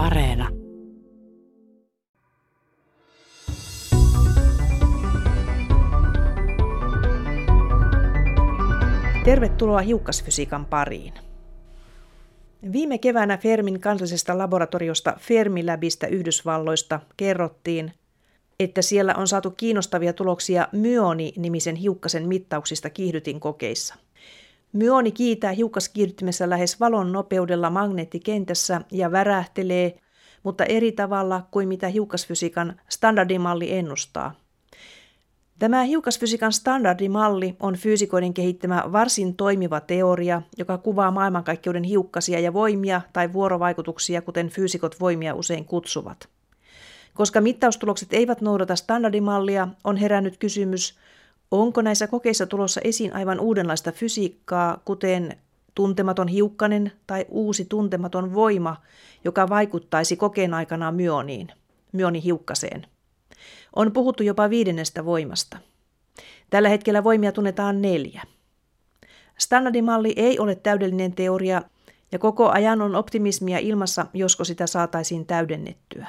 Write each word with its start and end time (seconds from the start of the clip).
Areena. 0.00 0.48
Tervetuloa 9.24 9.80
hiukkasfysiikan 9.80 10.66
pariin. 10.66 11.14
Viime 12.72 12.98
keväänä 12.98 13.36
Fermin 13.36 13.80
kansallisesta 13.80 14.38
laboratoriosta 14.38 15.16
Fermilabista 15.18 16.06
Yhdysvalloista 16.06 17.00
kerrottiin, 17.16 17.92
että 18.60 18.82
siellä 18.82 19.14
on 19.16 19.28
saatu 19.28 19.50
kiinnostavia 19.50 20.12
tuloksia 20.12 20.68
myoni-nimisen 20.72 21.76
hiukkasen 21.76 22.28
mittauksista 22.28 22.90
kiihdytin 22.90 23.40
kokeissa. 23.40 23.94
Myoni 24.72 25.12
kiitää 25.12 25.52
hiukkaskiihdyttimessä 25.52 26.50
lähes 26.50 26.80
valon 26.80 27.12
nopeudella 27.12 27.70
magneettikentässä 27.70 28.80
ja 28.92 29.12
värähtelee, 29.12 30.00
mutta 30.42 30.64
eri 30.64 30.92
tavalla 30.92 31.46
kuin 31.50 31.68
mitä 31.68 31.88
hiukkasfysiikan 31.88 32.80
standardimalli 32.88 33.72
ennustaa. 33.72 34.34
Tämä 35.58 35.82
hiukkasfysiikan 35.82 36.52
standardimalli 36.52 37.56
on 37.60 37.74
fyysikoiden 37.74 38.34
kehittämä 38.34 38.84
varsin 38.92 39.36
toimiva 39.36 39.80
teoria, 39.80 40.42
joka 40.58 40.78
kuvaa 40.78 41.10
maailmankaikkeuden 41.10 41.84
hiukkasia 41.84 42.40
ja 42.40 42.52
voimia 42.52 43.00
tai 43.12 43.32
vuorovaikutuksia, 43.32 44.22
kuten 44.22 44.48
fyysikot 44.48 45.00
voimia 45.00 45.34
usein 45.34 45.64
kutsuvat. 45.64 46.28
Koska 47.14 47.40
mittaustulokset 47.40 48.12
eivät 48.12 48.40
noudata 48.40 48.76
standardimallia, 48.76 49.68
on 49.84 49.96
herännyt 49.96 50.36
kysymys, 50.38 50.98
onko 51.50 51.82
näissä 51.82 52.06
kokeissa 52.06 52.46
tulossa 52.46 52.80
esiin 52.84 53.14
aivan 53.14 53.40
uudenlaista 53.40 53.92
fysiikkaa, 53.92 54.80
kuten 54.84 55.36
tuntematon 55.74 56.28
hiukkanen 56.28 56.92
tai 57.06 57.26
uusi 57.28 57.64
tuntematon 57.64 58.34
voima, 58.34 58.76
joka 59.24 59.48
vaikuttaisi 59.48 60.16
kokeen 60.16 60.54
aikana 60.54 60.92
myoniin, 60.92 61.48
myonihiukkaseen. 61.92 62.86
On 63.76 63.92
puhuttu 63.92 64.22
jopa 64.22 64.50
viidennestä 64.50 65.04
voimasta. 65.04 65.58
Tällä 66.50 66.68
hetkellä 66.68 67.04
voimia 67.04 67.32
tunnetaan 67.32 67.82
neljä. 67.82 68.22
Standardimalli 69.38 70.12
ei 70.16 70.38
ole 70.38 70.54
täydellinen 70.54 71.12
teoria 71.12 71.62
ja 72.12 72.18
koko 72.18 72.48
ajan 72.48 72.82
on 72.82 72.94
optimismia 72.94 73.58
ilmassa, 73.58 74.06
josko 74.14 74.44
sitä 74.44 74.66
saataisiin 74.66 75.26
täydennettyä. 75.26 76.06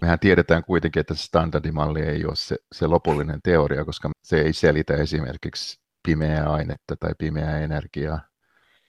Mehän 0.00 0.18
tiedetään 0.18 0.64
kuitenkin, 0.64 1.00
että 1.00 1.14
se 1.14 1.22
standardimalli 1.22 2.00
ei 2.00 2.24
ole 2.24 2.36
se, 2.36 2.56
se 2.72 2.86
lopullinen 2.86 3.40
teoria, 3.42 3.84
koska 3.84 4.10
se 4.22 4.40
ei 4.40 4.52
selitä 4.52 4.94
esimerkiksi 4.94 5.80
pimeää 6.02 6.50
ainetta 6.50 6.96
tai 7.00 7.10
pimeää 7.18 7.60
energiaa 7.60 8.20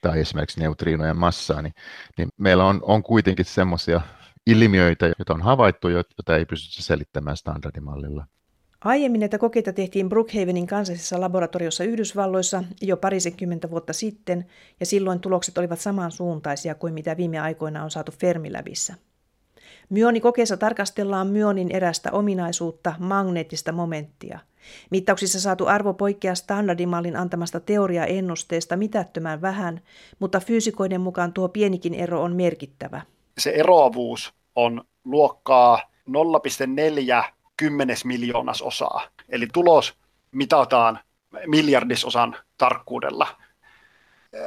tai 0.00 0.20
esimerkiksi 0.20 0.60
neutriinojen 0.60 1.16
massaa, 1.16 1.62
niin, 1.62 1.74
niin 2.18 2.28
meillä 2.36 2.64
on, 2.64 2.80
on 2.82 3.02
kuitenkin 3.02 3.44
semmoisia 3.44 4.00
ilmiöitä, 4.46 5.06
joita 5.06 5.34
on 5.34 5.42
havaittu, 5.42 5.88
joita 5.88 6.36
ei 6.36 6.44
pystytä 6.44 6.82
selittämään 6.82 7.36
standardimallilla. 7.36 8.26
Aiemmin 8.84 9.18
näitä 9.18 9.38
kokeita 9.38 9.72
tehtiin 9.72 10.08
Brookhavenin 10.08 10.66
kansallisessa 10.66 11.20
laboratoriossa 11.20 11.84
Yhdysvalloissa 11.84 12.64
jo 12.80 12.96
parisenkymmentä 12.96 13.70
vuotta 13.70 13.92
sitten, 13.92 14.46
ja 14.80 14.86
silloin 14.86 15.20
tulokset 15.20 15.58
olivat 15.58 15.80
samansuuntaisia 15.80 16.74
kuin 16.74 16.94
mitä 16.94 17.16
viime 17.16 17.38
aikoina 17.38 17.84
on 17.84 17.90
saatu 17.90 18.12
Fermilabissa. 18.12 18.94
Myonikokeessa 19.88 20.56
tarkastellaan 20.56 21.26
myonin 21.26 21.70
erästä 21.70 22.12
ominaisuutta, 22.12 22.94
magneettista 22.98 23.72
momenttia. 23.72 24.38
Mittauksissa 24.90 25.40
saatu 25.40 25.66
arvo 25.66 25.94
poikkeaa 25.94 26.34
standardimallin 26.34 27.16
antamasta 27.16 27.60
teoriaennusteesta 27.60 28.76
mitättömän 28.76 29.42
vähän, 29.42 29.80
mutta 30.18 30.40
fyysikoiden 30.40 31.00
mukaan 31.00 31.32
tuo 31.32 31.48
pienikin 31.48 31.94
ero 31.94 32.22
on 32.22 32.36
merkittävä. 32.36 33.02
Se 33.38 33.50
eroavuus 33.50 34.34
on 34.54 34.84
luokkaa 35.04 35.80
0,4 36.10 37.24
kymmenes 37.56 38.04
miljoonas 38.04 38.62
osaa. 38.62 39.02
Eli 39.28 39.48
tulos 39.52 39.94
mitataan 40.32 40.98
miljardisosan 41.46 42.36
tarkkuudella 42.58 43.26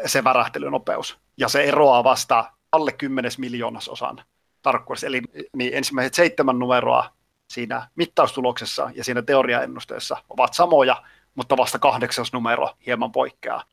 se 0.05 0.23
värähtelynopeus. 0.23 1.17
Ja 1.37 1.47
se 1.47 1.63
eroaa 1.63 2.03
vasta 2.03 2.51
alle 2.71 2.91
kymmenes 2.91 3.37
miljoonas 3.37 3.89
osan 3.89 4.21
tarkkuudessa. 4.65 5.07
Eli 5.07 5.21
niin 5.55 5.73
ensimmäiset 5.73 6.13
seitsemän 6.13 6.59
numeroa 6.59 7.09
siinä 7.47 7.87
mittaustuloksessa 7.95 8.91
ja 8.95 9.03
siinä 9.03 9.21
teoriaennusteessa 9.21 10.17
ovat 10.29 10.53
samoja, 10.53 11.03
mutta 11.35 11.57
vasta 11.57 11.79
kahdeksas 11.79 12.33
numero 12.33 12.69
hieman 12.85 13.11
poikkeaa. 13.11 13.63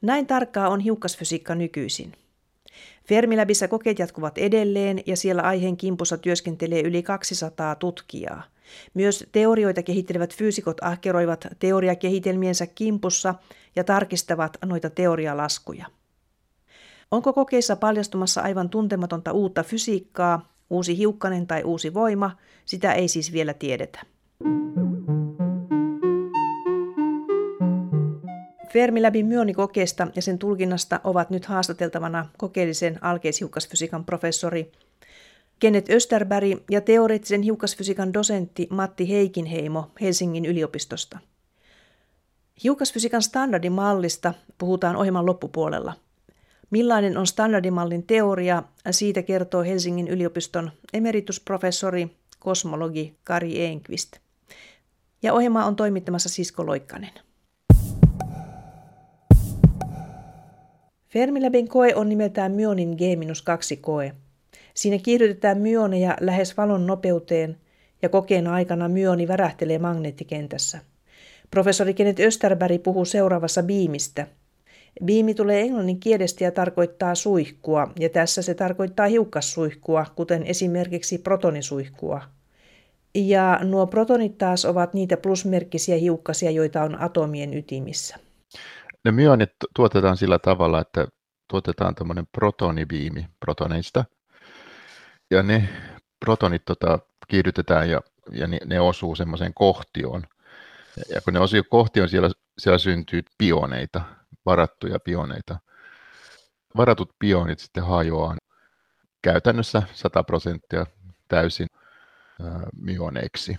Näin 0.00 0.26
tarkkaa 0.26 0.68
on 0.68 0.80
hiukkasfysiikka 0.80 1.54
nykyisin. 1.54 2.12
Fermilabissa 3.08 3.68
kokeet 3.68 3.98
jatkuvat 3.98 4.38
edelleen 4.38 5.02
ja 5.06 5.16
siellä 5.16 5.42
aiheen 5.42 5.76
kimpussa 5.76 6.18
työskentelee 6.18 6.80
yli 6.80 7.02
200 7.02 7.74
tutkijaa. 7.74 8.42
Myös 8.94 9.28
teorioita 9.32 9.82
kehittelevät 9.82 10.36
fyysikot 10.36 10.76
ahkeroivat 10.82 11.46
teoriakehitelmiensä 11.58 12.66
kimpussa 12.66 13.34
ja 13.76 13.84
tarkistavat 13.84 14.56
noita 14.64 14.90
teorialaskuja. 14.90 15.86
Onko 17.10 17.32
kokeissa 17.32 17.76
paljastumassa 17.76 18.40
aivan 18.40 18.70
tuntematonta 18.70 19.32
uutta 19.32 19.62
fysiikkaa, 19.62 20.52
uusi 20.70 20.98
hiukkanen 20.98 21.46
tai 21.46 21.64
uusi 21.64 21.94
voima, 21.94 22.36
sitä 22.64 22.92
ei 22.92 23.08
siis 23.08 23.32
vielä 23.32 23.54
tiedetä. 23.54 24.00
Fermilabin 28.72 29.26
myonikokeesta 29.26 30.06
ja 30.16 30.22
sen 30.22 30.38
tulkinnasta 30.38 31.00
ovat 31.04 31.30
nyt 31.30 31.44
haastateltavana 31.44 32.26
kokeellisen 32.38 33.04
alkeishiukkasfysiikan 33.04 34.04
professori 34.04 34.72
Kenneth 35.58 35.90
Österberg 35.90 36.58
ja 36.70 36.80
teoreettisen 36.80 37.42
hiukkasfysiikan 37.42 38.14
dosentti 38.14 38.66
Matti 38.70 39.08
Heikinheimo 39.08 39.90
Helsingin 40.00 40.44
yliopistosta. 40.46 41.18
Hiukkasfysiikan 42.62 43.22
standardimallista 43.22 44.34
puhutaan 44.58 44.96
ohjelman 44.96 45.26
loppupuolella– 45.26 45.94
Millainen 46.70 47.18
on 47.18 47.26
standardimallin 47.26 48.02
teoria, 48.02 48.62
siitä 48.90 49.22
kertoo 49.22 49.62
Helsingin 49.62 50.08
yliopiston 50.08 50.70
emeritusprofessori, 50.92 52.16
kosmologi 52.38 53.16
Kari 53.24 53.64
Enqvist. 53.64 54.16
Ja 55.22 55.32
ohjelma 55.32 55.64
on 55.64 55.76
toimittamassa 55.76 56.28
Sisko 56.28 56.66
Loikkanen. 56.66 57.10
Fermilabin 61.08 61.68
koe 61.68 61.94
on 61.94 62.08
nimeltään 62.08 62.52
Myonin 62.52 62.90
G-2 62.90 63.76
koe. 63.80 64.12
Siinä 64.74 64.98
kiihdytetään 64.98 65.58
myoneja 65.58 66.16
lähes 66.20 66.56
valon 66.56 66.86
nopeuteen 66.86 67.56
ja 68.02 68.08
kokeen 68.08 68.46
aikana 68.46 68.88
myoni 68.88 69.28
värähtelee 69.28 69.78
magneettikentässä. 69.78 70.78
Professori 71.50 71.94
Kenneth 71.94 72.20
Österberg 72.20 72.82
puhuu 72.82 73.04
seuraavassa 73.04 73.62
biimistä– 73.62 74.26
Biimi 75.04 75.34
tulee 75.34 75.60
englannin 75.60 76.00
kielestä 76.00 76.44
ja 76.44 76.50
tarkoittaa 76.50 77.14
suihkua, 77.14 77.92
ja 77.98 78.08
tässä 78.08 78.42
se 78.42 78.54
tarkoittaa 78.54 79.06
hiukkassuihkua, 79.06 80.06
kuten 80.16 80.42
esimerkiksi 80.42 81.18
protonisuihkua. 81.18 82.22
Ja 83.14 83.60
nuo 83.62 83.86
protonit 83.86 84.38
taas 84.38 84.64
ovat 84.64 84.94
niitä 84.94 85.16
plusmerkkisiä 85.16 85.96
hiukkasia, 85.96 86.50
joita 86.50 86.82
on 86.82 87.00
atomien 87.00 87.54
ytimissä. 87.54 88.16
Ne 89.04 89.10
myonit 89.12 89.50
tuotetaan 89.76 90.16
sillä 90.16 90.38
tavalla, 90.38 90.80
että 90.80 91.06
tuotetaan 91.48 91.94
tämmöinen 91.94 92.26
protonibiimi 92.32 93.26
protoneista, 93.40 94.04
ja 95.30 95.42
ne 95.42 95.68
protonit 96.24 96.62
tota, 96.64 96.98
kiihdytetään 97.28 97.90
ja, 97.90 98.00
ja 98.32 98.46
ne, 98.46 98.58
ne 98.64 98.80
osuu 98.80 99.14
semmoiseen 99.14 99.54
kohtioon. 99.54 100.22
Ja 101.14 101.20
kun 101.20 101.34
ne 101.34 101.40
osuu 101.40 101.60
kohtioon, 101.70 102.08
siellä, 102.08 102.30
siellä 102.58 102.78
syntyy 102.78 103.22
pioneita, 103.38 104.00
varattuja 104.46 105.00
pioneita. 105.00 105.58
Varatut 106.76 107.10
pionit 107.18 107.58
sitten 107.58 107.84
hajoaa 107.84 108.36
käytännössä 109.22 109.82
100 109.92 110.22
prosenttia 110.22 110.86
täysin 111.28 111.66
myoneiksi. 112.76 113.58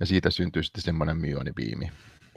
Ja 0.00 0.06
siitä 0.06 0.30
syntyy 0.30 0.62
sitten 0.62 0.82
semmoinen 0.82 1.16
myonibiimi. 1.16 1.92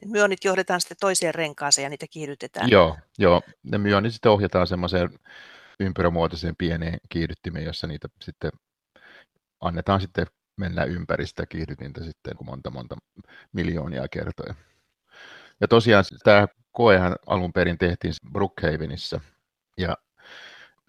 Myonit 0.05 0.43
johdetaan 0.43 0.81
sitten 0.81 0.97
toiseen 0.99 1.35
renkaaseen 1.35 1.83
ja 1.83 1.89
niitä 1.89 2.05
kiihdytetään. 2.09 2.69
Joo, 2.69 2.97
joo. 3.17 3.41
ne 3.63 3.77
myonit 3.77 4.13
sitten 4.13 4.31
ohjataan 4.31 4.67
semmoiseen 4.67 5.19
ympyrämuotoiseen 5.79 6.55
pieneen 6.55 6.99
kiihdyttimeen, 7.09 7.65
jossa 7.65 7.87
niitä 7.87 8.07
sitten 8.21 8.51
annetaan 9.61 10.01
sitten 10.01 10.25
mennä 10.57 10.83
ympäri 10.83 11.27
sitä 11.27 11.45
kiihdytintä 11.45 12.03
sitten 12.03 12.33
monta 12.43 12.69
monta 12.69 12.95
miljoonia 13.51 14.07
kertoja. 14.07 14.55
Ja 15.61 15.67
tosiaan 15.67 16.03
tämä 16.23 16.47
koehan 16.71 17.15
alun 17.27 17.53
perin 17.53 17.77
tehtiin 17.77 18.13
Brookhavenissa. 18.31 19.19
Ja 19.77 19.97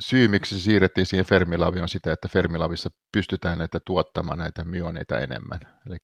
syy, 0.00 0.28
miksi 0.28 0.58
se 0.58 0.64
siirrettiin 0.64 1.06
siihen 1.06 1.26
Fermilaviin, 1.26 1.82
on 1.82 1.88
sitä, 1.88 2.12
että 2.12 2.28
Fermilavissa 2.28 2.90
pystytään 3.12 3.58
näitä 3.58 3.80
tuottamaan 3.84 4.38
näitä 4.38 4.64
myoneita 4.64 5.20
enemmän. 5.20 5.60
Eli 5.86 5.96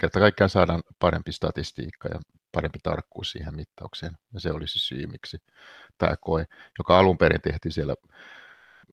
kerta 0.00 0.20
kaikkiaan 0.20 0.50
saadaan 0.50 0.82
parempi 0.98 1.32
statistiikka 1.32 2.08
ja 2.08 2.20
parempi 2.52 2.78
tarkkuus 2.82 3.32
siihen 3.32 3.54
mittaukseen. 3.54 4.12
Ja 4.34 4.40
se 4.40 4.52
olisi 4.52 4.78
syy, 4.78 5.06
miksi 5.06 5.38
tämä 5.98 6.14
koe, 6.20 6.46
joka 6.78 6.98
alun 6.98 7.18
perin 7.18 7.40
tehtiin 7.40 7.72
siellä 7.72 7.94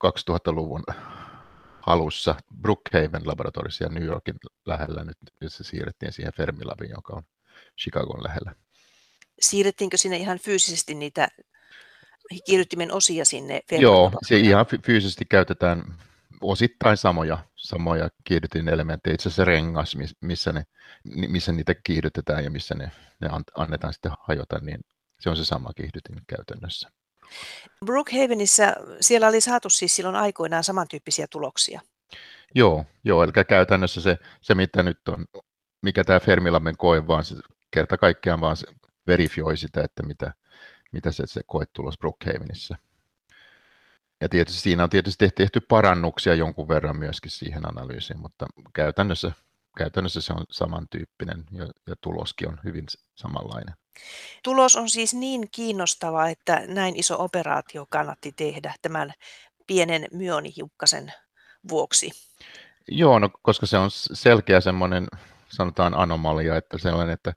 2000-luvun 0.06 0.84
halussa 1.82 2.36
Brookhaven 2.62 3.22
laboratoriossa 3.28 3.84
ja 3.84 3.90
New 3.90 4.04
Yorkin 4.04 4.36
lähellä 4.66 5.04
nyt, 5.04 5.18
se 5.48 5.64
siirrettiin 5.64 6.14
siihen 6.14 6.34
Fermilabiin, 6.34 6.92
joka 6.92 7.14
on 7.14 7.24
Chicagon 7.82 8.24
lähellä. 8.24 8.56
Siirrettiinkö 9.42 9.98
sinne 9.98 10.18
ihan 10.18 10.40
fyysisesti 10.40 10.96
niitä 10.96 11.28
kiihdyttimen 12.46 12.92
osia 12.92 13.26
sinne 13.26 13.62
Joo, 13.72 14.12
se 14.28 14.38
ihan 14.38 14.66
fyysisesti 14.86 15.26
käytetään 15.26 15.84
osittain 16.42 16.98
samoja, 16.98 17.38
samoja 17.56 18.10
kiihdytin 18.24 18.70
elementtejä. 18.70 19.14
Itse 19.14 19.30
asiassa 19.30 19.46
rengas, 19.46 19.98
missä, 20.22 20.54
ne, 20.54 20.64
missä 21.04 21.52
niitä 21.52 21.76
kiihdytetään 21.84 22.44
ja 22.44 22.52
missä 22.52 22.76
ne, 22.76 22.92
ne 23.22 23.30
annetaan 23.56 23.94
sitten 23.94 24.12
hajota, 24.28 24.60
niin 24.60 24.80
se 25.20 25.30
on 25.30 25.38
se 25.38 25.46
sama 25.46 25.74
kiihdytin 25.76 26.22
käytännössä. 26.28 26.90
Brookhavenissa 27.86 28.64
siellä 29.02 29.28
oli 29.28 29.42
saatu 29.42 29.70
siis 29.70 29.96
silloin 29.96 30.16
aikoinaan 30.16 30.64
samantyyppisiä 30.64 31.28
tuloksia. 31.30 31.82
Joo, 32.56 32.86
joo 33.04 33.24
eli 33.24 33.32
käytännössä 33.48 34.02
se, 34.02 34.18
se 34.42 34.56
mitä 34.56 34.84
nyt 34.84 35.08
on, 35.08 35.26
mikä 35.82 36.04
tämä 36.04 36.20
Fermilammen 36.20 36.78
koe, 36.78 37.08
vaan 37.08 37.26
se 37.26 37.36
kerta 37.72 37.98
kaikkiaan 37.98 38.42
vaan 38.42 38.58
se 38.58 38.68
verifioi 39.08 39.58
sitä, 39.58 39.84
että 39.84 40.04
mitä, 40.04 40.34
mitä 40.92 41.12
se, 41.12 41.24
se 41.28 41.42
koetulos 41.46 41.98
Brookhavenissa. 41.98 42.78
Ja 44.22 44.30
tietysti 44.30 44.62
siinä 44.62 44.84
on 44.84 44.90
tietysti 44.90 45.30
tehty 45.30 45.60
parannuksia 45.60 46.36
jonkun 46.36 46.68
verran 46.68 46.98
myöskin 46.98 47.32
siihen 47.32 47.70
analyysiin, 47.70 48.20
mutta 48.20 48.46
käytännössä, 48.74 49.32
käytännössä 49.78 50.22
se 50.22 50.34
on 50.34 50.46
samantyyppinen 50.50 51.44
ja, 51.52 51.66
ja 51.88 51.96
tuloskin 52.02 52.48
on 52.48 52.60
hyvin 52.64 52.86
samanlainen. 53.16 53.76
Tulos 54.44 54.76
on 54.76 54.90
siis 54.90 55.14
niin 55.14 55.48
kiinnostava, 55.52 56.28
että 56.28 56.62
näin 56.68 56.96
iso 56.96 57.24
operaatio 57.24 57.86
kannatti 57.90 58.32
tehdä 58.32 58.74
tämän 58.82 59.14
pienen 59.68 60.08
myonihiukkasen 60.12 61.14
vuoksi. 61.70 62.12
Joo, 62.88 63.20
no, 63.20 63.30
koska 63.42 63.66
se 63.66 63.78
on 63.78 63.90
selkeä 63.92 64.62
semmoinen, 64.62 65.08
sanotaan 65.50 65.94
anomalia, 65.94 66.58
että 66.58 66.78
sellainen, 66.78 67.14
että, 67.14 67.34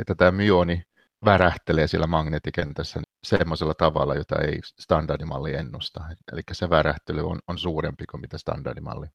että 0.00 0.14
tämä 0.14 0.30
myoni 0.30 0.86
värähtelee 1.24 1.86
siellä 1.86 2.06
magneettikentässä 2.06 3.00
semmoisella 3.24 3.74
tavalla, 3.74 4.14
jota 4.14 4.36
ei 4.38 4.60
standardimalli 4.62 5.54
ennusta. 5.54 6.04
Eli 6.32 6.42
se 6.52 6.70
värähtely 6.70 7.26
on, 7.26 7.38
on 7.48 7.58
suurempi 7.58 8.04
kuin 8.06 8.20
mitä 8.20 8.38
standardimalli 8.38 9.06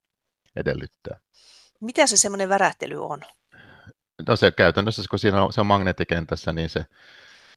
edellyttää. 0.55 1.19
Mitä 1.81 2.07
se 2.07 2.17
semmoinen 2.17 2.49
värähtely 2.49 3.05
on? 3.05 3.21
No 4.27 4.35
se 4.35 4.51
käytännössä, 4.51 5.03
kun 5.09 5.19
siinä 5.19 5.43
on, 5.43 5.53
se 5.53 5.61
on 5.61 5.67
magneettikentässä, 5.67 6.53
niin 6.53 6.69
se 6.69 6.85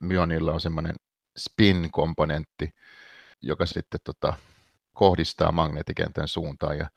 myonilla 0.00 0.52
on 0.52 0.60
semmoinen 0.60 0.94
spin-komponentti, 1.38 2.74
joka 3.42 3.66
sitten 3.66 4.00
tota, 4.04 4.32
kohdistaa 4.92 5.52
magneettikentän 5.52 6.28
suuntaan 6.28 6.78
ja 6.78 6.90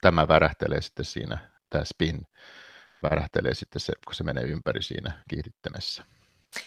tämä 0.00 0.28
värähtelee 0.28 0.80
sitten 0.80 1.04
siinä, 1.04 1.50
tämä 1.70 1.84
spin 1.84 2.26
värähtelee 3.02 3.54
sitten 3.54 3.80
se, 3.80 3.92
kun 4.04 4.14
se 4.14 4.24
menee 4.24 4.44
ympäri 4.44 4.82
siinä 4.82 5.22
kiihdyttämässä. 5.28 6.04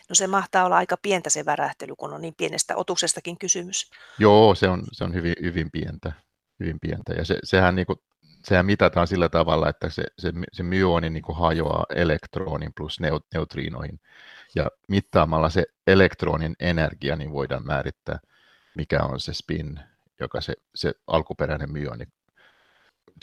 No 0.09 0.15
se 0.15 0.27
mahtaa 0.27 0.65
olla 0.65 0.77
aika 0.77 0.97
pientä 1.01 1.29
se 1.29 1.45
värähtely, 1.45 1.95
kun 1.97 2.13
on 2.13 2.21
niin 2.21 2.35
pienestä 2.37 2.75
otuksestakin 2.75 3.37
kysymys. 3.37 3.91
Joo, 4.19 4.55
se 4.55 4.67
on, 4.69 4.83
se 4.91 5.03
on 5.03 5.13
hyvin, 5.13 5.35
hyvin 5.41 5.71
pientä. 5.71 6.11
Hyvin 6.59 6.79
pientä. 6.79 7.13
Ja 7.13 7.25
se, 7.25 7.39
sehän, 7.43 7.75
niin 7.75 7.85
kuin, 7.85 7.99
sehän 8.43 8.65
mitataan 8.65 9.07
sillä 9.07 9.29
tavalla, 9.29 9.69
että 9.69 9.89
se, 9.89 10.03
se, 10.19 10.33
se 10.53 10.63
myoni 10.63 11.09
niin 11.09 11.23
kuin 11.23 11.37
hajoaa 11.37 11.85
elektronin 11.95 12.71
plus 12.77 12.99
neutriinoihin. 13.33 13.99
Ja 14.55 14.67
mittaamalla 14.87 15.49
se 15.49 15.63
elektronin 15.87 16.55
energia, 16.59 17.15
niin 17.15 17.31
voidaan 17.31 17.65
määrittää, 17.65 18.19
mikä 18.75 19.03
on 19.03 19.19
se 19.19 19.33
spin, 19.33 19.79
joka 20.19 20.41
se, 20.41 20.53
se 20.75 20.93
alkuperäinen 21.07 21.71
myoni, 21.71 22.05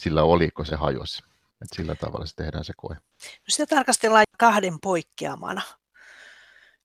sillä 0.03 0.23
oliko 0.23 0.65
se 0.65 0.76
hajosi. 0.76 1.23
Et 1.62 1.69
sillä 1.76 1.94
tavalla 1.94 2.26
se 2.26 2.37
tehdään 2.37 2.65
se 2.65 2.73
koe. 2.76 2.94
No 2.94 3.49
sitä 3.49 3.76
tarkastellaan 3.76 4.25
kahden 4.38 4.81
poikkeamana. 4.82 5.62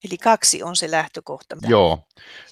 Eli 0.04 0.18
kaksi 0.18 0.64
on 0.64 0.76
se 0.76 0.92
lähtökohta. 0.92 1.56
Joo, 1.68 2.08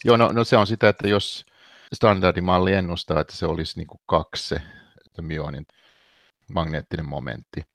Joo 0.06 0.18
no, 0.18 0.31
no 0.31 0.44
se 0.44 0.57
on 0.57 0.68
sitä, 0.68 0.89
että 0.89 1.07
jos 1.07 1.45
standardimalli 1.94 2.74
ennustaa, 2.74 3.21
että 3.21 3.36
se 3.36 3.45
olisi 3.45 3.80
niin 3.80 3.88
kuin 3.88 4.01
kaksi 4.06 4.47
se 4.47 5.21
myonin 5.21 5.65
magneettinen 6.50 7.09
momentti. 7.09 7.65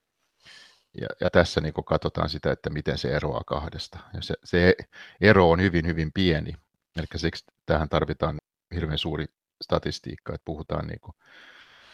Ja, 1.01 1.07
ja 1.21 1.31
tässä 1.31 1.61
niin 1.61 1.75
katsotaan 1.87 2.29
sitä, 2.29 2.53
että 2.53 2.71
miten 2.71 2.99
se 2.99 3.17
eroaa 3.17 3.43
kahdesta. 3.47 3.99
Ja 4.15 4.23
se, 4.23 4.35
se 4.45 4.75
ero 5.21 5.51
on 5.51 5.61
hyvin, 5.61 5.87
hyvin 5.87 6.13
pieni. 6.13 6.53
Eli 6.97 7.07
siksi 7.17 7.45
tähän 7.67 7.89
tarvitaan 7.89 8.37
hirveän 8.75 8.99
suuri 8.99 9.27
statistiikka, 9.65 10.35
että 10.35 10.45
puhutaan 10.45 10.87
niin 10.87 11.01
kuin, 11.01 11.15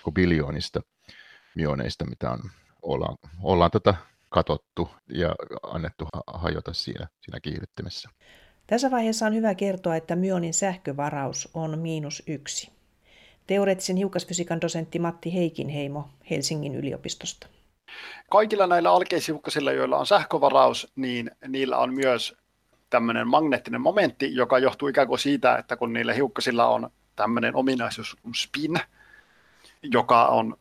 kuin 0.02 0.14
biljoonista 0.14 0.80
myoneista, 1.54 2.06
mitä 2.06 2.30
on, 2.30 2.40
ollaan, 2.82 3.16
ollaan 3.42 3.70
tota 3.70 3.94
katottu 4.28 4.88
ja 5.08 5.34
annettu 5.62 6.08
hajota 6.26 6.72
siinä, 6.72 7.08
siinä 7.20 7.40
kiihdyttimessä. 7.40 8.08
Tässä 8.66 8.90
vaiheessa 8.90 9.26
on 9.26 9.34
hyvä 9.34 9.54
kertoa, 9.54 9.96
että 9.96 10.16
myonin 10.16 10.54
sähkövaraus 10.54 11.48
on 11.54 11.78
miinus 11.78 12.22
yksi. 12.26 12.70
Teoreettisen 13.46 13.96
hiukkasfysiikan 13.96 14.60
dosentti 14.60 14.98
Matti 14.98 15.34
Heikinheimo 15.34 16.08
Helsingin 16.30 16.74
yliopistosta. 16.74 17.46
Kaikilla 18.30 18.66
näillä 18.66 18.92
alkeishiukkasilla, 18.92 19.72
joilla 19.72 19.98
on 19.98 20.06
sähkövaraus, 20.06 20.92
niin 20.96 21.30
niillä 21.48 21.78
on 21.78 21.94
myös 21.94 22.36
tämmöinen 22.90 23.28
magneettinen 23.28 23.80
momentti, 23.80 24.34
joka 24.34 24.58
johtuu 24.58 24.88
ikään 24.88 25.08
kuin 25.08 25.18
siitä, 25.18 25.56
että 25.56 25.76
kun 25.76 25.92
niillä 25.92 26.12
hiukkasilla 26.12 26.66
on 26.66 26.90
tämmöinen 27.16 27.56
ominaisuus 27.56 28.16
kuin 28.22 28.34
spin, 28.34 28.74
joka 29.82 30.26
on 30.26 30.56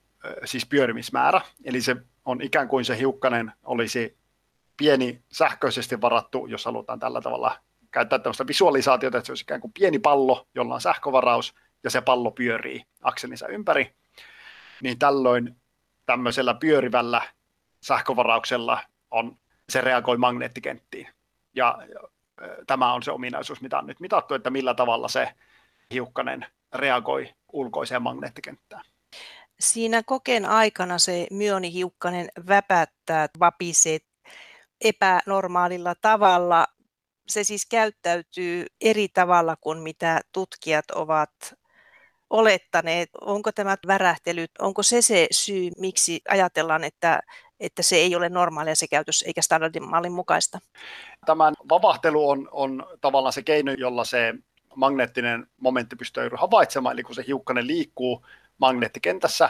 siis 0.46 0.66
pyörimismäärä, 0.66 1.42
eli 1.64 1.82
se 1.82 1.96
on 2.26 2.42
ikään 2.42 2.68
kuin 2.68 2.86
se 2.86 2.98
hiukkanen 2.98 3.52
olisi 3.64 4.18
pieni 4.78 5.24
sähköisesti 5.32 6.02
varattu, 6.02 6.48
jos 6.48 6.66
halutaan 6.66 7.00
tällä 7.00 7.22
tavalla 7.22 7.60
käyttää 7.92 8.20
tällaista 8.20 8.48
visualisaatiota, 8.48 9.18
että 9.18 9.26
se 9.26 9.32
olisi 9.32 9.44
ikään 9.44 9.62
kuin 9.62 9.74
pieni 9.74 10.00
pallo, 10.00 10.48
jolla 10.56 10.74
on 10.74 10.82
sähkövaraus, 10.82 11.56
ja 11.84 11.90
se 11.90 12.02
pallo 12.02 12.32
pyörii 12.32 12.86
akselinsa 13.02 13.48
ympäri, 13.48 13.96
niin 14.82 15.00
tällöin 15.00 15.56
tämmöisellä 16.06 16.54
pyörivällä 16.54 17.22
sähkövarauksella 17.82 18.84
on, 19.12 19.38
se 19.70 19.82
reagoi 19.82 20.18
magneettikenttiin. 20.18 21.08
Ja 21.56 21.78
tämä 22.68 22.94
on 22.94 23.04
se 23.04 23.12
ominaisuus, 23.12 23.62
mitä 23.62 23.78
on 23.78 23.88
nyt 23.88 24.00
mitattu, 24.00 24.34
että 24.34 24.50
millä 24.50 24.74
tavalla 24.74 25.08
se 25.08 25.32
hiukkanen 25.94 26.46
reagoi 26.74 27.34
ulkoiseen 27.54 28.02
magneettikenttään. 28.02 28.86
Siinä 29.60 30.04
kokeen 30.06 30.46
aikana 30.46 30.98
se 30.98 31.28
myonihiukkanen 31.32 32.30
väpättää, 32.48 33.28
vapisee 33.40 34.00
epänormaalilla 34.82 35.96
tavalla. 36.02 36.68
Se 37.28 37.44
siis 37.44 37.66
käyttäytyy 37.66 38.66
eri 38.82 39.08
tavalla 39.08 39.56
kuin 39.62 39.78
mitä 39.78 40.22
tutkijat 40.32 40.92
ovat 40.92 41.32
olettaneet. 42.30 43.10
Onko 43.22 43.52
tämä 43.52 43.78
värähtely, 43.88 44.46
onko 44.60 44.84
se 44.84 45.02
se 45.02 45.28
syy, 45.32 45.72
miksi 45.78 46.22
ajatellaan, 46.30 46.84
että, 46.84 47.20
että 47.60 47.84
se 47.84 47.96
ei 47.96 48.16
ole 48.16 48.30
normaalia 48.30 48.76
se 48.76 48.88
käytös 48.88 49.24
eikä 49.28 49.42
standardimallin 49.42 50.12
mukaista? 50.12 50.60
Tämän 51.26 51.54
vavahtelu 51.70 52.30
on, 52.30 52.50
on 52.52 52.86
tavallaan 53.02 53.34
se 53.34 53.44
keino, 53.44 53.72
jolla 53.72 54.04
se 54.06 54.34
magneettinen 54.76 55.48
momentti 55.58 55.96
pystyy 55.96 56.30
havaitsemaan, 56.38 56.94
eli 56.94 57.04
kun 57.04 57.16
se 57.16 57.24
hiukkanen 57.28 57.68
liikkuu 57.68 58.26
magneettikentässä 58.58 59.50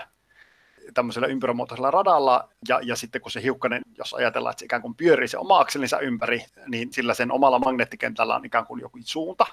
tämmöisellä 0.94 1.28
ympyrämuotoisella 1.28 1.92
radalla, 1.92 2.50
ja, 2.68 2.80
ja 2.84 2.96
sitten 2.96 3.22
kun 3.22 3.32
se 3.32 3.42
hiukkanen, 3.42 3.82
jos 3.98 4.14
ajatellaan, 4.14 4.52
että 4.52 4.60
se 4.60 4.66
ikään 4.66 4.82
kuin 4.82 4.96
pyörii 4.96 5.28
se 5.28 5.38
oma 5.38 5.60
akselinsa 5.60 6.00
ympäri, 6.00 6.46
niin 6.68 6.94
sillä 6.94 7.14
sen 7.14 7.32
omalla 7.32 7.60
magneettikentällä 7.60 8.36
on 8.36 8.46
ikään 8.46 8.66
kuin 8.66 8.82
joku 8.82 9.00
suunta. 9.04 9.46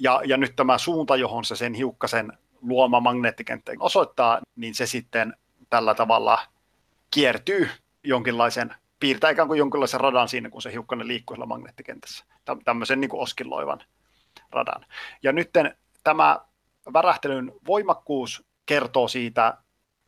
Ja, 0.00 0.20
ja 0.24 0.36
nyt 0.36 0.56
tämä 0.56 0.78
suunta, 0.78 1.16
johon 1.16 1.44
se 1.44 1.56
sen 1.56 1.74
hiukkasen 1.74 2.32
luoma 2.62 3.00
magneettikenttä 3.00 3.72
osoittaa, 3.78 4.40
niin 4.56 4.74
se 4.74 4.86
sitten 4.86 5.36
tällä 5.70 5.94
tavalla 5.94 6.38
kiertyy 7.10 7.68
jonkinlaisen, 8.04 8.74
piirtää 9.00 9.30
ikään 9.30 9.48
kuin 9.48 9.58
jonkinlaisen 9.58 10.00
radan 10.00 10.28
siinä, 10.28 10.50
kun 10.50 10.62
se 10.62 10.72
hiukkanen 10.72 11.08
liikkuu 11.08 11.34
sillä 11.34 11.46
magneettikentässä. 11.46 12.24
Tämmöisen 12.64 13.00
niin 13.00 13.08
kuin 13.08 13.20
oskilloivan 13.20 13.80
radan. 14.50 14.86
Ja 15.22 15.32
nyt 15.32 15.50
tämä 16.04 16.38
värähtelyn 16.92 17.52
voimakkuus 17.66 18.44
kertoo 18.66 19.08
siitä 19.08 19.58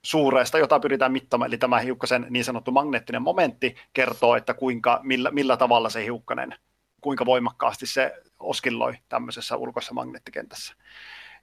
suureesta, 0.03 0.59
jota 0.59 0.81
pyritään 0.81 1.13
mittaamaan, 1.13 1.49
eli 1.49 1.59
tämä 1.59 1.79
hiukkasen 1.79 2.27
niin 2.31 2.45
sanottu 2.45 2.73
magneettinen 2.73 3.23
momentti 3.23 3.77
kertoo, 3.93 4.37
että 4.37 4.55
kuinka, 4.55 5.01
millä, 5.03 5.31
millä 5.31 5.57
tavalla 5.57 5.91
se 5.91 6.05
hiukkanen, 6.05 6.55
kuinka 7.01 7.27
voimakkaasti 7.27 7.87
se 7.87 8.15
oskilloi 8.41 8.95
tämmöisessä 9.09 9.57
ulkoisessa 9.57 9.95
magneettikentässä. 9.95 10.75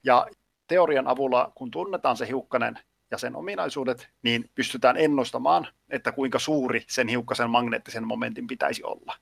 Ja 0.03 0.27
teorian 0.67 1.07
avulla, 1.07 1.51
kun 1.55 1.71
tunnetaan 1.71 2.17
se 2.17 2.27
hiukkanen 2.27 2.79
ja 3.11 3.17
sen 3.17 3.35
ominaisuudet, 3.35 4.09
niin 4.21 4.49
pystytään 4.55 4.97
ennustamaan, 4.97 5.67
että 5.89 6.11
kuinka 6.11 6.39
suuri 6.39 6.83
sen 6.87 7.07
hiukkasen 7.07 7.49
magneettisen 7.49 8.07
momentin 8.07 8.47
pitäisi 8.47 8.83
olla. 8.83 9.15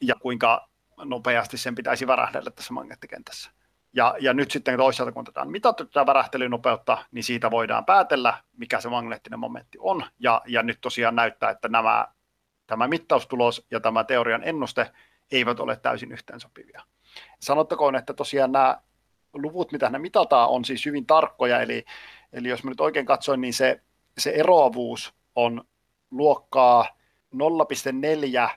Ja 0.00 0.14
kuinka 0.14 0.68
nopeasti 1.04 1.58
sen 1.58 1.74
pitäisi 1.74 2.06
värähdellä 2.06 2.50
tässä 2.50 2.72
magneettikentässä. 2.72 3.50
Ja, 3.92 4.14
ja 4.20 4.34
nyt 4.34 4.50
sitten 4.50 4.76
toisaalta, 4.76 5.12
kun 5.12 5.20
otetaan 5.20 5.50
mitattu 5.50 5.84
tätä 5.84 6.06
värähtelynopeutta, 6.06 6.98
niin 7.10 7.24
siitä 7.24 7.50
voidaan 7.50 7.84
päätellä, 7.84 8.42
mikä 8.56 8.80
se 8.80 8.88
magneettinen 8.88 9.38
momentti 9.38 9.78
on. 9.80 10.04
Ja, 10.18 10.42
ja 10.46 10.62
nyt 10.62 10.78
tosiaan 10.80 11.16
näyttää, 11.16 11.50
että 11.50 11.68
nämä, 11.68 12.08
tämä 12.66 12.88
mittaustulos 12.88 13.66
ja 13.70 13.80
tämä 13.80 14.04
teorian 14.04 14.44
ennuste 14.44 14.90
eivät 15.32 15.60
ole 15.60 15.76
täysin 15.76 16.12
yhteensopivia. 16.12 16.82
Sanottakoon, 17.40 17.96
että 17.96 18.14
tosiaan 18.14 18.52
nämä 18.52 18.80
luvut, 19.32 19.72
mitä 19.72 19.90
ne 19.90 19.98
mitataan, 19.98 20.48
on 20.48 20.64
siis 20.64 20.86
hyvin 20.86 21.06
tarkkoja, 21.06 21.60
eli, 21.60 21.84
eli 22.32 22.48
jos 22.48 22.64
mä 22.64 22.70
nyt 22.70 22.80
oikein 22.80 23.06
katsoin, 23.06 23.40
niin 23.40 23.54
se, 23.54 23.82
se 24.18 24.30
eroavuus 24.30 25.14
on 25.34 25.64
luokkaa 26.10 26.86
0,4 27.34 28.50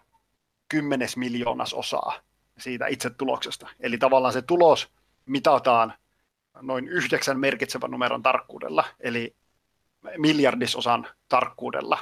kymmenes 0.70 1.18
miljoonas 1.18 1.74
osaa 1.74 2.14
siitä 2.58 2.88
itse 2.88 3.10
tuloksesta. 3.10 3.68
Eli 3.80 3.98
tavallaan 3.98 4.34
se 4.34 4.42
tulos 4.42 4.92
mitataan 5.26 5.94
noin 6.62 6.88
yhdeksän 6.88 7.40
merkitsevän 7.40 7.92
numeron 7.92 8.24
tarkkuudella, 8.24 8.84
eli 9.00 9.36
miljardisosan 10.18 11.08
tarkkuudella 11.30 11.98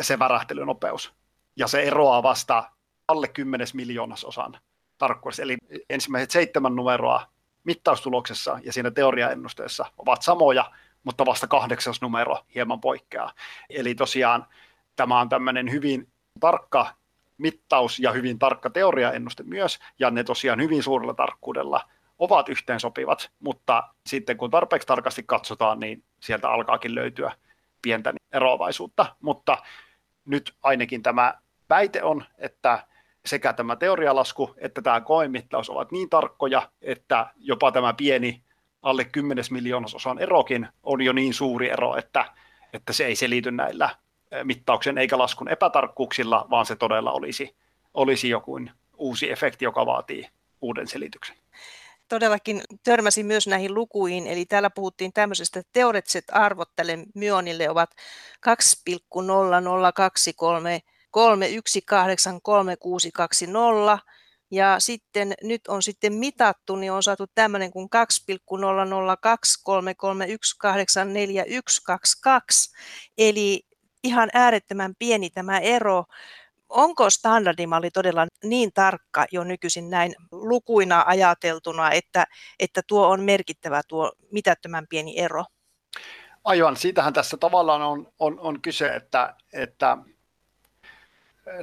se 0.00 0.18
värähtelynopeus. 0.18 1.12
Ja 1.56 1.66
se 1.66 1.82
eroaa 1.82 2.22
vasta 2.22 2.70
alle 3.08 3.28
kymmenes 3.28 3.74
miljoonasosan 3.74 4.58
tarkkuudessa. 4.98 5.42
Eli 5.42 5.56
ensimmäiset 5.90 6.30
seitsemän 6.30 6.76
numeroa 6.76 7.26
mittaustuloksessa 7.64 8.58
ja 8.64 8.72
siinä 8.72 8.90
teoriaennusteessa 8.90 9.86
ovat 9.98 10.22
samoja, 10.22 10.72
mutta 11.04 11.26
vasta 11.26 11.46
kahdeksas 11.46 12.00
numero 12.00 12.38
hieman 12.54 12.80
poikkeaa. 12.80 13.32
Eli 13.70 13.94
tosiaan 13.94 14.46
tämä 14.96 15.20
on 15.20 15.28
tämmöinen 15.28 15.70
hyvin 15.70 16.08
tarkka 16.40 16.94
mittaus 17.42 17.98
ja 17.98 18.12
hyvin 18.12 18.38
tarkka 18.38 18.70
teoriaennuste 18.70 19.42
myös, 19.42 19.78
ja 19.98 20.10
ne 20.10 20.24
tosiaan 20.24 20.60
hyvin 20.60 20.82
suurella 20.82 21.14
tarkkuudella 21.14 21.80
ovat 22.18 22.48
yhteensopivat, 22.48 23.30
mutta 23.40 23.82
sitten 24.06 24.36
kun 24.36 24.50
tarpeeksi 24.50 24.86
tarkasti 24.86 25.22
katsotaan, 25.26 25.80
niin 25.80 26.04
sieltä 26.20 26.48
alkaakin 26.48 26.94
löytyä 26.94 27.32
pientä 27.82 28.14
eroavaisuutta, 28.32 29.16
mutta 29.20 29.58
nyt 30.24 30.54
ainakin 30.62 31.02
tämä 31.02 31.34
väite 31.70 32.02
on, 32.02 32.24
että 32.38 32.86
sekä 33.26 33.52
tämä 33.52 33.76
teorialasku 33.76 34.54
että 34.58 34.82
tämä 34.82 35.00
koemittaus 35.00 35.70
ovat 35.70 35.92
niin 35.92 36.10
tarkkoja, 36.10 36.70
että 36.82 37.26
jopa 37.36 37.72
tämä 37.72 37.94
pieni 37.94 38.42
alle 38.82 39.04
10 39.04 39.44
miljoonasosan 39.50 40.18
erokin 40.18 40.68
on 40.82 41.02
jo 41.02 41.12
niin 41.12 41.34
suuri 41.34 41.70
ero, 41.70 41.96
että, 41.96 42.24
että 42.72 42.92
se 42.92 43.06
ei 43.06 43.16
selity 43.16 43.50
näillä 43.50 43.90
mittauksen 44.44 44.98
eikä 44.98 45.18
laskun 45.18 45.48
epätarkkuuksilla, 45.48 46.46
vaan 46.50 46.66
se 46.66 46.76
todella 46.76 47.12
olisi, 47.12 47.56
olisi 47.94 48.28
joku 48.28 48.60
uusi 48.96 49.30
efekti, 49.30 49.64
joka 49.64 49.86
vaatii 49.86 50.28
uuden 50.60 50.88
selityksen. 50.88 51.36
Todellakin 52.08 52.62
törmäsin 52.84 53.26
myös 53.26 53.46
näihin 53.46 53.74
lukuihin, 53.74 54.26
eli 54.26 54.44
täällä 54.44 54.70
puhuttiin 54.70 55.12
tämmöisestä, 55.12 55.60
että 55.60 55.70
teoreettiset 55.72 56.24
arvot 56.32 56.70
tälle 56.76 56.98
myonille 57.14 57.70
ovat 57.70 57.90
2,0023 58.40 60.80
3183620 61.10 63.98
ja 64.50 64.76
sitten 64.78 65.34
nyt 65.42 65.68
on 65.68 65.82
sitten 65.82 66.12
mitattu, 66.12 66.76
niin 66.76 66.92
on 66.92 67.02
saatu 67.02 67.26
tämmöinen 67.34 67.70
kuin 67.70 67.88
2,00233184122, 67.96 67.98
eli 73.18 73.66
ihan 74.04 74.30
äärettömän 74.32 74.94
pieni 74.98 75.30
tämä 75.30 75.58
ero. 75.58 76.04
Onko 76.68 77.10
standardimalli 77.10 77.90
todella 77.90 78.26
niin 78.44 78.72
tarkka 78.74 79.26
jo 79.32 79.44
nykyisin 79.44 79.90
näin 79.90 80.14
lukuina 80.32 81.04
ajateltuna, 81.06 81.90
että, 81.90 82.26
että 82.60 82.82
tuo 82.86 83.08
on 83.08 83.20
merkittävä 83.20 83.82
tuo 83.88 84.12
mitättömän 84.30 84.86
pieni 84.88 85.18
ero? 85.18 85.44
Aivan, 86.44 86.76
siitähän 86.76 87.12
tässä 87.12 87.36
tavallaan 87.36 87.82
on, 87.82 88.12
on, 88.18 88.40
on 88.40 88.60
kyse, 88.62 88.88
että, 88.88 89.34
että 89.52 89.98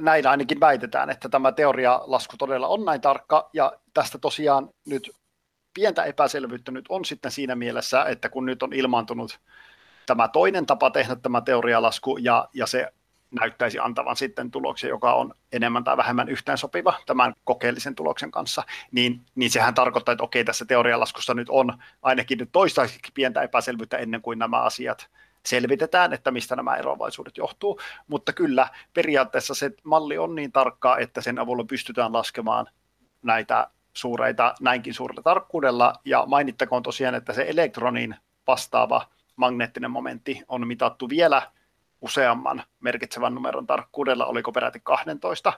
näin 0.00 0.26
ainakin 0.26 0.60
väitetään, 0.60 1.10
että 1.10 1.28
tämä 1.28 1.52
teorialasku 1.52 2.36
todella 2.36 2.68
on 2.68 2.84
näin 2.84 3.00
tarkka, 3.00 3.50
ja 3.52 3.72
tästä 3.94 4.18
tosiaan 4.18 4.68
nyt 4.86 5.10
pientä 5.74 6.04
epäselvyyttä 6.04 6.72
nyt 6.72 6.84
on 6.88 7.04
sitten 7.04 7.30
siinä 7.30 7.54
mielessä, 7.56 8.04
että 8.04 8.28
kun 8.28 8.46
nyt 8.46 8.62
on 8.62 8.72
ilmaantunut 8.72 9.40
tämä 10.06 10.28
toinen 10.28 10.66
tapa 10.66 10.90
tehdä 10.90 11.16
tämä 11.16 11.40
teorialasku, 11.40 12.16
ja, 12.16 12.48
ja 12.54 12.66
se 12.66 12.92
näyttäisi 13.40 13.78
antavan 13.78 14.16
sitten 14.16 14.50
tuloksen, 14.50 14.88
joka 14.88 15.14
on 15.14 15.34
enemmän 15.52 15.84
tai 15.84 15.96
vähemmän 15.96 16.28
yhteensopiva 16.28 16.94
tämän 17.06 17.34
kokeellisen 17.44 17.94
tuloksen 17.94 18.30
kanssa, 18.30 18.62
niin, 18.92 19.26
niin 19.34 19.50
sehän 19.50 19.74
tarkoittaa, 19.74 20.12
että 20.12 20.24
okei, 20.24 20.44
tässä 20.44 20.64
teorialaskussa 20.64 21.34
nyt 21.34 21.48
on 21.50 21.78
ainakin 22.02 22.38
nyt 22.38 22.48
toistaiseksi 22.52 23.12
pientä 23.14 23.42
epäselvyyttä 23.42 23.96
ennen 23.96 24.22
kuin 24.22 24.38
nämä 24.38 24.60
asiat 24.60 25.08
selvitetään, 25.46 26.12
että 26.12 26.30
mistä 26.30 26.56
nämä 26.56 26.76
eroavaisuudet 26.76 27.36
johtuu, 27.36 27.80
mutta 28.08 28.32
kyllä 28.32 28.68
periaatteessa 28.94 29.54
se 29.54 29.70
malli 29.84 30.18
on 30.18 30.34
niin 30.34 30.52
tarkkaa, 30.52 30.98
että 30.98 31.20
sen 31.20 31.38
avulla 31.38 31.64
pystytään 31.64 32.12
laskemaan 32.12 32.66
näitä 33.22 33.70
suureita 33.92 34.54
näinkin 34.60 34.94
suurella 34.94 35.22
tarkkuudella, 35.22 35.94
ja 36.04 36.24
mainittakoon 36.26 36.82
tosiaan, 36.82 37.14
että 37.14 37.32
se 37.32 37.44
elektronin 37.48 38.16
vastaava 38.46 39.06
magneettinen 39.40 39.90
momentti 39.90 40.42
on 40.48 40.66
mitattu 40.66 41.08
vielä 41.08 41.42
useamman 42.00 42.62
merkitsevän 42.80 43.34
numeron 43.34 43.66
tarkkuudella, 43.66 44.26
oliko 44.26 44.52
peräti 44.52 44.80
12, 44.82 45.52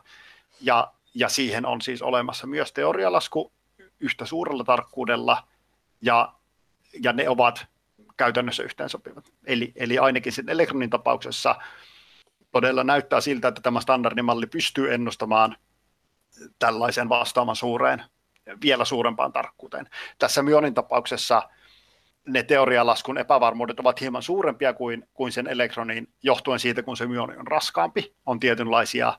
ja, 0.60 0.92
ja 1.14 1.28
siihen 1.28 1.66
on 1.66 1.80
siis 1.80 2.02
olemassa 2.02 2.46
myös 2.46 2.72
teorialasku 2.72 3.52
yhtä 4.00 4.26
suurella 4.26 4.64
tarkkuudella, 4.64 5.42
ja, 6.00 6.32
ja 7.02 7.12
ne 7.12 7.28
ovat 7.28 7.66
käytännössä 8.16 8.62
yhteensopivat. 8.62 9.32
Eli, 9.46 9.72
eli 9.76 9.98
ainakin 9.98 10.32
sen 10.32 10.48
elektronin 10.48 10.90
tapauksessa 10.90 11.56
todella 12.52 12.84
näyttää 12.84 13.20
siltä, 13.20 13.48
että 13.48 13.60
tämä 13.60 13.80
standardimalli 13.80 14.46
pystyy 14.46 14.94
ennustamaan 14.94 15.56
tällaisen 16.58 17.08
vastaavan 17.08 17.56
suureen, 17.56 18.04
vielä 18.62 18.84
suurempaan 18.84 19.32
tarkkuuteen. 19.32 19.88
Tässä 20.18 20.42
myonin 20.42 20.74
tapauksessa 20.74 21.48
ne 22.26 22.42
teorialaskun 22.42 23.18
epävarmuudet 23.18 23.80
ovat 23.80 24.00
hieman 24.00 24.22
suurempia 24.22 24.72
kuin, 24.72 25.08
kuin 25.14 25.32
sen 25.32 25.46
elektronin, 25.46 26.08
johtuen 26.22 26.60
siitä, 26.60 26.82
kun 26.82 26.96
se 26.96 27.06
myoni 27.06 27.36
on 27.36 27.46
raskaampi. 27.46 28.14
On 28.26 28.40
tietynlaisia 28.40 29.18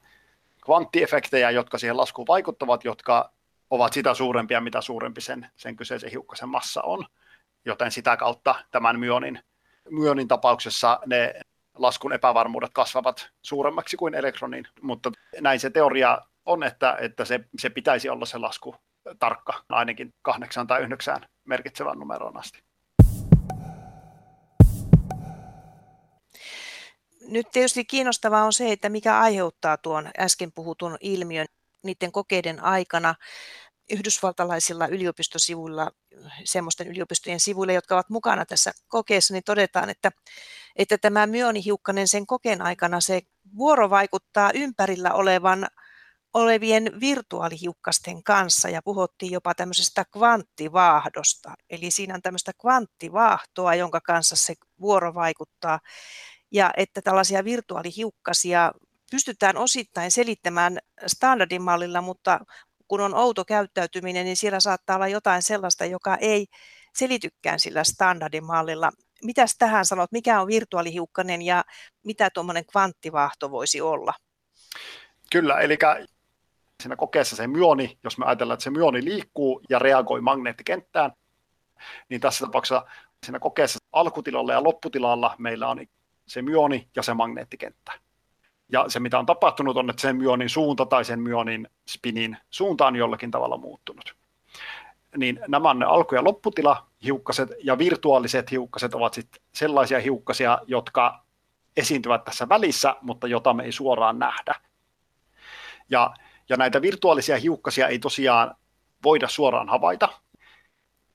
kvanttiefektejä, 0.65 1.51
jotka 1.51 1.77
siihen 1.77 1.97
laskuun 1.97 2.27
vaikuttavat, 2.27 2.83
jotka 2.83 3.31
ovat 3.69 3.93
sitä 3.93 4.13
suurempia, 4.13 4.61
mitä 4.61 4.81
suurempi 4.81 5.21
sen, 5.21 5.47
sen 5.55 5.75
kyseisen 5.75 6.11
hiukkasen 6.11 6.49
massa 6.49 6.81
on 6.81 7.05
joten 7.65 7.91
sitä 7.91 8.17
kautta 8.17 8.55
tämän 8.71 8.99
myonin, 8.99 9.39
myonin 9.89 10.27
tapauksessa 10.27 10.99
ne 11.05 11.33
laskun 11.77 12.13
epävarmuudet 12.13 12.69
kasvavat 12.73 13.29
suuremmaksi 13.41 13.97
kuin 13.97 14.15
elektronin, 14.15 14.67
mutta 14.81 15.11
näin 15.41 15.59
se 15.59 15.69
teoria 15.69 16.17
on, 16.45 16.63
että, 16.63 16.97
että 17.01 17.25
se, 17.25 17.39
se 17.57 17.69
pitäisi 17.69 18.09
olla 18.09 18.25
se 18.25 18.37
lasku 18.37 18.75
tarkka, 19.19 19.63
ainakin 19.69 20.13
kahdeksan 20.21 20.67
tai 20.67 20.81
yhdeksään 20.81 21.25
merkitsevän 21.45 21.99
numeroon 21.99 22.37
asti. 22.37 22.63
Nyt 27.27 27.51
tietysti 27.51 27.85
kiinnostavaa 27.85 28.43
on 28.43 28.53
se, 28.53 28.71
että 28.71 28.89
mikä 28.89 29.19
aiheuttaa 29.19 29.77
tuon 29.77 30.09
äsken 30.19 30.51
puhutun 30.51 30.97
ilmiön 31.01 31.47
niiden 31.83 32.11
kokeiden 32.11 32.63
aikana 32.63 33.15
yhdysvaltalaisilla 33.91 34.87
yliopistosivuilla, 34.87 35.91
semmoisten 36.43 36.87
yliopistojen 36.87 37.39
sivuilla, 37.39 37.73
jotka 37.73 37.95
ovat 37.95 38.09
mukana 38.09 38.45
tässä 38.45 38.71
kokeessa, 38.87 39.33
niin 39.33 39.43
todetaan, 39.43 39.89
että, 39.89 40.11
että 40.75 40.97
tämä 40.97 41.27
myonihiukkanen 41.27 42.07
sen 42.07 42.27
kokeen 42.27 42.61
aikana 42.61 43.01
se 43.01 43.21
vuoro 43.57 43.89
vaikuttaa 43.89 44.51
ympärillä 44.53 45.13
olevan 45.13 45.67
olevien 46.33 46.91
virtuaalihiukkasten 46.99 48.23
kanssa 48.23 48.69
ja 48.69 48.81
puhuttiin 48.81 49.31
jopa 49.31 49.55
tämmöisestä 49.55 50.05
kvanttivaahdosta. 50.11 51.53
Eli 51.69 51.91
siinä 51.91 52.15
on 52.15 52.21
tämmöistä 52.21 52.51
kvanttivaahtoa, 52.61 53.75
jonka 53.75 54.01
kanssa 54.01 54.35
se 54.35 54.53
vuoro 54.81 55.13
vaikuttaa. 55.13 55.79
Ja 56.53 56.71
että 56.77 57.01
tällaisia 57.01 57.43
virtuaalihiukkasia 57.43 58.71
pystytään 59.11 59.57
osittain 59.57 60.11
selittämään 60.11 60.79
standardimallilla, 61.07 62.01
mutta 62.01 62.39
kun 62.87 63.01
on 63.01 63.15
outo 63.15 63.45
käyttäytyminen, 63.45 64.25
niin 64.25 64.37
siellä 64.37 64.59
saattaa 64.59 64.95
olla 64.95 65.07
jotain 65.07 65.41
sellaista, 65.41 65.85
joka 65.85 66.15
ei 66.15 66.47
selitykään 66.95 67.59
sillä 67.59 67.83
standardimallilla. 67.83 68.91
Mitäs 69.23 69.55
tähän 69.57 69.85
sanot, 69.85 70.11
mikä 70.11 70.41
on 70.41 70.47
virtuaalihiukkanen 70.47 71.41
ja 71.41 71.63
mitä 72.03 72.29
tuommoinen 72.29 72.65
kvanttivahto 72.65 73.51
voisi 73.51 73.81
olla? 73.81 74.13
Kyllä, 75.31 75.59
eli 75.59 75.77
siinä 76.81 76.95
kokeessa 76.95 77.35
se 77.35 77.47
myoni, 77.47 77.99
jos 78.03 78.17
me 78.17 78.25
ajatellaan, 78.25 78.55
että 78.55 78.63
se 78.63 78.69
myoni 78.69 79.03
liikkuu 79.03 79.61
ja 79.69 79.79
reagoi 79.79 80.21
magneettikenttään, 80.21 81.11
niin 82.09 82.21
tässä 82.21 82.45
tapauksessa 82.45 82.85
siinä 83.25 83.39
kokeessa 83.39 83.79
alkutilalla 83.91 84.53
ja 84.53 84.63
lopputilalla 84.63 85.35
meillä 85.37 85.67
on 85.67 85.79
se 86.33 86.41
myoni 86.41 86.87
ja 86.95 87.03
se 87.03 87.13
magneettikenttä. 87.13 87.91
Ja 88.71 88.85
se, 88.87 88.99
mitä 88.99 89.19
on 89.19 89.25
tapahtunut, 89.25 89.77
on, 89.77 89.89
että 89.89 90.01
sen 90.01 90.15
myonin 90.15 90.49
suunta 90.49 90.85
tai 90.85 91.05
sen 91.05 91.19
myonin 91.19 91.67
spinin 91.87 92.37
suunta 92.49 92.87
on 92.87 92.95
jollakin 92.95 93.31
tavalla 93.31 93.57
muuttunut. 93.57 94.15
niin 95.17 95.39
nämä 95.47 95.69
on 95.69 95.79
ne 95.79 95.85
alku- 95.85 96.15
ja 96.15 96.23
lopputila 96.23 96.87
hiukkaset, 97.03 97.49
ja 97.63 97.77
virtuaaliset 97.77 98.51
hiukkaset 98.51 98.95
ovat 98.95 99.13
sitten 99.13 99.41
sellaisia 99.53 99.99
hiukkasia, 99.99 100.59
jotka 100.67 101.23
esiintyvät 101.77 102.23
tässä 102.23 102.49
välissä, 102.49 102.95
mutta 103.01 103.27
jota 103.27 103.53
me 103.53 103.63
ei 103.63 103.71
suoraan 103.71 104.19
nähdä. 104.19 104.55
Ja, 105.89 106.13
ja 106.49 106.57
näitä 106.57 106.81
virtuaalisia 106.81 107.37
hiukkasia 107.37 107.87
ei 107.87 107.99
tosiaan 107.99 108.55
voida 109.03 109.27
suoraan 109.27 109.69
havaita. 109.69 110.09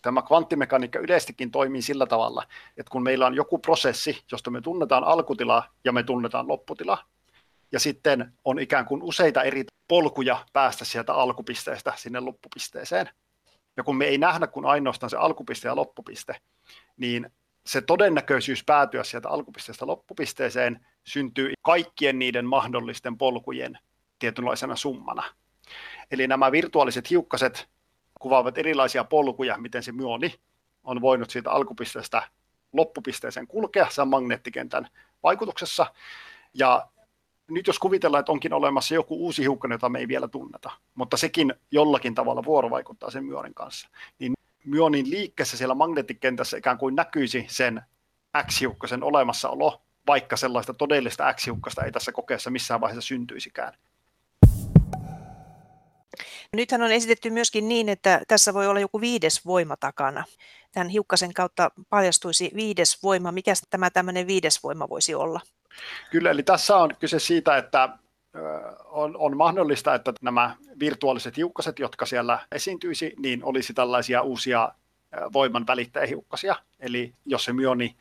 Tämä 0.02 0.22
kvanttimekaniikka 0.22 0.98
yleistikin 0.98 1.50
toimii 1.50 1.82
sillä 1.82 2.06
tavalla, 2.06 2.42
että 2.76 2.90
kun 2.90 3.02
meillä 3.02 3.26
on 3.26 3.34
joku 3.34 3.58
prosessi, 3.58 4.24
josta 4.32 4.50
me 4.50 4.60
tunnetaan 4.60 5.04
alkutila 5.04 5.62
ja 5.84 5.92
me 5.92 6.02
tunnetaan 6.02 6.48
lopputila, 6.48 6.98
ja 7.72 7.80
sitten 7.80 8.32
on 8.44 8.58
ikään 8.58 8.86
kuin 8.86 9.02
useita 9.02 9.42
eri 9.42 9.64
polkuja 9.88 10.46
päästä 10.52 10.84
sieltä 10.84 11.14
alkupisteestä 11.14 11.92
sinne 11.96 12.20
loppupisteeseen. 12.20 13.10
Ja 13.76 13.84
kun 13.84 13.96
me 13.96 14.04
ei 14.04 14.18
nähdä 14.18 14.46
kuin 14.46 14.66
ainoastaan 14.66 15.10
se 15.10 15.16
alkupiste 15.16 15.68
ja 15.68 15.76
loppupiste, 15.76 16.40
niin 16.96 17.30
se 17.66 17.80
todennäköisyys 17.80 18.64
päätyä 18.64 19.04
sieltä 19.04 19.28
alkupisteestä 19.28 19.86
loppupisteeseen 19.86 20.86
syntyy 21.04 21.52
kaikkien 21.62 22.18
niiden 22.18 22.46
mahdollisten 22.46 23.18
polkujen 23.18 23.78
tietynlaisena 24.18 24.76
summana. 24.76 25.22
Eli 26.10 26.26
nämä 26.26 26.52
virtuaaliset 26.52 27.10
hiukkaset 27.10 27.68
kuvaavat 28.18 28.58
erilaisia 28.58 29.04
polkuja, 29.04 29.58
miten 29.58 29.82
se 29.82 29.92
myoni 29.92 30.34
on 30.84 31.00
voinut 31.00 31.30
siitä 31.30 31.50
alkupisteestä 31.50 32.22
loppupisteeseen 32.72 33.46
kulkea 33.46 33.86
sen 33.90 34.08
magneettikentän 34.08 34.88
vaikutuksessa. 35.22 35.86
Ja 36.54 36.88
nyt 37.50 37.66
jos 37.66 37.78
kuvitellaan, 37.78 38.20
että 38.20 38.32
onkin 38.32 38.52
olemassa 38.52 38.94
joku 38.94 39.16
uusi 39.24 39.42
hiukkanen, 39.42 39.74
jota 39.74 39.88
me 39.88 39.98
ei 39.98 40.08
vielä 40.08 40.28
tunneta, 40.28 40.70
mutta 40.94 41.16
sekin 41.16 41.54
jollakin 41.70 42.14
tavalla 42.14 42.44
vuorovaikuttaa 42.44 43.10
sen 43.10 43.24
myonin 43.24 43.54
kanssa, 43.54 43.88
niin 44.18 44.32
myonin 44.64 45.10
liikkeessä 45.10 45.56
siellä 45.56 45.74
magneettikentässä 45.74 46.56
ikään 46.56 46.78
kuin 46.78 46.94
näkyisi 46.94 47.46
sen 47.48 47.82
X-hiukkasen 48.46 49.02
olemassaolo, 49.02 49.82
vaikka 50.06 50.36
sellaista 50.36 50.74
todellista 50.74 51.32
X-hiukkasta 51.32 51.84
ei 51.84 51.92
tässä 51.92 52.12
kokeessa 52.12 52.50
missään 52.50 52.80
vaiheessa 52.80 53.08
syntyisikään. 53.08 53.72
Nythän 56.56 56.82
on 56.82 56.92
esitetty 56.92 57.30
myöskin 57.30 57.68
niin, 57.68 57.88
että 57.88 58.20
tässä 58.28 58.54
voi 58.54 58.66
olla 58.66 58.80
joku 58.80 59.00
viides 59.00 59.46
voima 59.46 59.76
takana. 59.76 60.24
Tämän 60.72 60.88
hiukkasen 60.88 61.34
kautta 61.34 61.70
paljastuisi 61.90 62.50
viides 62.54 63.02
voima. 63.02 63.32
Mikä 63.32 63.52
tämä 63.70 63.90
tämmöinen 63.90 64.26
viides 64.26 64.62
voima 64.62 64.88
voisi 64.88 65.14
olla? 65.14 65.40
Kyllä, 66.10 66.30
eli 66.30 66.42
tässä 66.42 66.76
on 66.76 66.96
kyse 67.00 67.18
siitä, 67.18 67.56
että 67.56 67.88
on, 68.84 69.16
on 69.16 69.36
mahdollista, 69.36 69.94
että 69.94 70.12
nämä 70.22 70.56
virtuaaliset 70.80 71.36
hiukkaset, 71.36 71.78
jotka 71.78 72.06
siellä 72.06 72.38
esiintyisi, 72.52 73.14
niin 73.18 73.44
olisi 73.44 73.74
tällaisia 73.74 74.22
uusia 74.22 74.72
voiman 75.32 75.66
välittäjähiukkasia. 75.66 76.56
Eli 76.80 77.14
jos 77.26 77.44
se 77.44 77.52
myoni 77.52 77.96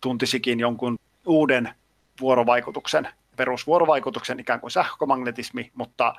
tuntisikin 0.00 0.60
jonkun 0.60 0.98
uuden 1.26 1.74
vuorovaikutuksen, 2.20 3.08
perusvuorovaikutuksen, 3.36 4.40
ikään 4.40 4.60
kuin 4.60 4.70
sähkömagnetismi, 4.70 5.70
mutta, 5.74 6.14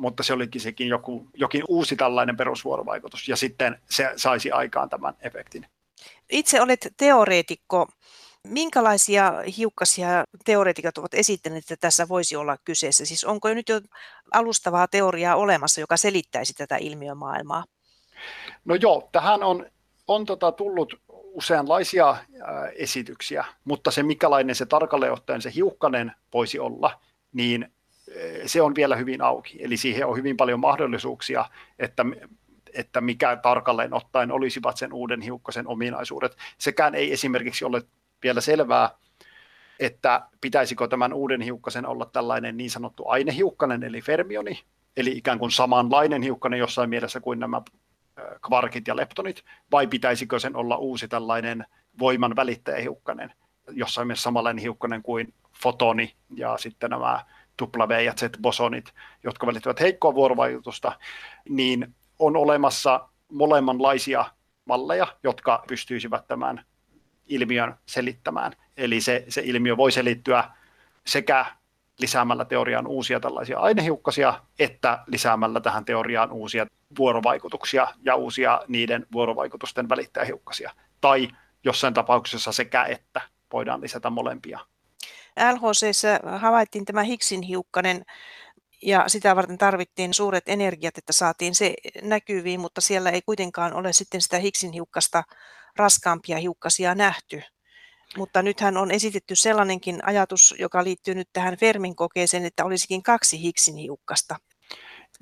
mutta 0.00 0.22
se 0.22 0.32
olikin 0.32 0.60
sekin 0.60 0.88
joku, 0.88 1.26
jokin 1.34 1.62
uusi 1.68 1.96
tällainen 1.96 2.36
perusvuorovaikutus, 2.36 3.28
ja 3.28 3.36
sitten 3.36 3.78
se 3.90 4.12
saisi 4.16 4.50
aikaan 4.50 4.88
tämän 4.88 5.14
efektin. 5.20 5.66
Itse 6.30 6.60
olet 6.60 6.94
teoreetikko. 6.96 7.88
Minkälaisia 8.48 9.32
hiukkasia 9.56 10.24
teoreetikot 10.44 10.98
ovat 10.98 11.14
esittäneet, 11.14 11.64
että 11.64 11.76
tässä 11.76 12.08
voisi 12.08 12.36
olla 12.36 12.56
kyseessä? 12.64 13.04
Siis 13.04 13.24
onko 13.24 13.48
jo 13.48 13.54
nyt 13.54 13.68
jo 13.68 13.80
alustavaa 14.32 14.88
teoriaa 14.88 15.36
olemassa, 15.36 15.80
joka 15.80 15.96
selittäisi 15.96 16.54
tätä 16.54 16.76
ilmiömaailmaa? 16.76 17.64
No 18.64 18.74
joo, 18.74 19.08
tähän 19.12 19.42
on, 19.42 19.66
on 20.08 20.26
tota 20.26 20.52
tullut 20.52 20.94
useanlaisia 21.08 22.10
äh, 22.10 22.18
esityksiä, 22.74 23.44
mutta 23.64 23.90
se 23.90 24.02
mikälainen 24.02 24.54
se 24.54 24.66
tarkalleen 24.66 25.12
ottaen 25.12 25.42
se 25.42 25.52
hiukkanen 25.54 26.12
voisi 26.34 26.58
olla, 26.58 27.00
niin 27.32 27.72
se 28.46 28.62
on 28.62 28.74
vielä 28.74 28.96
hyvin 28.96 29.22
auki. 29.22 29.64
Eli 29.64 29.76
siihen 29.76 30.06
on 30.06 30.16
hyvin 30.16 30.36
paljon 30.36 30.60
mahdollisuuksia, 30.60 31.44
että 31.78 32.04
että 32.74 33.00
mikä 33.00 33.36
tarkalleen 33.36 33.94
ottaen 33.94 34.32
olisivat 34.32 34.76
sen 34.76 34.92
uuden 34.92 35.20
hiukkasen 35.20 35.68
ominaisuudet. 35.68 36.36
Sekään 36.58 36.94
ei 36.94 37.12
esimerkiksi 37.12 37.64
ole 37.64 37.82
vielä 38.22 38.40
selvää, 38.40 38.90
että 39.80 40.22
pitäisikö 40.40 40.88
tämän 40.88 41.12
uuden 41.12 41.40
hiukkasen 41.40 41.86
olla 41.86 42.06
tällainen 42.06 42.56
niin 42.56 42.70
sanottu 42.70 43.08
ainehiukkanen, 43.08 43.82
eli 43.82 44.02
fermioni, 44.02 44.60
eli 44.96 45.10
ikään 45.10 45.38
kuin 45.38 45.50
samanlainen 45.50 46.22
hiukkanen 46.22 46.58
jossain 46.58 46.90
mielessä 46.90 47.20
kuin 47.20 47.38
nämä 47.38 47.62
kvarkit 48.46 48.88
ja 48.88 48.96
leptonit, 48.96 49.44
vai 49.72 49.86
pitäisikö 49.86 50.38
sen 50.38 50.56
olla 50.56 50.76
uusi 50.76 51.08
tällainen 51.08 51.64
voiman 51.98 52.36
välittäjähiukkanen, 52.36 53.32
jossain 53.70 54.06
mielessä 54.06 54.22
samanlainen 54.22 54.62
hiukkanen 54.62 55.02
kuin 55.02 55.34
fotoni 55.62 56.14
ja 56.36 56.58
sitten 56.58 56.90
nämä 56.90 57.24
W 57.62 58.04
ja 58.04 58.12
Z-bosonit, 58.12 58.92
jotka 59.24 59.46
välittävät 59.46 59.80
heikkoa 59.80 60.14
vuorovaikutusta, 60.14 60.92
niin 61.48 61.94
on 62.18 62.36
olemassa 62.36 63.08
molemmanlaisia 63.32 64.24
malleja, 64.64 65.06
jotka 65.22 65.64
pystyisivät 65.68 66.26
tämän 66.26 66.64
ilmiön 67.26 67.74
selittämään. 67.86 68.52
Eli 68.76 69.00
se, 69.00 69.24
se 69.28 69.42
ilmiö 69.44 69.76
voi 69.76 69.92
selittyä 69.92 70.44
sekä 71.06 71.46
lisäämällä 71.98 72.44
teoriaan 72.44 72.86
uusia 72.86 73.20
tällaisia 73.20 73.58
ainehiukkasia, 73.58 74.40
että 74.58 74.98
lisäämällä 75.06 75.60
tähän 75.60 75.84
teoriaan 75.84 76.32
uusia 76.32 76.66
vuorovaikutuksia 76.98 77.88
ja 78.02 78.14
uusia 78.14 78.62
niiden 78.68 79.06
vuorovaikutusten 79.12 79.88
välittäjähiukkasia. 79.88 80.72
Tai 81.00 81.28
jossain 81.64 81.94
tapauksessa 81.94 82.52
sekä 82.52 82.84
että 82.84 83.20
voidaan 83.52 83.80
lisätä 83.80 84.10
molempia. 84.10 84.60
LHC 85.52 86.06
havaittiin 86.38 86.84
tämä 86.84 87.02
Higgsin 87.02 87.42
hiukkanen 87.42 88.04
ja 88.82 89.04
sitä 89.06 89.36
varten 89.36 89.58
tarvittiin 89.58 90.14
suuret 90.14 90.44
energiat, 90.46 90.98
että 90.98 91.12
saatiin 91.12 91.54
se 91.54 91.74
näkyviin, 92.02 92.60
mutta 92.60 92.80
siellä 92.80 93.10
ei 93.10 93.22
kuitenkaan 93.22 93.72
ole 93.72 93.92
sitten 93.92 94.20
sitä 94.20 94.38
Higgsin 94.38 94.72
hiukkasta 94.72 95.22
raskaampia 95.76 96.38
hiukkasia 96.38 96.94
nähty. 96.94 97.42
Mutta 98.16 98.42
nythän 98.42 98.76
on 98.76 98.90
esitetty 98.90 99.36
sellainenkin 99.36 99.98
ajatus, 100.04 100.54
joka 100.58 100.84
liittyy 100.84 101.14
nyt 101.14 101.28
tähän 101.32 101.56
Fermin 101.56 101.96
kokeeseen, 101.96 102.44
että 102.44 102.64
olisikin 102.64 103.02
kaksi 103.02 103.42
Higgsin 103.42 103.76
hiukkasta. 103.76 104.36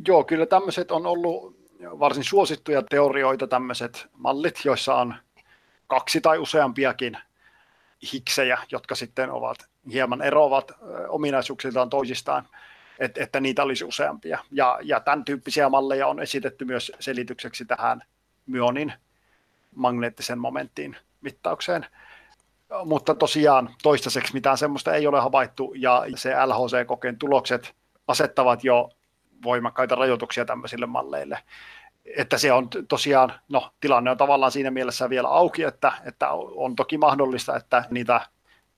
Joo, 0.09 0.25
kyllä 0.25 0.47
tämmöiset 0.47 0.91
on 0.91 1.07
ollut 1.07 1.57
varsin 1.83 2.25
suosittuja 2.25 2.83
teorioita, 2.83 3.47
tämmöiset 3.47 4.07
mallit, 4.13 4.65
joissa 4.65 4.95
on 4.95 5.15
kaksi 5.87 6.21
tai 6.21 6.39
useampiakin 6.39 7.19
hiksejä, 8.13 8.59
jotka 8.73 8.95
sitten 8.95 9.31
ovat 9.31 9.59
hieman 9.93 10.23
eroavat 10.23 10.73
ominaisuuksiltaan 11.09 11.91
toisistaan, 11.91 12.49
että, 12.99 13.23
että 13.23 13.41
niitä 13.41 13.63
olisi 13.63 13.85
useampia. 13.85 14.39
Ja, 14.51 14.79
ja 14.83 15.01
tämän 15.01 15.25
tyyppisiä 15.25 15.69
malleja 15.69 16.07
on 16.07 16.21
esitetty 16.21 16.65
myös 16.65 16.93
selitykseksi 17.01 17.65
tähän 17.65 18.03
myonin 18.47 18.93
magneettisen 19.75 20.39
momenttiin 20.39 20.97
mittaukseen. 21.21 21.87
Mutta 22.85 23.15
tosiaan 23.15 23.71
toistaiseksi 23.83 24.35
mitään 24.35 24.59
semmoista 24.59 24.95
ei 24.95 25.07
ole 25.07 25.21
havaittu, 25.21 25.75
ja 25.77 26.05
se 26.15 26.35
LHC-kokeen 26.47 27.19
tulokset 27.19 27.75
asettavat 28.09 28.65
jo 28.65 28.91
voimakkaita 29.43 29.95
rajoituksia 29.95 30.45
tämmöisille 30.45 30.87
malleille. 30.87 31.39
Että 32.17 32.39
se 32.39 32.53
on 32.53 32.69
tosiaan, 32.89 33.33
no 33.49 33.71
tilanne 33.81 34.11
on 34.11 34.17
tavallaan 34.17 34.53
siinä 34.53 34.71
mielessä 34.71 35.11
vielä 35.11 35.29
auki, 35.29 35.63
että, 35.63 35.93
että 36.05 36.31
on 36.33 36.77
toki 36.77 36.99
mahdollista, 36.99 37.57
että 37.57 37.85
niitä 37.91 38.21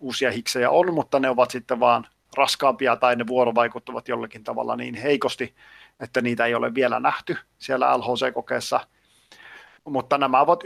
uusia 0.01 0.31
hiksejä 0.31 0.71
on, 0.71 0.95
mutta 0.95 1.21
ne 1.21 1.31
ovat 1.31 1.51
sitten 1.51 1.81
vaan 1.81 2.07
raskaampia 2.37 2.97
tai 2.97 3.17
ne 3.17 3.27
vuorovaikuttavat 3.27 4.09
jollakin 4.09 4.45
tavalla 4.45 4.77
niin 4.77 4.95
heikosti, 4.95 5.55
että 6.01 6.21
niitä 6.21 6.47
ei 6.47 6.55
ole 6.55 6.75
vielä 6.75 7.01
nähty 7.01 7.37
siellä 7.59 7.99
LHC-kokeessa– 7.99 8.81
mutta 9.85 10.19
nämä 10.19 10.41
ovat, 10.41 10.61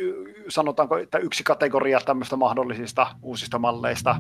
sanotaanko, 0.49 0.97
että 0.97 1.19
yksi 1.19 1.45
kategoria 1.45 2.01
tämmöistä 2.01 2.37
mahdollisista 2.37 3.07
uusista 3.23 3.59
malleista. 3.59 4.17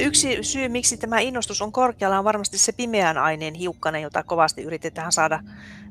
Yksi 0.00 0.38
syy, 0.42 0.68
miksi 0.68 0.96
tämä 0.96 1.20
innostus 1.20 1.62
on 1.62 1.72
korkealla, 1.72 2.18
on 2.18 2.24
varmasti 2.24 2.58
se 2.58 2.72
pimeän 2.72 3.18
aineen 3.18 3.54
hiukkanen, 3.54 4.02
jota 4.02 4.22
kovasti 4.22 4.62
yritetään 4.62 5.12
saada 5.12 5.40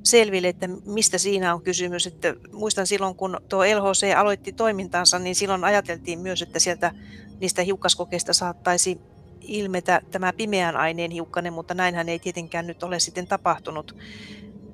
selville, 0.04 0.48
että 0.48 0.68
mistä 0.86 1.18
siinä 1.18 1.54
on 1.54 1.62
kysymys. 1.62 2.08
Että 2.08 2.36
muistan 2.52 2.88
silloin, 2.88 3.16
kun 3.16 3.38
tuo 3.50 3.64
LHC 3.64 4.16
aloitti 4.18 4.52
toimintansa, 4.52 5.20
niin 5.20 5.36
silloin 5.36 5.64
ajateltiin 5.64 6.20
myös, 6.20 6.42
että 6.42 6.60
sieltä 6.60 6.92
niistä 7.40 7.62
hiukkaskokeista 7.62 8.34
saattaisi 8.34 9.02
ilmetä 9.42 10.02
tämä 10.12 10.34
pimeän 10.34 10.78
aineen 10.78 11.12
hiukkanen, 11.12 11.54
mutta 11.54 11.74
näinhän 11.74 12.10
ei 12.10 12.20
tietenkään 12.20 12.68
nyt 12.68 12.84
ole 12.84 13.00
sitten 13.00 13.28
tapahtunut. 13.28 13.96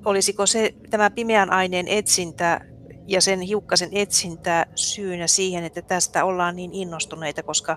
Olisiko 0.04 0.46
se 0.46 0.74
tämä 0.90 1.10
pimeän 1.10 1.52
aineen 1.52 1.88
etsintä 1.88 2.60
ja 3.06 3.20
sen 3.20 3.40
hiukkasen 3.40 3.88
etsintä 3.92 4.66
syynä 4.74 5.26
siihen, 5.26 5.64
että 5.64 5.82
tästä 5.82 6.24
ollaan 6.24 6.56
niin 6.56 6.74
innostuneita, 6.74 7.42
koska 7.42 7.76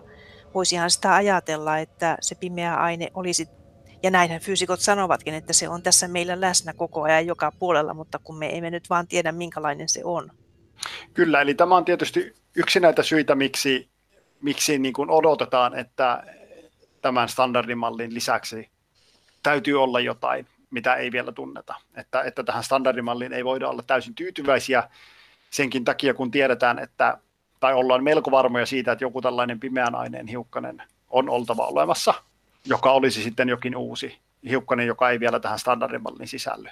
voisihan 0.56 0.92
sitä 0.92 1.16
ajatella, 1.16 1.78
että 1.78 2.18
se 2.22 2.36
pimeä 2.36 2.76
aine 2.76 3.12
olisi 3.14 3.48
Ja 4.04 4.12
näinhän 4.12 4.42
fyysikot 4.42 4.80
sanovatkin, 4.80 5.34
että 5.34 5.54
se 5.54 5.70
on 5.70 5.84
tässä 5.84 6.08
meillä 6.08 6.42
läsnä 6.42 6.74
koko 6.74 7.04
ajan 7.04 7.26
joka 7.26 7.52
puolella, 7.52 7.94
mutta 7.94 8.20
kun 8.24 8.38
me 8.38 8.58
emme 8.58 8.70
nyt 8.70 8.90
vaan 8.90 9.08
tiedä, 9.08 9.32
minkälainen 9.32 9.90
se 9.90 10.02
on. 10.04 10.32
Kyllä, 11.14 11.42
eli 11.42 11.54
tämä 11.54 11.76
on 11.76 11.86
tietysti 11.86 12.34
yksi 12.56 12.80
näitä 12.80 13.04
syitä, 13.04 13.36
miksi, 13.36 13.90
miksi 14.42 14.80
niin 14.80 14.94
kuin 14.94 15.10
odotetaan, 15.10 15.80
että 15.80 16.24
tämän 17.02 17.30
standardimallin 17.30 18.14
lisäksi 18.14 18.70
täytyy 19.44 19.84
olla 19.84 20.00
jotain, 20.00 20.48
mitä 20.70 20.96
ei 20.96 21.12
vielä 21.12 21.32
tunneta. 21.32 21.76
Että, 21.96 22.22
että 22.22 22.44
tähän 22.44 22.64
standardimalliin 22.64 23.34
ei 23.34 23.46
voida 23.46 23.70
olla 23.70 23.84
täysin 23.84 24.16
tyytyväisiä 24.16 24.90
senkin 25.50 25.86
takia, 25.86 26.14
kun 26.14 26.32
tiedetään, 26.32 26.80
että, 26.80 27.18
tai 27.60 27.74
ollaan 27.74 28.04
melko 28.04 28.32
varmoja 28.32 28.66
siitä, 28.66 28.92
että 28.92 29.06
joku 29.06 29.22
tällainen 29.22 29.60
pimeän 29.60 29.96
aineen 29.96 30.28
hiukkanen 30.28 30.84
on 31.10 31.30
oltava 31.30 31.66
olemassa, 31.66 32.14
joka 32.66 32.92
olisi 32.92 33.24
sitten 33.24 33.50
jokin 33.50 33.76
uusi 33.76 34.20
hiukkanen, 34.50 34.88
joka 34.88 35.10
ei 35.10 35.20
vielä 35.20 35.40
tähän 35.40 35.60
standardimallin 35.60 36.28
sisälly. 36.28 36.70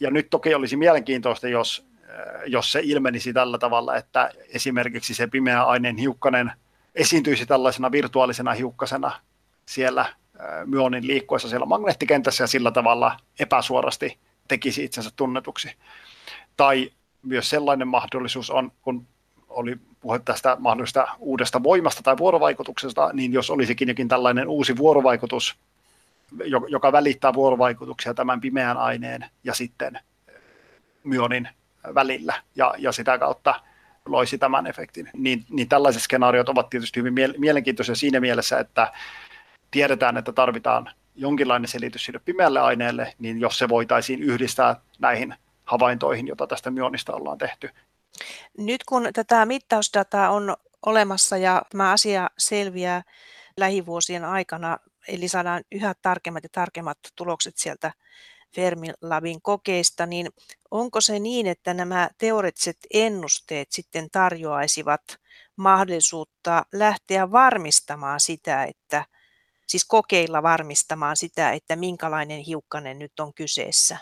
Ja 0.00 0.10
nyt 0.10 0.30
toki 0.30 0.54
olisi 0.54 0.76
mielenkiintoista, 0.76 1.48
jos, 1.48 1.86
äh, 2.02 2.42
jos 2.46 2.72
se 2.72 2.80
ilmenisi 2.82 3.32
tällä 3.32 3.58
tavalla, 3.58 3.96
että 3.96 4.30
esimerkiksi 4.48 5.14
se 5.14 5.26
pimeä 5.26 5.62
aineen 5.62 5.96
hiukkanen 5.96 6.52
esiintyisi 6.94 7.46
tällaisena 7.46 7.92
virtuaalisena 7.92 8.52
hiukkasena 8.52 9.12
siellä 9.66 10.00
äh, 10.00 10.16
myonin 10.66 11.06
liikkuessa 11.06 11.48
siellä 11.48 11.66
magneettikentässä 11.66 12.44
ja 12.44 12.48
sillä 12.48 12.70
tavalla 12.70 13.16
epäsuorasti 13.38 14.18
tekisi 14.48 14.84
itsensä 14.84 15.10
tunnetuksi. 15.16 15.70
Tai 16.56 16.90
myös 17.22 17.50
sellainen 17.50 17.88
mahdollisuus 17.88 18.50
on, 18.50 18.72
kun 18.82 19.06
oli 19.54 19.76
puhe 20.00 20.18
tästä 20.18 20.56
mahdollisesta 20.60 21.08
uudesta 21.18 21.62
voimasta 21.62 22.02
tai 22.02 22.16
vuorovaikutuksesta, 22.16 23.10
niin 23.12 23.32
jos 23.32 23.50
olisikin 23.50 23.88
jokin 23.88 24.08
tällainen 24.08 24.48
uusi 24.48 24.76
vuorovaikutus, 24.76 25.56
joka 26.68 26.92
välittää 26.92 27.34
vuorovaikutuksia 27.34 28.14
tämän 28.14 28.40
pimeän 28.40 28.76
aineen 28.76 29.26
ja 29.44 29.54
sitten 29.54 29.98
myonin 31.04 31.48
välillä 31.94 32.34
ja, 32.56 32.74
ja 32.78 32.92
sitä 32.92 33.18
kautta 33.18 33.60
loisi 34.06 34.38
tämän 34.38 34.66
efektin, 34.66 35.10
niin, 35.12 35.44
niin 35.50 35.68
tällaiset 35.68 36.02
skenaariot 36.02 36.48
ovat 36.48 36.70
tietysti 36.70 37.00
hyvin 37.00 37.14
mielenkiintoisia 37.38 37.94
siinä 37.94 38.20
mielessä, 38.20 38.58
että 38.58 38.92
tiedetään, 39.70 40.16
että 40.16 40.32
tarvitaan 40.32 40.90
jonkinlainen 41.14 41.68
selitys 41.68 42.04
sille 42.04 42.20
pimeälle 42.24 42.60
aineelle, 42.60 43.14
niin 43.18 43.40
jos 43.40 43.58
se 43.58 43.68
voitaisiin 43.68 44.22
yhdistää 44.22 44.76
näihin 44.98 45.34
havaintoihin, 45.64 46.26
joita 46.26 46.46
tästä 46.46 46.70
myonista 46.70 47.12
ollaan 47.12 47.38
tehty. 47.38 47.70
Nyt 48.58 48.84
kun 48.84 49.08
tätä 49.12 49.46
mittausdataa 49.46 50.30
on 50.30 50.56
olemassa 50.86 51.36
ja 51.36 51.62
tämä 51.70 51.90
asia 51.92 52.30
selviää 52.38 53.02
lähivuosien 53.56 54.24
aikana, 54.24 54.78
eli 55.08 55.28
saadaan 55.28 55.64
yhä 55.72 55.94
tarkemmat 56.02 56.42
ja 56.42 56.48
tarkemmat 56.52 56.98
tulokset 57.16 57.56
sieltä 57.56 57.92
Fermilabin 58.54 59.42
kokeista, 59.42 60.06
niin 60.06 60.28
onko 60.70 61.00
se 61.00 61.18
niin, 61.18 61.46
että 61.46 61.74
nämä 61.74 62.10
teoreettiset 62.18 62.78
ennusteet 62.94 63.72
sitten 63.72 64.10
tarjoaisivat 64.10 65.02
mahdollisuutta 65.56 66.66
lähteä 66.72 67.30
varmistamaan 67.32 68.20
sitä, 68.20 68.64
että 68.64 69.04
siis 69.66 69.84
kokeilla 69.84 70.42
varmistamaan 70.42 71.16
sitä, 71.16 71.52
että 71.52 71.76
minkälainen 71.76 72.40
hiukkanen 72.40 72.98
nyt 72.98 73.20
on 73.20 73.34
kyseessä? 73.34 73.98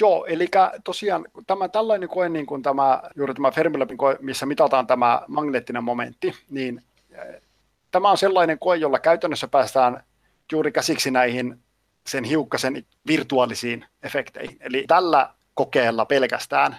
Joo, 0.00 0.26
eli 0.26 0.48
tosiaan 0.84 1.24
tämä 1.46 1.68
tällainen 1.68 2.08
koe, 2.08 2.28
niin 2.28 2.46
kuin 2.46 2.62
tämä, 2.62 3.02
juuri 3.16 3.34
tämä 3.34 3.50
Fermilabin 3.50 3.98
koe, 3.98 4.18
missä 4.20 4.46
mitataan 4.46 4.86
tämä 4.86 5.22
magneettinen 5.28 5.84
momentti, 5.84 6.34
niin 6.50 6.82
eh, 7.10 7.42
tämä 7.90 8.10
on 8.10 8.18
sellainen 8.18 8.58
koe, 8.58 8.76
jolla 8.76 8.98
käytännössä 8.98 9.48
päästään 9.48 10.04
juuri 10.52 10.72
käsiksi 10.72 11.10
näihin 11.10 11.58
sen 12.06 12.24
hiukkasen 12.24 12.86
virtuaalisiin 13.06 13.84
efekteihin. 14.02 14.56
Eli 14.60 14.84
tällä 14.88 15.34
kokeella 15.54 16.04
pelkästään 16.04 16.76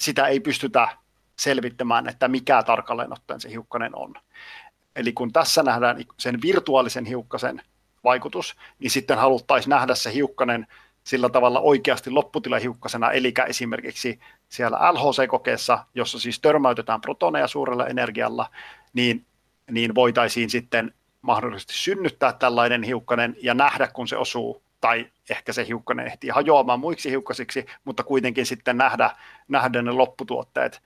sitä 0.00 0.26
ei 0.26 0.40
pystytä 0.40 0.88
selvittämään, 1.38 2.08
että 2.08 2.28
mikä 2.28 2.62
tarkalleen 2.62 3.12
ottaen 3.12 3.40
se 3.40 3.50
hiukkanen 3.50 3.96
on. 3.96 4.14
Eli 4.96 5.12
kun 5.12 5.32
tässä 5.32 5.62
nähdään 5.62 6.04
sen 6.18 6.42
virtuaalisen 6.42 7.04
hiukkasen 7.04 7.62
vaikutus, 8.04 8.56
niin 8.78 8.90
sitten 8.90 9.18
haluttaisiin 9.18 9.70
nähdä 9.70 9.94
se 9.94 10.12
hiukkanen 10.14 10.66
sillä 11.04 11.28
tavalla 11.28 11.60
oikeasti 11.60 12.10
lopputilahiukkasena, 12.10 13.10
eli 13.10 13.34
esimerkiksi 13.46 14.20
siellä 14.48 14.78
LHC-kokeessa, 14.92 15.84
jossa 15.94 16.18
siis 16.18 16.40
törmäytetään 16.40 17.00
protoneja 17.00 17.46
suurella 17.46 17.86
energialla, 17.86 18.50
niin, 18.92 19.26
niin 19.70 19.94
voitaisiin 19.94 20.50
sitten 20.50 20.94
mahdollisesti 21.22 21.74
synnyttää 21.74 22.32
tällainen 22.32 22.82
hiukkanen 22.82 23.36
ja 23.42 23.54
nähdä, 23.54 23.88
kun 23.88 24.08
se 24.08 24.16
osuu, 24.16 24.62
tai 24.80 25.10
ehkä 25.30 25.52
se 25.52 25.66
hiukkanen 25.66 26.06
ehtii 26.06 26.30
hajoamaan 26.30 26.80
muiksi 26.80 27.10
hiukkasiksi, 27.10 27.66
mutta 27.84 28.02
kuitenkin 28.02 28.46
sitten 28.46 28.76
nähdä, 28.76 29.10
nähdä 29.48 29.82
ne 29.82 29.92
lopputuotteet 29.92 30.82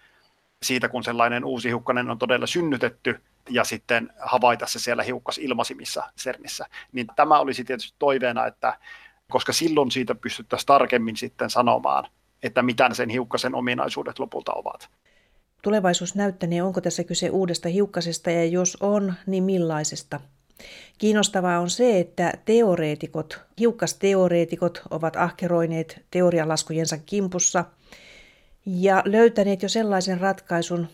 siitä, 0.63 0.89
kun 0.89 1.05
sellainen 1.05 1.45
uusi 1.45 1.69
hiukkanen 1.69 2.11
on 2.11 2.19
todella 2.19 2.47
synnytetty, 2.47 3.21
ja 3.51 3.65
sitten 3.65 4.13
havaita 4.21 4.67
se 4.67 4.79
siellä 4.79 5.03
hiukkasilmasimissa 5.03 6.13
CERNissä. 6.19 6.67
Niin 6.93 7.07
tämä 7.17 7.39
olisi 7.39 7.65
tietysti 7.65 7.97
toiveena, 7.99 8.47
että 8.47 8.79
koska 9.31 9.53
silloin 9.53 9.91
siitä 9.91 10.15
pystyttäisiin 10.15 10.67
tarkemmin 10.67 11.17
sitten 11.17 11.51
sanomaan, 11.51 12.09
että 12.43 12.63
mitä 12.63 12.95
sen 12.95 13.09
hiukkasen 13.09 13.55
ominaisuudet 13.55 14.19
lopulta 14.19 14.53
ovat. 14.53 14.89
Tulevaisuus 15.63 16.15
näyttänee, 16.15 16.63
onko 16.63 16.81
tässä 16.81 17.05
kyse 17.05 17.31
uudesta 17.31 17.69
hiukkasesta 17.69 18.31
ja 18.31 18.45
jos 18.45 18.77
on, 18.81 19.15
niin 19.27 19.45
millaisesta. 19.45 20.21
Kiinnostavaa 20.99 21.61
on 21.61 21.71
se, 21.71 22.01
että 22.01 22.33
teoreetikot, 22.45 23.41
hiukkasteoreetikot 23.61 24.83
ovat 24.91 25.17
ahkeroineet 25.17 26.05
teorialaskujensa 26.11 26.99
kimpussa 26.99 27.65
ja 28.67 29.03
löytäneet 29.05 29.63
jo 29.63 29.69
sellaisen 29.69 30.21
ratkaisun, 30.21 30.87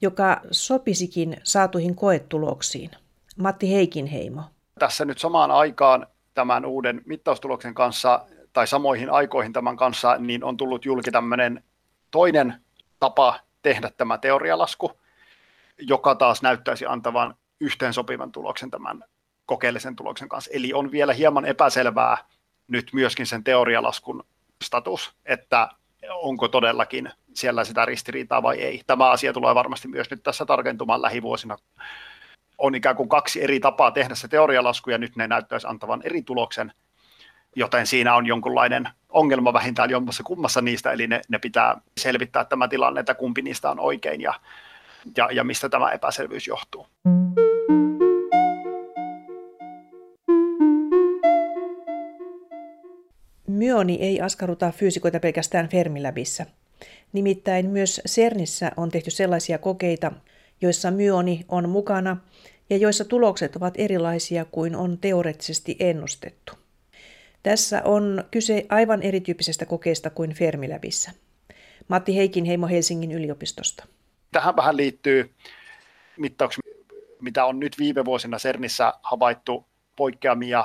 joka 0.00 0.40
sopisikin 0.50 1.36
saatuihin 1.42 1.94
koetuloksiin. 1.94 2.90
Matti 3.36 3.72
Heikinheimo. 3.72 4.42
Tässä 4.78 5.04
nyt 5.04 5.18
samaan 5.18 5.50
aikaan 5.50 6.06
tämän 6.36 6.64
uuden 6.64 7.02
mittaustuloksen 7.04 7.74
kanssa 7.74 8.26
tai 8.52 8.66
samoihin 8.66 9.10
aikoihin 9.10 9.52
tämän 9.52 9.76
kanssa, 9.76 10.16
niin 10.18 10.44
on 10.44 10.56
tullut 10.56 10.84
julki 10.84 11.10
tämmöinen 11.10 11.64
toinen 12.10 12.54
tapa 13.00 13.40
tehdä 13.62 13.90
tämä 13.96 14.18
teorialasku, 14.18 15.00
joka 15.78 16.14
taas 16.14 16.42
näyttäisi 16.42 16.86
antavan 16.86 17.34
yhteensopivan 17.60 18.32
tuloksen 18.32 18.70
tämän 18.70 19.04
kokeellisen 19.46 19.96
tuloksen 19.96 20.28
kanssa. 20.28 20.50
Eli 20.54 20.72
on 20.72 20.90
vielä 20.90 21.12
hieman 21.12 21.44
epäselvää 21.44 22.16
nyt 22.68 22.90
myöskin 22.92 23.26
sen 23.26 23.44
teorialaskun 23.44 24.24
status, 24.64 25.12
että 25.24 25.68
onko 26.10 26.48
todellakin 26.48 27.10
siellä 27.34 27.64
sitä 27.64 27.84
ristiriitaa 27.84 28.42
vai 28.42 28.58
ei. 28.58 28.82
Tämä 28.86 29.10
asia 29.10 29.32
tulee 29.32 29.54
varmasti 29.54 29.88
myös 29.88 30.10
nyt 30.10 30.22
tässä 30.22 30.46
tarkentumaan 30.46 31.02
lähivuosina, 31.02 31.58
on 32.58 32.74
ikään 32.74 32.96
kuin 32.96 33.08
kaksi 33.08 33.42
eri 33.42 33.60
tapaa 33.60 33.90
tehdä 33.90 34.14
se 34.14 34.28
teorialasku, 34.28 34.90
ja 34.90 34.98
nyt 34.98 35.16
ne 35.16 35.26
näyttäisi 35.26 35.66
antavan 35.66 36.02
eri 36.04 36.22
tuloksen, 36.22 36.72
joten 37.56 37.86
siinä 37.86 38.14
on 38.14 38.26
jonkunlainen 38.26 38.88
ongelma 39.08 39.52
vähintään 39.52 39.90
jommassa 39.90 40.22
kummassa 40.22 40.60
niistä, 40.60 40.92
eli 40.92 41.06
ne, 41.06 41.20
ne 41.28 41.38
pitää 41.38 41.80
selvittää 42.00 42.44
tämä 42.44 42.68
tilanne, 42.68 43.00
että 43.00 43.14
kumpi 43.14 43.42
niistä 43.42 43.70
on 43.70 43.80
oikein 43.80 44.20
ja, 44.20 44.34
ja, 45.16 45.28
ja 45.32 45.44
mistä 45.44 45.68
tämä 45.68 45.90
epäselvyys 45.90 46.46
johtuu. 46.46 46.86
Myoni 53.46 53.98
ei 54.00 54.20
askarruta 54.20 54.72
fyysikoita 54.72 55.20
pelkästään 55.20 55.68
Fermilabissa. 55.68 56.46
Nimittäin 57.12 57.70
myös 57.70 58.00
CERNissä 58.08 58.72
on 58.76 58.90
tehty 58.90 59.10
sellaisia 59.10 59.58
kokeita, 59.58 60.12
joissa 60.60 60.90
myoni 60.90 61.44
on 61.48 61.68
mukana 61.68 62.16
ja 62.70 62.76
joissa 62.76 63.04
tulokset 63.04 63.56
ovat 63.56 63.74
erilaisia 63.78 64.44
kuin 64.44 64.76
on 64.76 64.98
teoreettisesti 64.98 65.76
ennustettu. 65.80 66.52
Tässä 67.42 67.82
on 67.84 68.24
kyse 68.30 68.66
aivan 68.68 69.02
erityyppisestä 69.02 69.66
kokeesta 69.66 70.10
kuin 70.10 70.34
Fermilabissa. 70.34 71.10
Matti 71.88 72.16
Heikinheimo 72.16 72.68
Helsingin 72.68 73.12
yliopistosta. 73.12 73.86
Tähän 74.32 74.56
vähän 74.56 74.76
liittyy 74.76 75.34
mittauksia, 76.16 76.62
mitä 77.20 77.44
on 77.44 77.60
nyt 77.60 77.78
viime 77.78 78.04
vuosina 78.04 78.38
CERNissä 78.38 78.92
havaittu 79.02 79.66
poikkeamia 79.96 80.64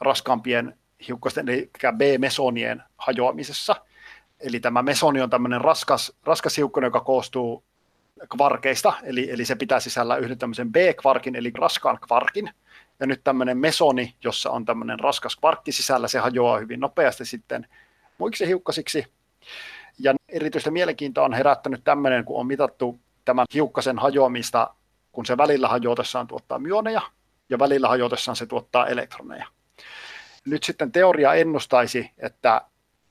raskaampien 0.00 0.78
hiukkasten, 1.08 1.48
eli 1.48 1.70
B-mesonien 1.96 2.82
hajoamisessa. 2.96 3.76
Eli 4.40 4.60
tämä 4.60 4.82
mesoni 4.82 5.20
on 5.20 5.30
tämmöinen 5.30 5.60
raskas, 5.60 6.12
raskas 6.24 6.56
hiukkanen, 6.56 6.88
joka 6.88 7.00
koostuu 7.00 7.64
kvarkeista, 8.36 8.92
eli, 9.02 9.30
eli 9.30 9.44
se 9.44 9.54
pitää 9.54 9.80
sisällä 9.80 10.16
yhden 10.16 10.38
tämmöisen 10.38 10.72
B-kvarkin, 10.72 11.36
eli 11.36 11.52
raskaan 11.58 11.98
kvarkin, 12.00 12.50
ja 13.00 13.06
nyt 13.06 13.20
tämmöinen 13.24 13.58
mesoni, 13.58 14.14
jossa 14.24 14.50
on 14.50 14.64
tämmöinen 14.64 15.00
raskas 15.00 15.36
kvarkki 15.36 15.72
sisällä, 15.72 16.08
se 16.08 16.18
hajoaa 16.18 16.58
hyvin 16.58 16.80
nopeasti 16.80 17.24
sitten 17.24 17.66
muiksi 18.18 18.46
hiukkasiksi. 18.46 19.06
Ja 19.98 20.14
erityistä 20.28 20.70
mielenkiintoa 20.70 21.24
on 21.24 21.32
herättänyt 21.32 21.84
tämmöinen, 21.84 22.24
kun 22.24 22.40
on 22.40 22.46
mitattu 22.46 23.00
tämän 23.24 23.46
hiukkasen 23.54 23.98
hajoamista, 23.98 24.74
kun 25.12 25.26
se 25.26 25.36
välillä 25.36 25.68
hajoutessaan 25.68 26.26
tuottaa 26.26 26.58
myoneja, 26.58 27.00
ja 27.50 27.58
välillä 27.58 27.88
hajoutessaan 27.88 28.36
se 28.36 28.46
tuottaa 28.46 28.86
elektroneja. 28.86 29.46
Nyt 30.46 30.62
sitten 30.62 30.92
teoria 30.92 31.34
ennustaisi, 31.34 32.10
että 32.18 32.62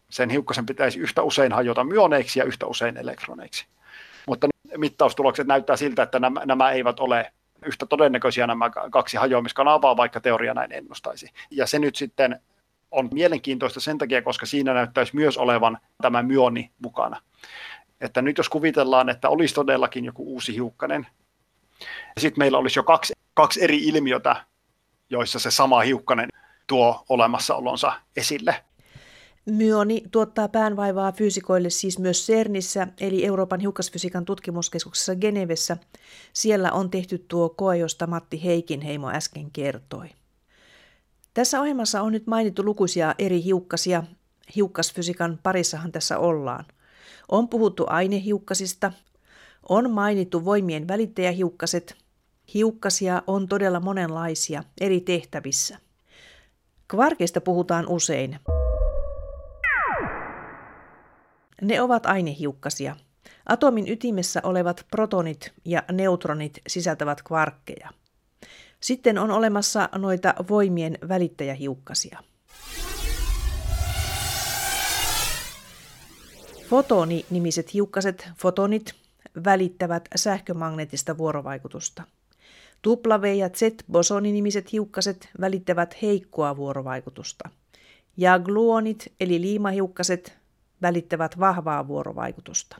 sen 0.09 0.29
hiukkasen 0.29 0.65
pitäisi 0.65 0.99
yhtä 0.99 1.21
usein 1.21 1.53
hajota 1.53 1.83
myoneiksi 1.83 2.39
ja 2.39 2.45
yhtä 2.45 2.65
usein 2.65 2.97
elektroneiksi. 2.97 3.65
Mutta 4.27 4.47
mittaustulokset 4.77 5.47
näyttää 5.47 5.75
siltä, 5.75 6.03
että 6.03 6.19
nämä, 6.19 6.41
nämä 6.45 6.71
eivät 6.71 6.99
ole 6.99 7.31
yhtä 7.65 7.85
todennäköisiä 7.85 8.47
nämä 8.47 8.69
kaksi 8.91 9.17
hajoamiskanavaa, 9.17 9.97
vaikka 9.97 10.19
teoria 10.19 10.53
näin 10.53 10.71
ennustaisi. 10.71 11.29
Ja 11.51 11.67
se 11.67 11.79
nyt 11.79 11.95
sitten 11.95 12.39
on 12.91 13.09
mielenkiintoista 13.13 13.79
sen 13.79 13.97
takia, 13.97 14.21
koska 14.21 14.45
siinä 14.45 14.73
näyttäisi 14.73 15.15
myös 15.15 15.37
olevan 15.37 15.77
tämä 16.01 16.23
myoni 16.23 16.71
mukana. 16.79 17.21
Että 18.01 18.21
nyt 18.21 18.37
jos 18.37 18.49
kuvitellaan, 18.49 19.09
että 19.09 19.29
olisi 19.29 19.55
todellakin 19.55 20.05
joku 20.05 20.33
uusi 20.33 20.53
hiukkanen, 20.53 21.07
sitten 22.19 22.41
meillä 22.41 22.57
olisi 22.57 22.79
jo 22.79 22.83
kaksi, 22.83 23.13
kaksi 23.33 23.63
eri 23.63 23.77
ilmiötä, 23.77 24.35
joissa 25.09 25.39
se 25.39 25.51
sama 25.51 25.81
hiukkanen 25.81 26.29
tuo 26.67 27.05
olemassaolonsa 27.09 27.93
esille. 28.15 28.63
Myoni 29.51 30.03
tuottaa 30.11 30.47
päänvaivaa 30.47 31.11
fyysikoille 31.11 31.69
siis 31.69 31.99
myös 31.99 32.27
CERNissä, 32.27 32.87
eli 32.99 33.25
Euroopan 33.25 33.59
hiukkasfysiikan 33.59 34.25
tutkimuskeskuksessa 34.25 35.15
Genevessä. 35.15 35.77
Siellä 36.33 36.71
on 36.71 36.89
tehty 36.89 37.25
tuo 37.27 37.49
koe, 37.49 37.77
josta 37.77 38.07
Matti 38.07 38.43
Heikinheimo 38.43 39.09
äsken 39.09 39.51
kertoi. 39.51 40.09
Tässä 41.33 41.61
ohjelmassa 41.61 42.01
on 42.01 42.11
nyt 42.11 42.27
mainittu 42.27 42.65
lukuisia 42.65 43.15
eri 43.19 43.43
hiukkasia. 43.43 44.03
Hiukkasfysiikan 44.55 45.39
parissahan 45.43 45.91
tässä 45.91 46.17
ollaan. 46.19 46.65
On 47.29 47.49
puhuttu 47.49 47.85
ainehiukkasista, 47.87 48.91
on 49.69 49.91
mainittu 49.91 50.45
voimien 50.45 50.87
välittäjähiukkaset. 50.87 51.95
Hiukkasia 52.53 53.23
on 53.27 53.47
todella 53.47 53.79
monenlaisia 53.79 54.63
eri 54.81 55.01
tehtävissä. 55.01 55.77
Kvarkeista 56.87 57.41
puhutaan 57.41 57.87
usein. 57.87 58.39
Ne 61.61 61.81
ovat 61.81 62.05
ainehiukkasia. 62.05 62.95
Atomin 63.45 63.87
ytimessä 63.87 64.41
olevat 64.43 64.85
protonit 64.91 65.53
ja 65.65 65.83
neutronit 65.91 66.61
sisältävät 66.67 67.21
kvarkkeja. 67.21 67.89
Sitten 68.79 69.17
on 69.17 69.31
olemassa 69.31 69.89
noita 69.95 70.33
voimien 70.49 70.97
välittäjähiukkasia. 71.07 72.19
Fotoni-nimiset 76.69 77.73
hiukkaset, 77.73 78.29
fotonit, 78.37 78.93
välittävät 79.45 80.07
sähkömagneettista 80.15 81.17
vuorovaikutusta. 81.17 82.03
W- 82.87 83.37
ja 83.37 83.49
Z-bosoni-nimiset 83.49 84.71
hiukkaset 84.71 85.29
välittävät 85.41 86.01
heikkoa 86.01 86.57
vuorovaikutusta. 86.57 87.49
Ja 88.17 88.39
gluonit 88.39 89.13
eli 89.19 89.41
liimahiukkaset 89.41 90.36
välittävät 90.81 91.39
vahvaa 91.39 91.87
vuorovaikutusta. 91.87 92.77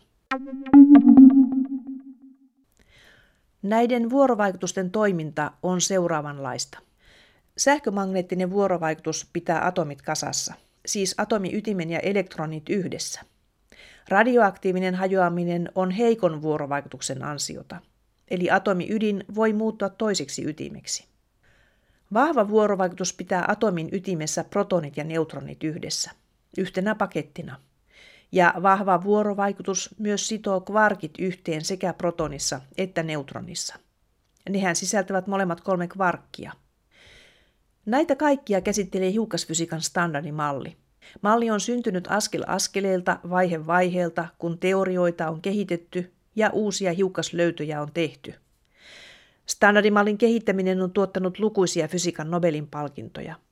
Näiden 3.62 4.10
vuorovaikutusten 4.10 4.92
toiminta 4.92 5.52
on 5.64 5.82
seuraavanlaista. 5.82 6.80
Sähkömagneettinen 7.58 8.52
vuorovaikutus 8.52 9.30
pitää 9.34 9.68
atomit 9.68 10.02
kasassa, 10.02 10.54
siis 10.86 11.16
atomiytimen 11.18 11.90
ja 11.90 12.00
elektronit 12.00 12.70
yhdessä. 12.70 13.22
Radioaktiivinen 14.10 14.96
hajoaminen 14.96 15.72
on 15.76 15.92
heikon 15.92 16.42
vuorovaikutuksen 16.42 17.24
ansiota, 17.24 17.82
eli 18.28 18.52
atomiydin 18.52 19.24
voi 19.36 19.54
muuttua 19.54 19.90
toiseksi 19.90 20.46
ytimeksi. 20.50 21.06
Vahva 22.14 22.50
vuorovaikutus 22.50 23.14
pitää 23.14 23.46
atomin 23.48 23.90
ytimessä 23.92 24.44
protonit 24.44 24.98
ja 24.98 25.04
neutronit 25.04 25.64
yhdessä, 25.64 26.12
yhtenä 26.58 26.96
pakettina– 26.96 27.60
ja 28.32 28.54
vahva 28.64 29.04
vuorovaikutus 29.04 29.96
myös 30.00 30.28
sitoo 30.28 30.62
kvarkit 30.62 31.12
yhteen 31.20 31.66
sekä 31.66 31.94
protonissa 31.94 32.62
että 32.78 33.04
neutronissa. 33.04 33.76
Nehän 34.50 34.76
sisältävät 34.76 35.28
molemmat 35.28 35.62
kolme 35.62 35.88
kvarkkia. 35.88 36.52
Näitä 37.86 38.16
kaikkia 38.16 38.62
käsittelee 38.62 39.12
hiukkasfysiikan 39.12 39.82
standardimalli. 39.82 40.78
Malli 41.22 41.50
on 41.50 41.60
syntynyt 41.60 42.08
askel 42.08 42.44
askeleelta, 42.48 43.20
vaihe 43.30 43.68
vaiheelta, 43.68 44.28
kun 44.38 44.58
teorioita 44.60 45.30
on 45.30 45.42
kehitetty 45.42 46.14
ja 46.36 46.50
uusia 46.50 46.94
hiukkaslöytöjä 46.94 47.82
on 47.82 47.92
tehty. 47.94 48.34
Standardimallin 49.46 50.18
kehittäminen 50.18 50.82
on 50.82 50.92
tuottanut 50.92 51.40
lukuisia 51.40 51.88
fysiikan 51.88 52.32
Nobelin 52.32 52.68
palkintoja– 52.68 53.36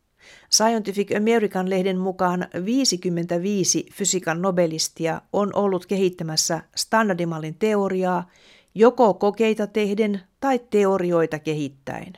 Scientific 0.52 1.12
American-lehden 1.16 1.98
mukaan 1.98 2.48
55 2.66 3.86
fysiikan 3.94 4.42
nobelistia 4.42 5.22
on 5.34 5.56
ollut 5.56 5.86
kehittämässä 5.86 6.62
standardimallin 6.76 7.56
teoriaa 7.56 8.30
joko 8.76 9.14
kokeita 9.14 9.68
tehden 9.68 10.22
tai 10.40 10.60
teorioita 10.70 11.40
kehittäen. 11.40 12.14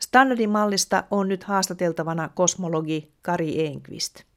Standardimallista 0.00 1.04
on 1.10 1.28
nyt 1.28 1.44
haastateltavana 1.44 2.28
kosmologi 2.28 3.12
Kari 3.22 3.66
Enqvist 3.66 4.31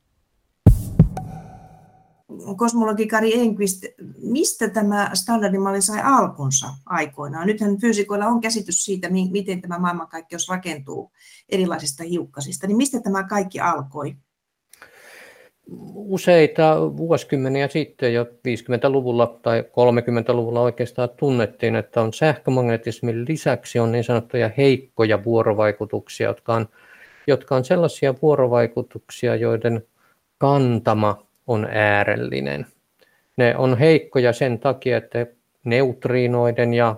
kosmologi 2.57 3.07
Kari 3.07 3.39
Enqvist, 3.39 3.83
mistä 4.21 4.69
tämä 4.69 5.11
standardimalli 5.13 5.81
sai 5.81 5.99
alkunsa 6.03 6.67
aikoinaan? 6.85 7.47
Nythän 7.47 7.77
fyysikoilla 7.77 8.27
on 8.27 8.41
käsitys 8.41 8.85
siitä, 8.85 9.09
miten 9.31 9.61
tämä 9.61 9.79
maailmankaikkeus 9.79 10.49
rakentuu 10.49 11.11
erilaisista 11.49 12.03
hiukkasista. 12.03 12.67
Niin 12.67 12.77
mistä 12.77 12.99
tämä 12.99 13.23
kaikki 13.23 13.59
alkoi? 13.59 14.15
Useita 15.95 16.97
vuosikymmeniä 16.97 17.67
sitten, 17.67 18.13
jo 18.13 18.23
50-luvulla 18.23 19.39
tai 19.41 19.61
30-luvulla 19.61 20.61
oikeastaan 20.61 21.09
tunnettiin, 21.09 21.75
että 21.75 22.01
on 22.01 22.13
sähkömagnetismin 22.13 23.25
lisäksi 23.27 23.79
on 23.79 23.91
niin 23.91 24.03
sanottuja 24.03 24.51
heikkoja 24.57 25.23
vuorovaikutuksia, 25.23 26.27
jotka 26.27 26.53
on, 26.53 26.69
jotka 27.27 27.55
on 27.55 27.65
sellaisia 27.65 28.15
vuorovaikutuksia, 28.21 29.35
joiden 29.35 29.83
kantama 30.37 31.24
on 31.47 31.67
äärellinen. 31.71 32.65
Ne 33.37 33.57
on 33.57 33.77
heikkoja 33.77 34.33
sen 34.33 34.59
takia, 34.59 34.97
että 34.97 35.27
neutriinoiden 35.63 36.73
ja 36.73 36.95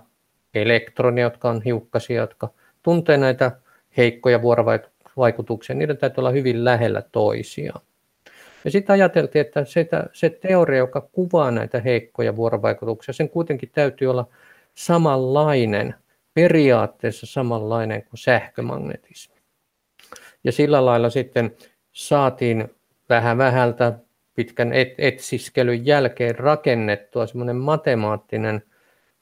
elektronia, 0.53 1.23
jotka 1.23 1.49
on 1.49 1.61
hiukkasia, 1.65 2.21
jotka 2.21 2.49
tuntee 2.83 3.17
näitä 3.17 3.51
heikkoja 3.97 4.41
vuorovaikutuksia, 4.41 5.75
niiden 5.75 5.97
täytyy 5.97 6.21
olla 6.21 6.31
hyvin 6.31 6.65
lähellä 6.65 7.03
toisiaan. 7.11 7.81
Ja 8.65 8.71
sitten 8.71 8.93
ajateltiin, 8.93 9.45
että 9.45 9.65
se, 9.65 9.87
se 10.13 10.29
teoria, 10.29 10.77
joka 10.77 11.01
kuvaa 11.01 11.51
näitä 11.51 11.79
heikkoja 11.79 12.35
vuorovaikutuksia, 12.35 13.13
sen 13.13 13.29
kuitenkin 13.29 13.69
täytyy 13.73 14.07
olla 14.07 14.27
samanlainen, 14.73 15.95
periaatteessa 16.33 17.25
samanlainen 17.25 18.03
kuin 18.03 18.17
sähkömagnetismi. 18.17 19.35
Ja 20.43 20.51
sillä 20.51 20.85
lailla 20.85 21.09
sitten 21.09 21.55
saatiin 21.91 22.69
vähän 23.09 23.37
vähältä 23.37 23.99
pitkän 24.37 24.73
et, 24.73 24.93
etsiskelyn 24.97 25.85
jälkeen 25.85 26.35
rakennettua 26.35 27.27
semmoinen 27.27 27.55
matemaattinen 27.55 28.63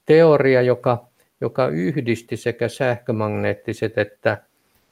teoria, 0.06 0.62
joka, 0.62 1.08
joka 1.41 1.67
yhdisti 1.67 2.38
sekä 2.38 2.67
sähkömagneettiset 2.67 3.97
että, 3.97 4.38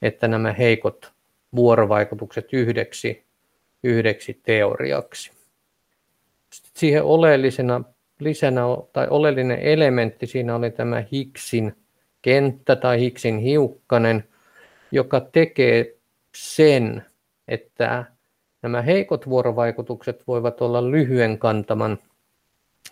että 0.02 0.28
nämä 0.28 0.54
heikot 0.54 1.12
vuorovaikutukset 1.56 2.54
yhdeksi, 2.54 3.24
yhdeksi 3.84 4.40
teoriaksi. 4.44 5.32
Sitten 6.54 6.72
siihen 6.80 7.04
oleellisena 7.04 7.84
lisänä 8.20 8.62
tai 8.94 9.08
oleellinen 9.10 9.60
elementti 9.60 10.28
siinä 10.28 10.56
oli 10.56 10.72
tämä 10.72 11.04
Higgsin 11.12 11.76
kenttä 12.22 12.76
tai 12.76 13.00
Higgsin 13.00 13.38
hiukkanen, 13.38 14.24
joka 14.92 15.20
tekee 15.20 15.96
sen, 16.36 17.06
että 17.48 18.06
Nämä 18.64 18.82
heikot 18.82 19.30
vuorovaikutukset 19.30 20.24
voivat 20.28 20.62
olla 20.62 20.92
lyhyen 20.92 21.40
kantaman 21.40 21.98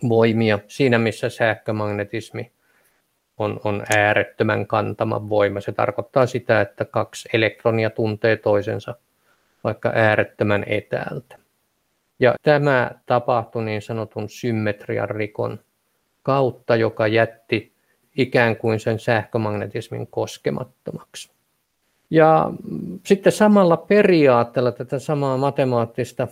voimia 0.10 0.60
siinä, 0.68 1.00
missä 1.00 1.30
sähkömagnetismi 1.30 2.52
on, 3.38 3.60
on 3.64 3.84
äärettömän 3.98 4.68
kantaman 4.68 5.30
voima. 5.30 5.62
Se 5.62 5.72
tarkoittaa 5.72 6.26
sitä, 6.26 6.62
että 6.62 6.86
kaksi 6.86 7.30
elektronia 7.34 7.90
tuntee 7.90 8.38
toisensa 8.38 8.96
vaikka 9.64 9.92
äärettömän 9.96 10.64
etäältä. 10.68 11.38
Ja 12.20 12.36
tämä 12.42 12.92
tapahtui 13.06 13.64
niin 13.64 13.82
sanotun 13.82 14.30
symmetrian 14.30 15.10
rikon 15.10 15.60
kautta, 16.24 16.76
joka 16.76 17.08
jätti 17.08 17.74
ikään 18.18 18.56
kuin 18.56 18.80
sen 18.80 19.00
sähkömagnetismin 19.00 20.08
koskemattomaksi. 20.08 21.32
Ja 22.12 22.52
sitten 23.06 23.32
samalla 23.32 23.78
periaatteella 23.78 24.72
tätä 24.72 25.00
samaa 25.00 25.38
matemaattista 25.38 26.28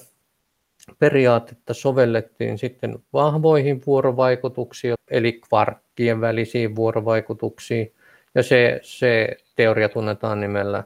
periaatetta 0.99 1.73
sovellettiin 1.73 2.57
sitten 2.57 2.99
vahvoihin 3.13 3.81
vuorovaikutuksiin, 3.87 4.93
eli 5.11 5.33
kvarkkien 5.33 6.21
välisiin 6.21 6.75
vuorovaikutuksiin. 6.75 7.93
Ja 8.35 8.43
se, 8.43 8.79
se 8.83 9.37
teoria 9.55 9.89
tunnetaan 9.89 10.41
nimellä 10.41 10.83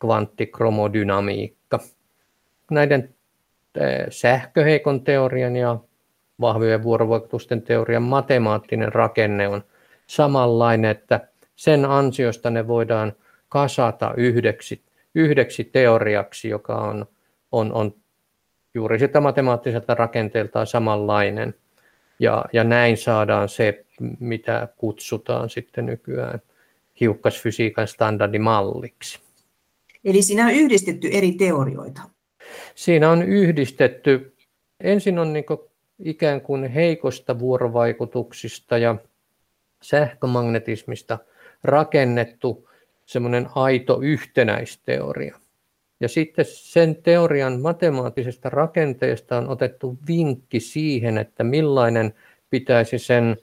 kvanttikromodynamiikka. 0.00 1.78
Näiden 2.70 3.14
sähköheikon 4.10 5.04
teorian 5.04 5.56
ja 5.56 5.78
vahvojen 6.40 6.82
vuorovaikutusten 6.82 7.62
teorian 7.62 8.02
matemaattinen 8.02 8.92
rakenne 8.92 9.48
on 9.48 9.64
samanlainen, 10.06 10.90
että 10.90 11.28
sen 11.56 11.84
ansiosta 11.84 12.50
ne 12.50 12.68
voidaan 12.68 13.12
kasata 13.48 14.14
yhdeksi, 14.16 14.82
yhdeksi 15.14 15.64
teoriaksi, 15.64 16.48
joka 16.48 16.74
on, 16.74 17.06
on, 17.52 17.72
on 17.72 17.94
juuri 18.74 18.98
sitä 18.98 19.20
matemaattiselta 19.20 19.94
rakenteeltaan 19.94 20.66
samanlainen. 20.66 21.54
Ja, 22.18 22.44
ja 22.52 22.64
näin 22.64 22.96
saadaan 22.96 23.48
se, 23.48 23.84
mitä 24.20 24.68
kutsutaan 24.76 25.50
sitten 25.50 25.86
nykyään 25.86 26.42
hiukkasfysiikan 27.00 27.88
standardimalliksi. 27.88 29.20
Eli 30.04 30.22
siinä 30.22 30.46
on 30.46 30.52
yhdistetty 30.52 31.08
eri 31.12 31.32
teorioita. 31.32 32.02
Siinä 32.74 33.10
on 33.10 33.22
yhdistetty, 33.22 34.34
ensin 34.80 35.18
on 35.18 35.32
niin 35.32 35.44
ikään 35.98 36.40
kuin 36.40 36.68
heikosta 36.68 37.38
vuorovaikutuksista 37.38 38.78
ja 38.78 38.96
sähkömagnetismista 39.82 41.18
rakennettu 41.64 42.67
semmoinen 43.08 43.48
aito 43.54 44.00
yhtenäisteoria. 44.02 45.38
Ja 46.00 46.08
sitten 46.08 46.44
sen 46.48 47.02
teorian 47.02 47.60
matemaattisesta 47.60 48.50
rakenteesta 48.50 49.38
on 49.38 49.48
otettu 49.48 49.98
vinkki 50.08 50.60
siihen, 50.60 51.18
että 51.18 51.44
millainen 51.44 52.14
pitäisi 52.50 52.98
sen 52.98 53.36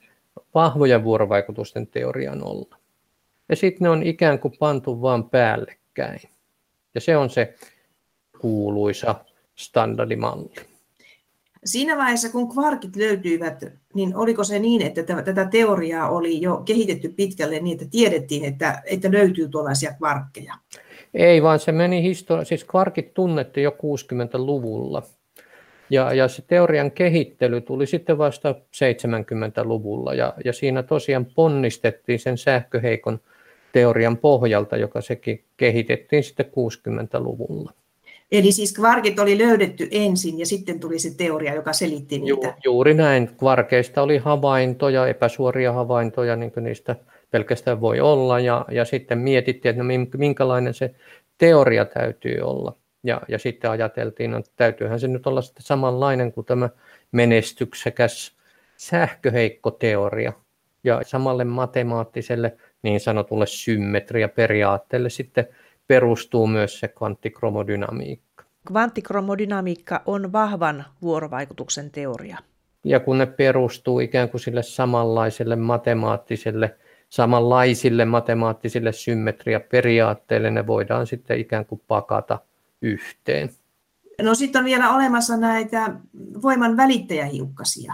vahvojen 0.54 1.04
vuorovaikutusten 1.04 1.88
teorian 1.88 2.44
olla. 2.44 2.78
Ja 3.50 3.56
sitten 3.56 3.86
ne 3.86 3.90
on 3.90 4.04
ikään 4.04 4.40
kuin 4.40 4.54
pantu 4.60 5.02
vaan 5.02 5.30
päällekkäin. 5.30 6.20
Ja 6.96 7.02
se 7.02 7.18
on 7.18 7.30
se 7.30 7.56
kuuluisa 8.42 9.16
standardimalli. 9.56 10.75
Siinä 11.66 11.98
vaiheessa, 11.98 12.30
kun 12.30 12.50
kvarkit 12.50 12.96
löytyivät, 12.96 13.64
niin 13.94 14.16
oliko 14.16 14.44
se 14.44 14.60
niin, 14.60 14.82
että 14.82 15.04
tätä 15.04 15.46
teoriaa 15.46 16.10
oli 16.10 16.42
jo 16.42 16.62
kehitetty 16.66 17.10
pitkälle 17.10 17.60
niin, 17.60 17.74
että 17.74 17.92
tiedettiin, 17.92 18.46
että, 18.46 18.82
että 18.86 19.12
löytyy 19.12 19.50
tuollaisia 19.50 19.94
kvarkkeja? 19.94 20.54
Ei, 21.14 21.44
vaan 21.44 21.60
se 21.60 21.72
meni 21.72 22.04
historia. 22.04 22.46
Siis 22.46 22.64
kvarkit 22.64 23.14
tunnettiin 23.14 23.64
jo 23.64 23.72
60-luvulla. 23.72 25.04
Ja, 25.90 26.14
ja 26.14 26.28
se 26.28 26.42
teorian 26.42 26.92
kehittely 26.92 27.62
tuli 27.62 27.88
sitten 27.88 28.18
vasta 28.18 28.56
70-luvulla. 28.72 30.14
Ja, 30.14 30.34
ja 30.46 30.54
siinä 30.54 30.84
tosiaan 30.84 31.26
ponnistettiin 31.26 32.20
sen 32.20 32.38
sähköheikon 32.38 33.20
teorian 33.74 34.18
pohjalta, 34.18 34.78
joka 34.78 35.02
sekin 35.02 35.44
kehitettiin 35.58 36.24
sitten 36.24 36.46
60-luvulla. 36.46 37.74
Eli 38.32 38.52
siis 38.52 38.74
kvarkit 38.74 39.20
oli 39.20 39.38
löydetty 39.38 39.88
ensin 39.92 40.40
ja 40.40 40.46
sitten 40.46 40.80
tuli 40.80 41.00
se 41.00 41.18
teoria, 41.18 41.56
joka 41.56 41.74
selitti 41.74 42.20
niitä. 42.20 42.48
Ju, 42.48 42.54
juuri 42.64 42.94
näin. 42.94 43.30
Kvarkeista 43.38 44.02
oli 44.02 44.18
havaintoja, 44.18 45.08
epäsuoria 45.08 45.74
havaintoja, 45.74 46.36
niin 46.36 46.52
kuin 46.52 46.64
niistä 46.64 46.96
pelkästään 47.32 47.82
voi 47.82 48.00
olla. 48.00 48.40
Ja, 48.40 48.66
ja 48.72 48.86
sitten 48.86 49.18
mietittiin, 49.18 49.70
että 49.70 49.84
no 49.84 49.90
minkälainen 50.18 50.74
se 50.74 50.96
teoria 51.38 51.86
täytyy 51.86 52.42
olla. 52.42 52.76
Ja, 53.04 53.22
ja 53.28 53.40
sitten 53.40 53.72
ajateltiin, 53.72 54.34
että 54.34 54.50
no, 54.50 54.54
täytyyhän 54.56 55.00
se 55.00 55.08
nyt 55.08 55.28
olla 55.28 55.42
sitten 55.42 55.64
samanlainen 55.64 56.32
kuin 56.32 56.46
tämä 56.46 56.70
menestyksekäs 57.12 58.36
sähköheikkoteoria. 58.78 60.34
Ja 60.84 61.02
samalle 61.06 61.44
matemaattiselle 61.44 62.58
niin 62.82 63.00
sanotulle 63.00 63.48
symmetriaperiaatteelle 63.48 65.10
sitten 65.10 65.48
perustuu 65.88 66.48
myös 66.48 66.80
se 66.80 66.88
kvanttikromodynamiikka. 66.88 68.44
Kvanttikromodynamiikka 68.68 70.02
on 70.06 70.32
vahvan 70.32 70.86
vuorovaikutuksen 71.02 71.92
teoria. 71.92 72.38
Ja 72.84 73.00
kun 73.00 73.18
ne 73.18 73.26
perustuu 73.26 74.00
ikään 74.00 74.30
kuin 74.30 74.42
sille 74.42 74.64
samanlaiselle 74.64 75.56
matemaattiselle, 75.56 76.76
samanlaisille 77.10 78.06
matemaattisille 78.06 78.92
symmetriaperiaatteille, 78.92 80.52
ne 80.52 80.68
voidaan 80.68 81.08
sitten 81.08 81.40
ikään 81.40 81.66
kuin 81.66 81.82
pakata 81.88 82.40
yhteen. 82.82 83.50
No 84.22 84.36
sitten 84.36 84.60
on 84.60 84.66
vielä 84.66 84.96
olemassa 84.96 85.38
näitä 85.38 85.94
voiman 86.42 86.78
välittäjähiukkasia. 86.78 87.94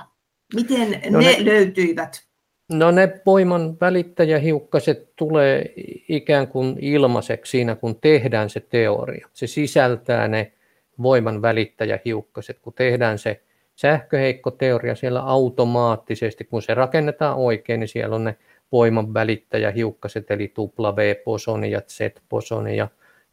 Miten 0.56 1.02
no 1.10 1.20
ne, 1.20 1.26
ne 1.26 1.46
löytyivät? 1.46 2.31
No 2.74 2.92
ne 2.92 3.22
voiman 3.26 3.78
välittäjähiukkaset 3.82 5.16
tulee 5.16 5.74
ikään 6.08 6.48
kuin 6.48 6.78
ilmaiseksi 6.82 7.50
siinä, 7.50 7.76
kun 7.76 7.96
tehdään 8.02 8.50
se 8.50 8.60
teoria. 8.60 9.28
Se 9.34 9.48
sisältää 9.48 10.28
ne 10.28 10.52
voiman 11.02 11.42
välittäjähiukkaset. 11.42 12.60
Kun 12.60 12.74
tehdään 12.74 13.18
se 13.18 13.42
sähköheikkoteoria 13.76 14.96
siellä 14.96 15.22
automaattisesti, 15.22 16.44
kun 16.44 16.62
se 16.62 16.74
rakennetaan 16.74 17.38
oikein, 17.38 17.80
niin 17.80 17.88
siellä 17.88 18.16
on 18.16 18.24
ne 18.24 18.38
voiman 18.72 19.14
välittäjähiukkaset, 19.14 20.32
eli 20.32 20.54
W-posoni 20.80 21.72
ja 21.72 21.82
Z-posoni 21.82 22.78
ja, 22.78 22.88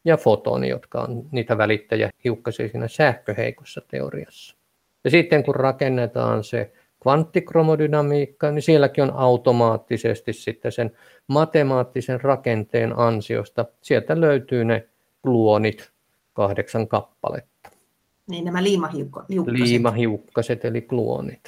ja 0.05 0.17
fotoni, 0.17 0.69
jotka 0.69 1.01
on 1.01 1.29
niitä 1.31 1.59
välittäjähiukkasia 1.59 2.69
siinä 2.69 2.89
sähköheikossa 2.89 3.83
teoriassa. 3.89 4.57
Ja 5.05 5.11
sitten 5.11 5.45
kun 5.45 5.55
rakennetaan 5.55 6.45
se 6.45 6.73
kvanttikromodynamiikka, 7.03 8.51
niin 8.51 8.63
sielläkin 8.63 9.05
on 9.05 9.13
automaattisesti 9.13 10.33
sitten 10.33 10.73
sen 10.73 10.91
matemaattisen 11.27 12.21
rakenteen 12.21 12.99
ansiosta. 12.99 13.65
Sieltä 13.83 14.21
löytyy 14.21 14.65
ne 14.65 14.89
gluonit, 15.23 15.91
kahdeksan 16.33 16.89
kappaletta. 16.89 17.71
Niin 18.31 18.45
nämä 18.45 18.63
liimahiukkaset. 18.63 19.37
Liimahiukkaset 19.47 20.65
eli 20.65 20.83
gluonit. 20.83 21.41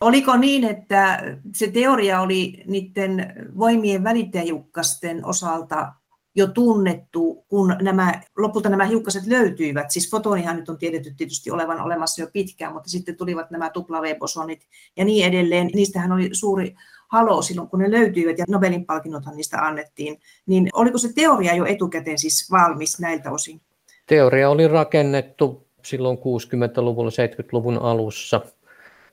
Oliko 0.00 0.36
niin, 0.36 0.64
että 0.64 1.22
se 1.52 1.70
teoria 1.70 2.20
oli 2.20 2.62
niiden 2.66 3.34
voimien 3.58 4.04
välittäjähiukkasten 4.04 5.26
osalta 5.26 5.92
jo 6.34 6.46
tunnettu, 6.46 7.44
kun 7.48 7.76
nämä, 7.82 8.20
lopulta 8.38 8.68
nämä 8.68 8.84
hiukkaset 8.84 9.26
löytyivät. 9.26 9.90
Siis 9.90 10.10
fotonihan 10.10 10.56
nyt 10.56 10.68
on 10.68 10.78
tiedetty 10.78 11.14
tietysti 11.16 11.50
olevan 11.50 11.80
olemassa 11.80 12.22
jo 12.22 12.28
pitkään, 12.32 12.72
mutta 12.72 12.90
sitten 12.90 13.16
tulivat 13.16 13.50
nämä 13.50 13.70
tuplaveeposonit 13.70 14.66
ja 14.96 15.04
niin 15.04 15.26
edelleen. 15.26 15.70
Niistähän 15.74 16.12
oli 16.12 16.28
suuri 16.32 16.74
halo 17.08 17.42
silloin, 17.42 17.68
kun 17.68 17.78
ne 17.78 17.90
löytyivät 17.90 18.38
ja 18.38 18.44
Nobelin 18.48 18.86
palkinnothan 18.86 19.36
niistä 19.36 19.58
annettiin. 19.58 20.20
Niin 20.46 20.68
oliko 20.72 20.98
se 20.98 21.12
teoria 21.14 21.54
jo 21.54 21.64
etukäteen 21.64 22.18
siis 22.18 22.50
valmis 22.50 23.00
näiltä 23.00 23.30
osin? 23.30 23.60
Teoria 24.06 24.50
oli 24.50 24.68
rakennettu 24.68 25.66
silloin 25.84 26.18
60-luvulla, 26.18 27.10
70-luvun 27.10 27.78
alussa– 27.78 28.40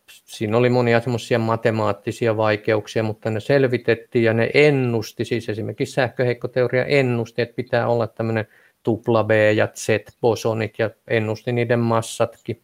siinä 0.10 0.58
oli 0.58 0.70
monia 0.70 1.02
semmoisia 1.02 1.40
matemaattisia 1.40 2.38
vaikeuksia, 2.38 3.04
mutta 3.04 3.30
ne 3.30 3.40
selvitettiin 3.40 4.26
ja 4.26 4.34
ne 4.34 4.50
ennusti, 4.54 5.26
siis 5.26 5.50
esimerkiksi 5.50 5.94
sähköheikkoteoria 5.94 6.86
ennusti, 6.86 7.42
että 7.42 7.56
pitää 7.56 7.88
olla 7.88 8.08
tämmöinen 8.08 8.48
tupla 8.84 9.24
B 9.24 9.32
ja 9.56 9.68
Z-bosonit 9.68 10.80
ja 10.80 10.90
ennusti 11.08 11.52
niiden 11.52 11.80
massatkin. 11.80 12.62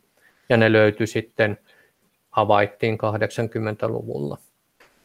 Ja 0.50 0.58
ne 0.58 0.72
löytyi 0.72 1.08
sitten, 1.08 1.58
havaittiin 2.32 2.98
80-luvulla. 2.98 4.38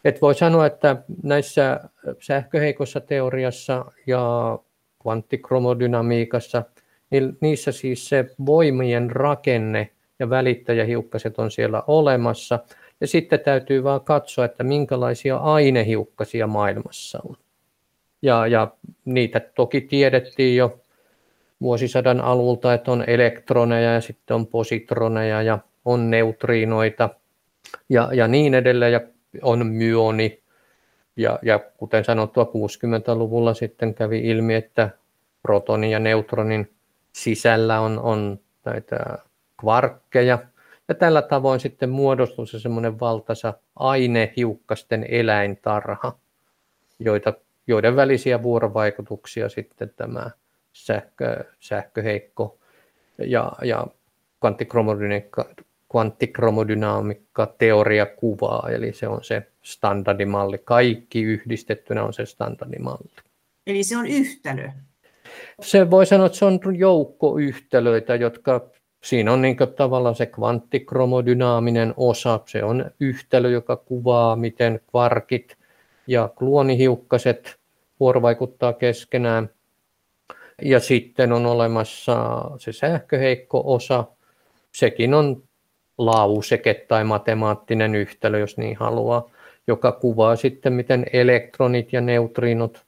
Et 0.05 0.23
voi 0.23 0.35
sanoa, 0.35 0.67
että 0.67 0.97
näissä 1.23 1.81
sähköheikossa 2.21 3.01
teoriassa 3.01 3.85
ja 4.07 4.59
kvanttikromodynamiikassa, 5.03 6.63
niin 7.11 7.39
niissä 7.41 7.73
siis 7.73 8.09
se 8.09 8.31
voimien 8.47 9.11
rakenne– 9.11 9.91
ja 10.23 10.31
välittäjähiukkaset 10.31 11.39
on 11.39 11.51
siellä 11.51 11.83
olemassa. 11.87 12.59
Ja 13.01 13.07
sitten 13.07 13.41
täytyy 13.41 13.85
vaan 13.85 14.01
katsoa, 14.01 14.45
että 14.45 14.65
minkälaisia 14.65 15.37
ainehiukkasia 15.37 16.47
maailmassa 16.47 17.21
on. 17.29 17.37
Ja, 18.23 18.47
ja 18.47 18.69
niitä 19.05 19.41
toki 19.41 19.81
tiedettiin 19.81 20.57
jo 20.57 20.81
vuosisadan 21.61 22.21
alulta, 22.21 22.75
että 22.75 22.93
on 22.93 23.05
elektroneja 23.07 23.93
ja 23.95 24.01
sitten 24.01 24.35
on 24.35 24.47
positroneja 24.47 25.43
ja 25.43 25.59
on 25.85 26.11
neutriinoita 26.11 27.11
ja, 27.89 28.09
ja 28.13 28.29
niin 28.29 28.55
edelleen 28.55 28.93
ja 28.93 29.01
on 29.43 29.67
myoni. 29.67 30.43
Ja, 31.17 31.39
ja 31.43 31.59
kuten 31.77 32.05
sanottua, 32.05 32.45
60-luvulla 32.45 33.55
sitten 33.55 33.95
kävi 33.95 34.19
ilmi, 34.19 34.55
että 34.55 34.91
protonin 35.43 35.91
ja 35.91 35.99
neutronin 35.99 36.71
sisällä 37.13 37.81
on, 37.81 37.99
on 37.99 38.39
näitä 38.65 39.19
kvarkkeja. 39.63 40.39
Ja 40.89 40.95
tällä 40.95 41.23
tavoin 41.23 41.61
sitten 41.61 41.91
muodostuu 41.91 42.47
se 42.47 42.61
semmoinen 42.61 43.01
valtaisa 43.01 43.55
ainehiukkasten 43.77 45.07
eläintarha, 45.09 46.19
joita, 46.99 47.35
joiden 47.67 47.97
välisiä 47.97 48.43
vuorovaikutuksia 48.43 49.49
sitten 49.49 49.93
tämä 49.97 50.31
sähkö, 50.73 51.45
sähköheikko 51.61 52.59
ja, 53.19 53.53
ja 53.65 53.87
kvanttikromodynamiikka, 54.41 55.45
kvanttikromodynamiikka 55.91 57.55
teoria 57.59 58.07
kuvaa, 58.07 58.69
eli 58.71 58.93
se 58.93 59.09
on 59.09 59.25
se 59.25 59.47
standardimalli. 59.63 60.59
Kaikki 60.59 61.23
yhdistettynä 61.23 62.05
on 62.05 62.13
se 62.13 62.27
standardimalli. 62.27 63.11
Eli 63.67 63.85
se 63.85 63.97
on 63.97 64.07
yhtälö. 64.07 64.69
Se 65.61 65.91
voi 65.91 66.07
sanoa, 66.07 66.27
että 66.27 66.39
se 66.39 66.45
on 66.45 66.61
joukkoyhtälöitä, 66.79 68.15
jotka 68.15 68.71
siinä 69.05 69.33
on 69.33 69.43
niin 69.43 69.57
tavallaan 69.77 70.15
se 70.15 70.27
kvanttikromodynaaminen 70.27 71.95
osa. 71.97 72.41
Se 72.47 72.65
on 72.65 72.91
yhtälö, 73.01 73.51
joka 73.51 73.77
kuvaa, 73.77 74.37
miten 74.37 74.81
kvarkit 74.91 75.57
ja 76.07 76.29
kluonihiukkaset 76.39 77.57
vuorovaikuttaa 78.01 78.73
keskenään. 78.73 79.51
Ja 80.63 80.81
sitten 80.81 81.33
on 81.33 81.47
olemassa 81.47 82.45
se 82.59 82.73
sähköheikko 82.73 83.63
osa. 83.65 84.05
Sekin 84.73 85.15
on 85.15 85.43
lauseke 85.99 86.75
tai 86.75 87.05
matemaattinen 87.05 87.95
yhtälö, 87.95 88.39
jos 88.39 88.57
niin 88.57 88.77
haluaa, 88.77 89.31
joka 89.67 89.93
kuvaa 89.93 90.37
sitten, 90.37 90.73
miten 90.73 91.07
elektronit 91.13 91.93
ja 91.93 92.01
neutriinot 92.01 92.83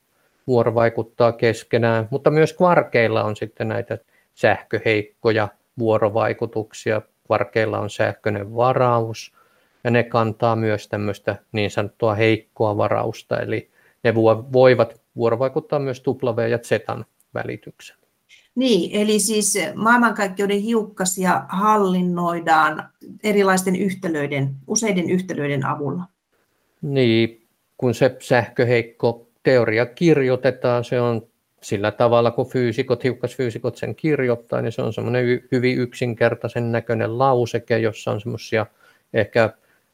vuorovaikuttaa 0.47 1.33
keskenään, 1.33 2.09
mutta 2.11 2.31
myös 2.31 2.53
kvarkeilla 2.53 3.25
on 3.25 3.37
sitten 3.37 3.69
näitä 3.69 3.99
sähköheikkoja 4.35 5.49
vuorovaikutuksia. 5.79 7.03
Kvarkeilla 7.27 7.79
on 7.79 7.91
sähköinen 7.91 8.57
varaus 8.57 9.33
ja 9.85 9.91
ne 9.91 10.03
kantaa 10.03 10.57
myös 10.57 10.89
tämmöistä 10.89 11.37
niin 11.53 11.71
sanottua 11.71 12.15
heikkoa 12.15 12.77
varausta, 12.77 13.41
eli 13.41 13.71
ne 14.05 14.15
voivat 14.53 15.01
vuorovaikuttaa 15.17 15.79
myös 15.79 16.03
W 16.07 16.49
ja 16.51 16.59
Z 16.59 16.71
välityksellä. 17.35 18.05
Niin, 18.55 18.91
eli 19.01 19.19
siis 19.19 19.59
maailmankaikkeuden 19.75 20.61
hiukkasia 20.61 21.45
hallinnoidaan 21.49 22.89
erilaisten 23.23 23.77
yhtälöiden, 23.77 24.55
useiden 24.67 25.11
yhtälöiden 25.11 25.67
avulla. 25.67 26.03
Niin, 26.83 27.47
kun 27.77 27.95
se 27.95 28.17
sähköheikko 28.21 29.29
teoria 29.43 29.87
kirjoitetaan, 29.87 30.85
se 30.85 31.01
on 31.01 31.27
sillä 31.65 31.91
tavalla, 31.91 32.31
kun 32.31 32.47
fyysikot, 32.47 33.05
hiukkasfyysikot 33.05 33.77
sen 33.77 33.95
kirjoittaa, 33.95 34.63
niin 34.63 34.73
se 34.73 34.83
on 34.83 34.93
semmoinen 34.93 35.43
hyvin 35.53 35.79
yksinkertaisen 35.79 36.73
näköinen 36.73 37.19
lauseke, 37.19 37.79
jossa 37.79 38.11
on 38.11 38.21
semmoisia 38.21 38.67
ehkä 39.15 39.51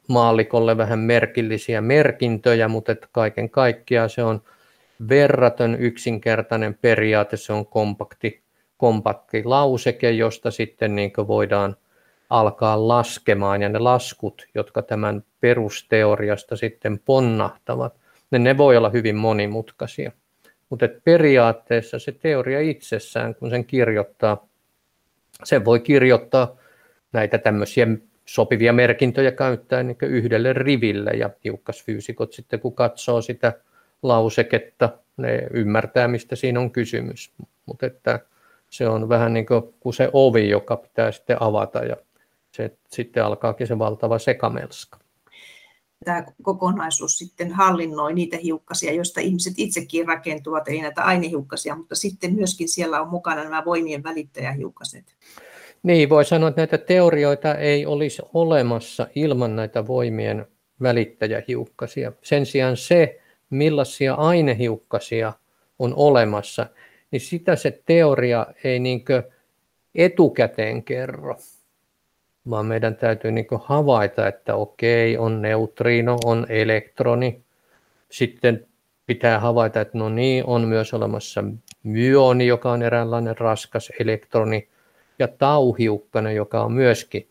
maallikolle 0.09 0.77
vähän 0.77 0.99
merkillisiä 0.99 1.81
merkintöjä, 1.81 2.69
mutta 2.69 2.93
että 2.93 3.09
kaiken 3.13 3.51
kaikkiaan 3.51 4.11
se 4.11 4.23
on 4.23 4.43
verraton 5.09 5.77
yksinkertainen 5.81 6.79
periaate, 6.83 7.37
se 7.37 7.53
on 7.53 7.67
kompakti, 7.67 8.41
kompakti 8.77 9.45
lauseke, 9.45 10.11
josta 10.11 10.51
sitten 10.51 10.97
niin 10.97 11.13
voidaan 11.27 11.77
alkaa 12.31 12.89
laskemaan 12.89 13.63
ja 13.63 13.69
ne 13.69 13.79
laskut, 13.79 14.47
jotka 14.55 14.83
tämän 14.83 15.25
perusteoriasta 15.41 16.57
sitten 16.57 16.99
ponnahtavat, 16.99 17.95
ne, 18.31 18.39
ne 18.39 18.57
voi 18.57 18.77
olla 18.77 18.91
hyvin 18.91 19.17
monimutkaisia. 19.17 20.13
Mutta 20.71 20.89
periaatteessa 21.05 21.99
se 21.99 22.13
teoria 22.13 22.61
itsessään, 22.61 23.35
kun 23.35 23.51
sen 23.51 23.65
kirjoittaa, 23.65 24.49
sen 25.45 25.65
voi 25.65 25.81
kirjoittaa 25.81 26.57
näitä 27.13 27.39
tämmöisiä 27.39 27.87
sopivia 28.25 28.73
merkintöjä 28.73 29.33
käyttää 29.33 29.83
niin 29.83 29.97
yhdelle 30.03 30.53
riville 30.53 31.11
ja 31.11 31.31
hiukkasfyysikot 31.45 32.33
sitten 32.33 32.61
kun 32.61 32.75
katsoo 32.75 33.23
sitä 33.23 33.53
lauseketta, 34.03 34.89
ne 35.17 35.47
ymmärtää 35.51 36.09
mistä 36.09 36.37
siinä 36.37 36.61
on 36.61 36.71
kysymys. 36.71 37.33
Mutta 37.67 37.87
että 37.87 38.21
se 38.71 38.89
on 38.89 39.09
vähän 39.09 39.33
niin 39.33 39.47
kuin 39.81 39.95
se 39.95 40.11
ovi, 40.13 40.49
joka 40.49 40.77
pitää 40.77 41.13
sitten 41.13 41.37
avata 41.41 41.79
ja 41.79 41.97
se, 42.53 42.77
sitten 42.89 43.25
alkaakin 43.25 43.67
se 43.67 43.79
valtava 43.79 44.19
sekamelska. 44.19 44.99
Tämä 46.05 46.25
kokonaisuus 46.43 47.19
sitten 47.19 47.53
hallinnoi 47.53 48.15
niitä 48.15 48.37
hiukkasia, 48.37 48.93
joista 48.93 49.21
ihmiset 49.21 49.55
itsekin 49.57 50.09
rakentuvat, 50.09 50.69
ei 50.69 50.83
näitä 50.83 51.03
ainehiukkasia, 51.03 51.77
mutta 51.77 51.95
sitten 51.95 52.35
myöskin 52.35 52.69
siellä 52.69 53.01
on 53.01 53.09
mukana 53.09 53.45
nämä 53.45 53.65
voimien 53.65 54.03
välittäjähiukkaset. 54.03 55.17
Niin, 55.83 56.09
voi 56.09 56.25
sanoa, 56.25 56.49
että 56.49 56.61
näitä 56.61 56.79
teorioita 56.79 57.55
ei 57.55 57.87
olisi 57.87 58.23
olemassa 58.35 59.09
ilman 59.15 59.57
näitä 59.57 59.87
voimien 59.87 60.47
välittäjähiukkasia. 60.83 62.13
Sen 62.23 62.47
sijaan 62.47 62.77
se, 62.77 63.21
millaisia 63.51 64.15
ainehiukkasia 64.15 65.33
on 65.79 65.95
olemassa, 65.97 66.67
niin 67.11 67.21
sitä 67.21 67.57
se 67.57 67.83
teoria 67.87 68.47
ei 68.65 68.79
niin 68.79 69.05
etukäteen 69.95 70.85
kerro, 70.85 71.37
vaan 72.51 72.67
meidän 72.67 72.97
täytyy 72.97 73.33
niin 73.33 73.47
havaita, 73.65 74.29
että 74.29 74.55
okei, 74.55 75.19
on 75.19 75.43
neutriino, 75.43 76.19
on 76.25 76.47
elektroni. 76.49 77.45
Sitten 78.11 78.67
pitää 79.07 79.39
havaita, 79.39 79.81
että 79.81 79.99
no 79.99 80.09
niin, 80.09 80.45
on 80.47 80.69
myös 80.69 80.95
olemassa 80.95 81.45
myoni, 81.83 82.47
joka 82.47 82.73
on 82.73 82.83
eräänlainen 82.83 83.39
raskas 83.39 83.93
elektroni, 84.01 84.69
ja 85.19 85.29
tauhiukkana, 85.29 86.33
joka 86.33 86.65
on 86.65 86.73
myöskin 86.73 87.29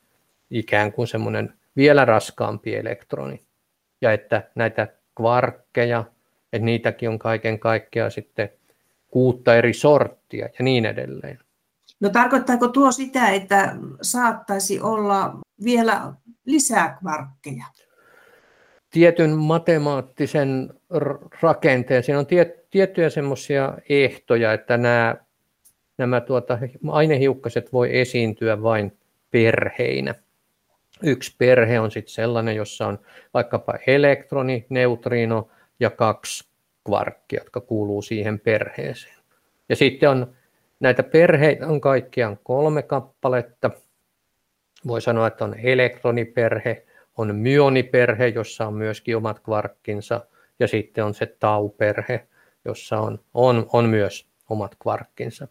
ikään 0.50 0.94
kuin 0.94 1.08
semmoinen 1.08 1.54
vielä 1.76 2.06
raskaampi 2.06 2.76
elektroni. 2.76 3.42
Ja 4.02 4.14
että 4.14 4.44
näitä 4.56 4.88
kvarkkeja, 5.16 6.04
että 6.54 6.66
niitäkin 6.66 7.10
on 7.10 7.20
kaiken 7.20 7.60
kaikkiaan 7.60 8.12
sitten 8.12 8.50
kuutta 9.08 9.56
eri 9.56 9.74
sorttia 9.74 10.46
ja 10.46 10.64
niin 10.64 10.86
edelleen. 10.86 11.40
No 12.00 12.10
tarkoittaako 12.10 12.68
tuo 12.68 12.92
sitä, 12.92 13.30
että 13.30 13.76
saattaisi 14.02 14.82
olla 14.82 15.40
vielä 15.64 16.14
lisää 16.46 16.98
kvarkkeja? 17.00 17.66
Tietyn 18.90 19.38
matemaattisen 19.38 20.74
rakenteen, 21.42 22.04
siinä 22.04 22.20
on 22.20 22.28
tiettyjä 22.70 23.10
semmoisia 23.10 23.74
ehtoja, 23.90 24.54
että 24.54 24.78
nämä, 24.78 25.16
nämä 25.98 26.22
tuota, 26.22 26.60
ainehiukkaset 26.92 27.74
voi 27.74 28.00
esiintyä 28.00 28.62
vain 28.64 28.98
perheinä. 29.32 30.16
Yksi 31.04 31.36
perhe 31.38 31.80
on 31.80 31.92
sitten 31.92 32.14
sellainen, 32.14 32.56
jossa 32.56 32.88
on 32.88 33.00
vaikkapa 33.34 33.74
elektroni, 33.88 34.66
neutriino 34.70 35.50
ja 35.80 35.90
kaksi 35.90 36.50
kvarkkia, 36.86 37.40
jotka 37.42 37.62
kuuluu 37.62 38.02
siihen 38.02 38.40
perheeseen. 38.40 39.16
Ja 39.70 39.76
sitten 39.76 40.10
on 40.10 40.36
näitä 40.80 41.04
perheitä 41.04 41.68
on 41.68 41.82
kaikkiaan 41.82 42.40
kolme 42.44 42.82
kappaletta. 42.82 43.72
Voi 44.88 45.02
sanoa, 45.02 45.28
että 45.28 45.46
on 45.46 45.56
elektroniperhe, 45.64 46.86
on 47.18 47.36
myoniperhe, 47.36 48.28
jossa 48.28 48.68
on 48.68 48.74
myöskin 48.74 49.18
omat 49.18 49.40
kvarkkinsa, 49.40 50.22
ja 50.60 50.68
sitten 50.68 51.04
on 51.04 51.14
se 51.14 51.36
tauperhe, 51.40 52.28
jossa 52.66 53.00
on, 53.00 53.20
on, 53.34 53.68
on 53.74 53.86
myös 53.86 54.28
omat 54.50 54.76
kvarkkinsa. 54.82 55.48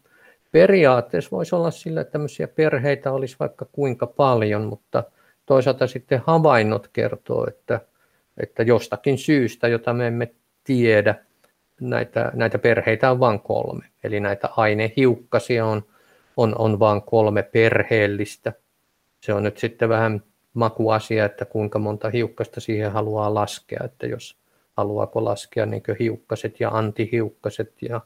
Periaatteessa 0.52 1.30
voisi 1.30 1.54
olla 1.54 1.70
sillä, 1.70 2.00
että 2.00 2.12
tämmöisiä 2.12 2.48
perheitä 2.48 3.12
olisi 3.12 3.36
vaikka 3.40 3.66
kuinka 3.72 4.06
paljon, 4.06 4.62
mutta 4.64 5.04
toisaalta 5.46 5.86
sitten 5.86 6.22
havainnot 6.26 6.88
kertoo, 6.88 7.46
että, 7.48 7.80
että 8.42 8.62
jostakin 8.62 9.18
syystä, 9.18 9.68
jota 9.68 9.92
me 9.92 10.06
emme 10.06 10.34
tiedä, 10.64 11.14
näitä, 11.80 12.30
näitä 12.34 12.58
perheitä 12.58 13.10
on 13.10 13.20
vain 13.20 13.40
kolme. 13.40 13.84
Eli 14.04 14.20
näitä 14.20 14.48
ainehiukkasia 14.56 15.66
on, 15.66 15.84
on, 16.36 16.58
on 16.58 16.78
vain 16.78 17.02
kolme 17.02 17.42
perheellistä. 17.42 18.52
Se 19.20 19.32
on 19.32 19.42
nyt 19.42 19.58
sitten 19.58 19.88
vähän 19.88 20.22
makuasia, 20.54 21.24
että 21.24 21.44
kuinka 21.44 21.78
monta 21.78 22.10
hiukkasta 22.10 22.60
siihen 22.60 22.92
haluaa 22.92 23.34
laskea, 23.34 23.80
että 23.84 24.06
jos 24.06 24.36
haluaako 24.76 25.24
laskea 25.24 25.66
niin 25.66 25.82
hiukkaset 25.98 26.60
ja 26.60 26.70
antihiukkaset 26.70 27.72
ja, 27.82 28.00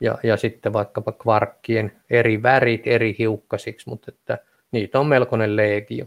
ja, 0.00 0.18
ja 0.22 0.36
sitten 0.36 0.72
vaikkapa 0.72 1.12
kvarkkien 1.12 1.92
eri 2.10 2.42
värit 2.42 2.86
eri 2.86 3.16
hiukkasiksi, 3.18 3.88
mutta 3.88 4.12
että 4.14 4.38
niitä 4.72 5.00
on 5.00 5.06
melkoinen 5.06 5.56
legio. 5.56 6.06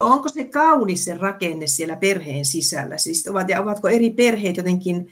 Onko 0.00 0.28
se 0.28 0.44
kaunis 0.44 1.04
se 1.04 1.14
rakenne 1.14 1.66
siellä 1.66 1.96
perheen 1.96 2.44
sisällä? 2.44 2.98
Siis 2.98 3.28
ovat, 3.28 3.48
ja 3.48 3.60
ovatko 3.60 3.88
eri 3.88 4.10
perheet 4.10 4.56
jotenkin 4.56 5.10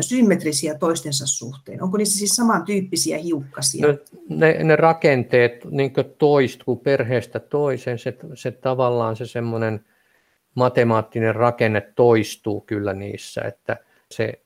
symmetrisiä 0.00 0.74
toistensa 0.74 1.26
suhteen? 1.26 1.82
Onko 1.82 1.96
niissä 1.96 2.18
siis 2.18 2.36
samantyyppisiä 2.36 3.18
hiukkasia? 3.18 3.86
No, 3.86 3.98
ne, 4.28 4.64
ne 4.64 4.76
rakenteet 4.76 5.64
niin 5.70 5.92
toistuu 6.18 6.76
perheestä 6.76 7.40
toiseen, 7.40 7.98
se, 7.98 8.16
se 8.34 8.50
tavallaan 8.50 9.16
se 9.16 9.26
semmoinen 9.26 9.84
matemaattinen 10.54 11.34
rakenne 11.34 11.80
toistuu 11.80 12.60
kyllä 12.60 12.92
niissä, 12.92 13.40
että 13.40 13.76
se 14.10 14.40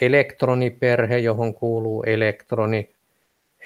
elektroniperhe, 0.00 1.18
johon 1.18 1.54
kuuluu 1.54 2.02
elektroni, 2.02 2.90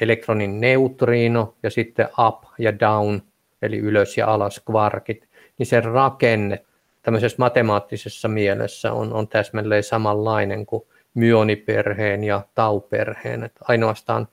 elektronin 0.01 0.61
neutriino 0.61 1.55
ja 1.63 1.71
sitten 1.71 2.09
up 2.29 2.45
ja 2.59 2.79
down, 2.79 3.23
eli 3.63 3.79
ylös 3.79 4.19
ja 4.19 4.27
alas 4.27 4.61
kvarkit, 4.67 5.29
niin 5.59 5.67
se 5.67 5.81
rakenne 5.81 6.65
tämmöisessä 7.03 7.37
matemaattisessa 7.39 8.29
mielessä 8.29 8.93
on, 8.93 9.13
on 9.13 9.29
täsmälleen 9.29 9.83
samanlainen 9.83 10.67
kuin 10.67 10.83
myoniperheen 11.15 12.25
ja 12.25 12.43
tauperheen. 12.55 13.45
Että 13.45 13.61
ainoastaan 13.69 14.29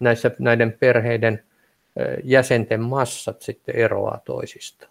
näissä, 0.00 0.30
näiden 0.38 0.72
perheiden 0.72 1.44
jäsenten 2.24 2.80
massat 2.80 3.42
sitten 3.42 3.76
eroaa 3.76 4.20
toisista. 4.24 4.88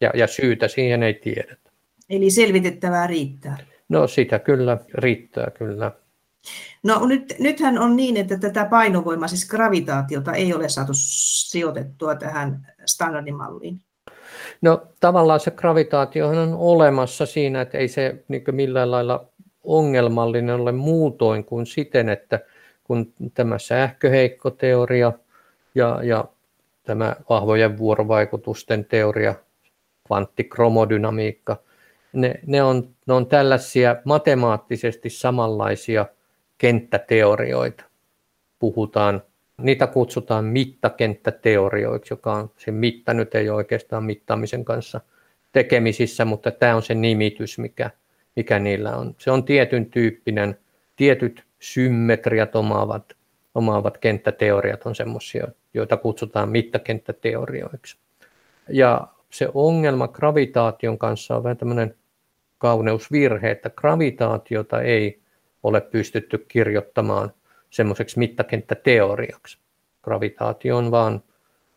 Ja, 0.00 0.10
ja 0.14 0.26
syytä 0.26 0.68
siihen 0.68 1.02
ei 1.02 1.14
tiedetä. 1.14 1.70
Eli 2.10 2.30
selvitettävää 2.30 3.06
riittää. 3.06 3.56
No 3.88 4.06
sitä 4.06 4.38
kyllä 4.38 4.78
riittää 4.94 5.50
kyllä. 5.50 5.92
No 6.82 7.06
nyt, 7.06 7.34
nythän 7.38 7.78
on 7.78 7.96
niin, 7.96 8.16
että 8.16 8.38
tätä 8.38 8.64
painovoimaa, 8.64 9.28
siis 9.28 9.48
gravitaatiota, 9.48 10.32
ei 10.32 10.54
ole 10.54 10.68
saatu 10.68 10.92
sijoitettua 10.94 12.14
tähän 12.14 12.74
standardimalliin. 12.84 13.80
No 14.62 14.86
tavallaan 15.00 15.40
se 15.40 15.50
gravitaatiohan 15.50 16.38
on 16.38 16.54
olemassa 16.54 17.26
siinä, 17.26 17.60
että 17.60 17.78
ei 17.78 17.88
se 17.88 18.24
niin 18.28 18.42
millään 18.52 18.90
lailla 18.90 19.28
ongelmallinen 19.64 20.54
ole 20.54 20.72
muutoin 20.72 21.44
kuin 21.44 21.66
siten, 21.66 22.08
että 22.08 22.40
kun 22.84 23.12
tämä 23.34 23.58
sähköheikkoteoria 23.58 25.12
ja, 25.74 26.00
ja 26.02 26.24
tämä 26.82 27.16
vahvojen 27.28 27.78
vuorovaikutusten 27.78 28.84
teoria, 28.84 29.34
kvanttikromodynamiikka, 30.06 31.56
ne, 32.12 32.34
ne, 32.46 32.62
on, 32.62 32.88
ne 33.06 33.14
on 33.14 33.26
tällaisia 33.26 33.96
matemaattisesti 34.04 35.10
samanlaisia 35.10 36.06
kenttäteorioita. 36.58 37.84
Puhutaan, 38.58 39.22
niitä 39.62 39.86
kutsutaan 39.86 40.44
mittakenttäteorioiksi, 40.44 42.12
joka 42.12 42.32
on, 42.32 42.50
se 42.56 42.70
mitta 42.70 43.14
nyt 43.14 43.34
ei 43.34 43.48
ole 43.48 43.56
oikeastaan 43.56 44.04
mittaamisen 44.04 44.64
kanssa 44.64 45.00
tekemisissä, 45.52 46.24
mutta 46.24 46.50
tämä 46.50 46.76
on 46.76 46.82
se 46.82 46.94
nimitys, 46.94 47.58
mikä, 47.58 47.90
mikä 48.36 48.58
niillä 48.58 48.96
on. 48.96 49.14
Se 49.18 49.30
on 49.30 49.44
tietyn 49.44 49.86
tyyppinen, 49.86 50.58
tietyt 50.96 51.44
symmetriat 51.60 52.56
omaavat, 52.56 53.16
omaavat 53.54 53.98
kenttäteoriat 53.98 54.86
on 54.86 54.94
semmoisia, 54.94 55.48
joita 55.74 55.96
kutsutaan 55.96 56.48
mittakenttäteorioiksi. 56.48 57.96
Ja 58.68 59.06
se 59.30 59.48
ongelma 59.54 60.08
gravitaation 60.08 60.98
kanssa 60.98 61.36
on 61.36 61.42
vähän 61.42 61.56
tämmöinen 61.56 61.94
kauneusvirhe, 62.58 63.50
että 63.50 63.70
gravitaatiota 63.70 64.82
ei 64.82 65.20
ole 65.62 65.80
pystytty 65.80 66.38
kirjoittamaan 66.48 67.32
semmoiseksi 67.70 68.18
mittakenttäteoriaksi. 68.18 69.58
Gravitaatio 70.02 70.76
on 70.76 70.90
vaan 70.90 71.22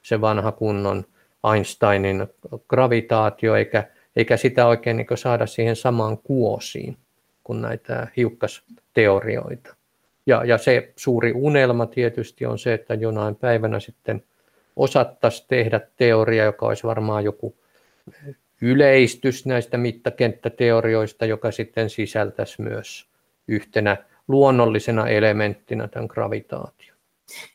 se 0.01 0.21
vanha 0.21 0.51
kunnon 0.51 1.05
Einsteinin 1.53 2.27
gravitaatio, 2.67 3.55
eikä, 3.55 3.87
eikä 4.17 4.37
sitä 4.37 4.67
oikein 4.67 4.97
niin 4.97 5.07
saada 5.15 5.45
siihen 5.45 5.75
samaan 5.75 6.17
kuosiin 6.17 6.97
kuin 7.43 7.61
näitä 7.61 8.07
hiukkasteorioita. 8.17 9.75
Ja, 10.25 10.45
ja 10.45 10.57
se 10.57 10.93
suuri 10.95 11.31
unelma 11.35 11.85
tietysti 11.85 12.45
on 12.45 12.59
se, 12.59 12.73
että 12.73 12.93
jonain 12.93 13.35
päivänä 13.35 13.79
sitten 13.79 14.23
osattaisiin 14.75 15.47
tehdä 15.47 15.81
teoria, 15.97 16.43
joka 16.43 16.65
olisi 16.65 16.83
varmaan 16.83 17.23
joku 17.23 17.55
yleistys 18.61 19.45
näistä 19.45 19.77
mittakenttäteorioista, 19.77 21.25
joka 21.25 21.51
sitten 21.51 21.89
sisältäisi 21.89 22.61
myös 22.61 23.07
yhtenä 23.47 23.97
luonnollisena 24.27 25.07
elementtinä 25.07 25.87
tämän 25.87 26.07
gravitaation. 26.09 26.97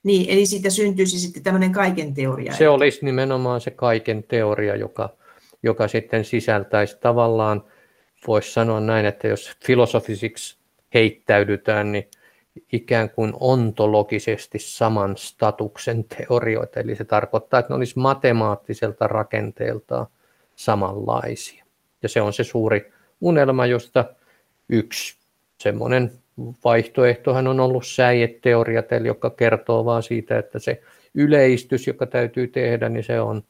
Niin, 0.03 0.31
eli 0.31 0.47
siitä 0.47 0.71
syntyisi 0.71 1.19
sitten 1.19 1.43
tämmöinen 1.43 1.73
kaiken 1.73 2.15
teoria. 2.15 2.53
Se 2.53 2.69
olisi 2.69 3.05
nimenomaan 3.05 3.61
se 3.61 3.71
kaiken 3.71 4.23
teoria, 4.23 4.77
joka, 4.77 5.17
joka 5.63 5.89
sitten 5.89 6.25
sisältäisi 6.25 6.99
tavallaan, 7.01 7.65
voisi 8.27 8.53
sanoa 8.53 8.81
näin, 8.81 9.07
että 9.07 9.29
jos 9.29 9.57
filosofisiksi 9.67 10.59
heittäydytään, 10.95 11.93
niin 11.93 12.09
ikään 12.73 13.11
kuin 13.11 13.33
ontologisesti 13.41 14.59
saman 14.59 15.17
statuksen 15.17 16.05
teorioita. 16.05 16.81
Eli 16.81 16.97
se 16.97 17.05
tarkoittaa, 17.05 17.61
että 17.61 17.73
ne 17.73 17.77
olisi 17.77 17.99
matemaattiselta 17.99 19.07
rakenteeltaan 19.07 20.07
samanlaisia. 20.57 21.65
Ja 22.03 22.09
se 22.09 22.21
on 22.21 22.33
se 22.33 22.45
suuri 22.45 22.93
unelma, 23.21 23.67
josta 23.67 24.05
yksi 24.69 25.17
semmoinen 25.59 26.13
vaihtoehtohan 26.65 27.47
on 27.47 27.61
ollut 27.61 27.87
säieteoriat, 27.87 28.93
eli 28.93 29.07
joka 29.07 29.31
kertoo 29.31 29.85
vaan 29.85 30.03
siitä, 30.03 30.39
että 30.39 30.59
se 30.59 30.83
yleistys, 31.15 31.87
joka 31.87 32.07
täytyy 32.07 32.47
tehdä, 32.47 32.89
niin 32.89 33.05
se 33.05 33.21
on 33.21 33.43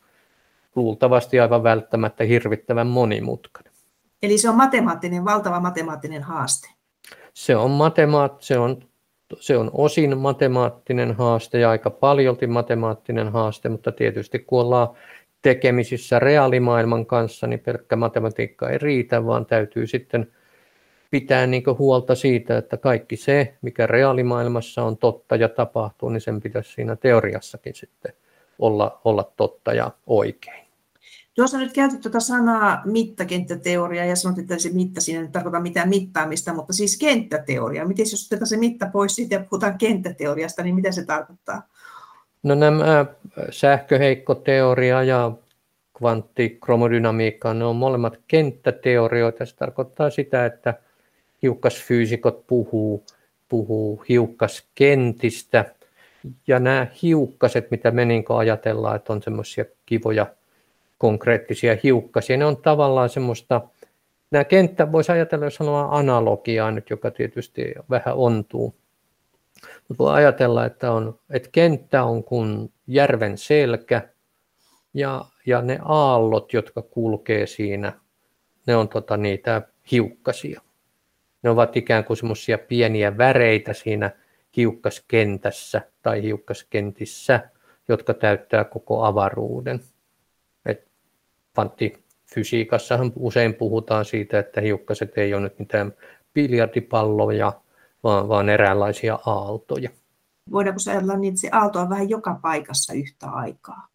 luultavasti 0.76 1.40
aivan 1.40 1.62
välttämättä 1.62 2.24
hirvittävän 2.24 2.86
monimutkainen. 2.86 3.72
Eli 4.22 4.38
se 4.38 4.48
on 4.48 4.56
matemaattinen, 4.56 5.24
valtava 5.24 5.60
matemaattinen 5.60 6.22
haaste. 6.22 6.68
Se 7.34 7.56
on, 7.56 7.70
matemaat, 7.70 8.42
se 8.42 8.58
on, 8.58 8.82
se 9.40 9.56
on 9.56 9.70
osin 9.72 10.18
matemaattinen 10.18 11.14
haaste 11.16 11.58
ja 11.58 11.70
aika 11.70 11.90
paljolti 11.90 12.46
matemaattinen 12.46 13.32
haaste, 13.32 13.68
mutta 13.68 13.92
tietysti 13.92 14.38
kun 14.38 14.60
ollaan 14.60 14.88
tekemisissä 15.42 16.18
reaalimaailman 16.18 17.06
kanssa, 17.06 17.46
niin 17.46 17.60
pelkkä 17.60 17.96
matematiikka 17.96 18.68
ei 18.68 18.78
riitä, 18.78 19.26
vaan 19.26 19.46
täytyy 19.46 19.86
sitten– 19.86 20.26
pitää 21.12 21.46
niin 21.46 21.62
huolta 21.78 22.14
siitä, 22.14 22.58
että 22.58 22.76
kaikki 22.76 23.16
se, 23.16 23.54
mikä 23.62 23.86
reaalimaailmassa 23.86 24.82
on 24.82 24.96
totta 24.96 25.36
ja 25.36 25.48
tapahtuu, 25.48 26.08
niin 26.08 26.20
sen 26.20 26.40
pitäisi 26.40 26.72
siinä 26.72 26.96
teoriassakin 26.96 27.74
sitten 27.74 28.12
olla, 28.58 29.00
olla 29.04 29.32
totta 29.36 29.72
ja 29.72 29.90
oikein. 30.06 30.61
Tuossa 31.34 31.58
nyt 31.58 31.72
käytit 31.72 32.00
tuota 32.00 32.20
sanaa 32.20 32.82
mittakenttäteoria 32.84 34.04
ja 34.04 34.16
sanot, 34.16 34.38
että 34.38 34.58
se 34.58 34.70
mitta 34.72 35.00
siinä 35.00 35.20
ei 35.20 35.28
tarkoita 35.28 35.60
mitään 35.60 35.88
mittaamista, 35.88 36.54
mutta 36.54 36.72
siis 36.72 36.98
kenttäteoria. 36.98 37.86
Miten 37.86 38.06
jos 38.10 38.26
otetaan 38.26 38.46
se 38.46 38.56
mitta 38.56 38.86
pois 38.92 39.14
siitä 39.14 39.34
ja 39.34 39.44
puhutaan 39.50 39.78
kenttäteoriasta, 39.78 40.62
niin 40.62 40.74
mitä 40.74 40.92
se 40.92 41.06
tarkoittaa? 41.06 41.62
No 42.42 42.54
nämä 42.54 43.06
sähköheikkoteoria 43.50 45.02
ja 45.02 45.32
kvanttikromodynamiikka, 45.98 47.54
ne 47.54 47.64
on 47.64 47.76
molemmat 47.76 48.18
kenttäteorioita. 48.28 49.46
Se 49.46 49.56
tarkoittaa 49.56 50.10
sitä, 50.10 50.46
että 50.46 50.74
hiukkasfyysikot 51.42 52.46
puhuu, 52.46 53.04
puhuu 53.48 54.04
hiukkaskentistä. 54.08 55.64
Ja 56.46 56.58
nämä 56.58 56.86
hiukkaset, 57.02 57.70
mitä 57.70 57.90
me 57.90 58.04
niin 58.04 58.24
ajatellaan, 58.28 58.96
että 58.96 59.12
on 59.12 59.22
semmoisia 59.22 59.64
kivoja 59.86 60.26
konkreettisia 61.02 61.76
hiukkasia, 61.84 62.36
ne 62.36 62.44
on 62.44 62.56
tavallaan 62.56 63.08
semmoista, 63.08 63.60
nämä 64.30 64.44
kenttä 64.44 64.92
voisi 64.92 65.12
ajatella, 65.12 65.46
jos 65.46 65.58
haluaa 65.58 65.98
analogiaa 65.98 66.70
nyt, 66.70 66.90
joka 66.90 67.10
tietysti 67.10 67.74
vähän 67.90 68.14
ontuu. 68.14 68.74
Mutta 69.88 70.04
voi 70.04 70.14
ajatella, 70.14 70.66
että, 70.66 70.92
on, 70.92 71.18
että 71.30 71.48
kenttä 71.52 72.04
on 72.04 72.24
kuin 72.24 72.72
järven 72.86 73.38
selkä 73.38 74.08
ja, 74.94 75.24
ja 75.46 75.62
ne 75.62 75.78
aallot, 75.84 76.52
jotka 76.52 76.82
kulkee 76.82 77.46
siinä, 77.46 77.92
ne 78.66 78.76
on 78.76 78.88
tota 78.88 79.16
niitä 79.16 79.62
hiukkasia. 79.90 80.60
Ne 81.42 81.50
ovat 81.50 81.76
ikään 81.76 82.04
kuin 82.04 82.16
semmoisia 82.16 82.58
pieniä 82.58 83.18
väreitä 83.18 83.72
siinä 83.72 84.10
hiukkaskentässä 84.56 85.82
tai 86.02 86.22
hiukkaskentissä, 86.22 87.40
jotka 87.88 88.14
täyttää 88.14 88.64
koko 88.64 89.04
avaruuden. 89.04 89.80
Kvanttifysiikassahan 91.54 93.12
usein 93.16 93.54
puhutaan 93.54 94.04
siitä, 94.04 94.38
että 94.38 94.60
hiukkaset 94.60 95.18
ei 95.18 95.34
ole 95.34 95.42
nyt 95.42 95.58
mitään 95.58 95.92
biljardipalloja, 96.34 97.52
vaan, 98.04 98.28
vaan 98.28 98.48
eräänlaisia 98.48 99.18
aaltoja. 99.26 99.90
Voidaanko 100.52 100.80
ajatella 100.90 101.16
niin, 101.16 101.32
että 101.32 101.40
se 101.40 101.48
aalto 101.52 101.80
on 101.80 101.90
vähän 101.90 102.08
joka 102.08 102.38
paikassa 102.42 102.92
yhtä 102.92 103.30
aikaa? 103.30 103.88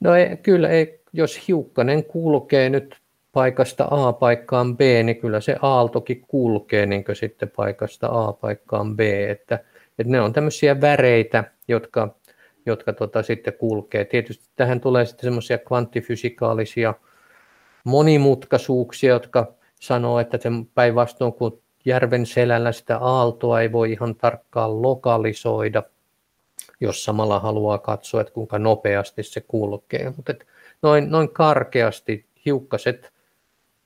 No 0.00 0.14
ei, 0.14 0.36
kyllä, 0.36 0.68
ei, 0.68 1.00
jos 1.12 1.48
hiukkanen 1.48 2.04
kulkee 2.04 2.70
nyt 2.70 2.96
paikasta 3.32 3.88
A 3.90 4.12
paikkaan 4.12 4.76
B, 4.76 4.80
niin 4.80 5.16
kyllä 5.16 5.40
se 5.40 5.56
aaltokin 5.62 6.24
kulkee 6.28 6.86
niin 6.86 7.04
sitten 7.12 7.52
paikasta 7.56 8.08
A 8.10 8.32
paikkaan 8.32 8.96
B, 8.96 9.00
että, 9.00 9.54
että 9.98 10.12
ne 10.12 10.20
on 10.20 10.32
tämmöisiä 10.32 10.80
väreitä, 10.80 11.44
jotka, 11.68 12.14
jotka 12.66 12.92
tota 12.92 13.22
sitten 13.22 13.54
kulkee. 13.54 14.04
Tietysti 14.04 14.48
tähän 14.56 14.80
tulee 14.80 15.04
sitten 15.04 15.26
semmoisia 15.26 15.58
kvanttifysikaalisia 15.58 16.94
monimutkaisuuksia, 17.84 19.12
jotka 19.12 19.54
sanoo, 19.80 20.18
että 20.18 20.38
sen 20.38 20.66
päinvastoin 20.66 21.32
kun 21.32 21.62
järven 21.84 22.26
selällä 22.26 22.72
sitä 22.72 22.98
aaltoa 22.98 23.60
ei 23.60 23.72
voi 23.72 23.92
ihan 23.92 24.14
tarkkaan 24.14 24.82
lokalisoida, 24.82 25.82
jos 26.80 27.04
samalla 27.04 27.40
haluaa 27.40 27.78
katsoa, 27.78 28.20
että 28.20 28.32
kuinka 28.32 28.58
nopeasti 28.58 29.22
se 29.22 29.40
kulkee. 29.40 30.12
Mutta 30.16 30.34
noin, 30.82 31.10
noin 31.10 31.28
karkeasti 31.28 32.26
hiukkaset 32.46 33.14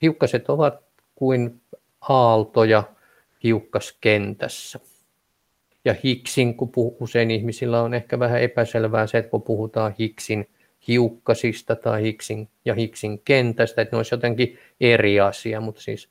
hiukkaset 0.03 0.49
ovat 0.49 0.81
kuin 1.15 1.61
aaltoja 2.01 2.83
hiukkaskentässä. 3.43 4.81
Ja 5.89 5.95
Higgsin, 6.05 6.55
kun 6.55 6.69
puh- 6.69 6.97
usein 7.01 7.31
ihmisillä 7.31 7.83
on 7.83 7.95
ehkä 7.95 8.19
vähän 8.19 8.43
epäselvää 8.43 9.07
se, 9.07 9.19
että 9.19 9.31
kun 9.31 9.43
puhutaan 9.43 9.95
Higgsin 9.99 10.49
hiukkasista 10.89 11.77
tai 11.77 12.03
Higgsin 12.03 12.49
ja 12.65 12.75
Higgsin 12.75 13.21
kentästä, 13.25 13.83
että 13.83 13.97
ne 13.97 13.99
olisi 13.99 14.15
jotenkin 14.15 14.59
eri 14.81 15.21
asia, 15.21 15.61
mutta 15.61 15.81
siis 15.81 16.09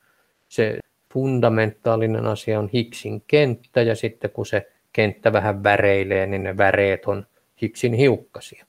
se 0.47 0.79
fundamentaalinen 1.13 2.25
asia 2.25 2.59
on 2.59 2.69
Higgsin 2.73 3.23
kenttä 3.27 3.81
ja 3.81 3.95
sitten 3.95 4.29
kun 4.29 4.45
se 4.45 4.71
kenttä 4.93 5.33
vähän 5.33 5.63
väreilee, 5.63 6.25
niin 6.25 6.43
ne 6.43 6.57
väreet 6.57 7.05
on 7.05 7.27
Higgsin 7.61 7.93
hiukkasia. 7.93 8.65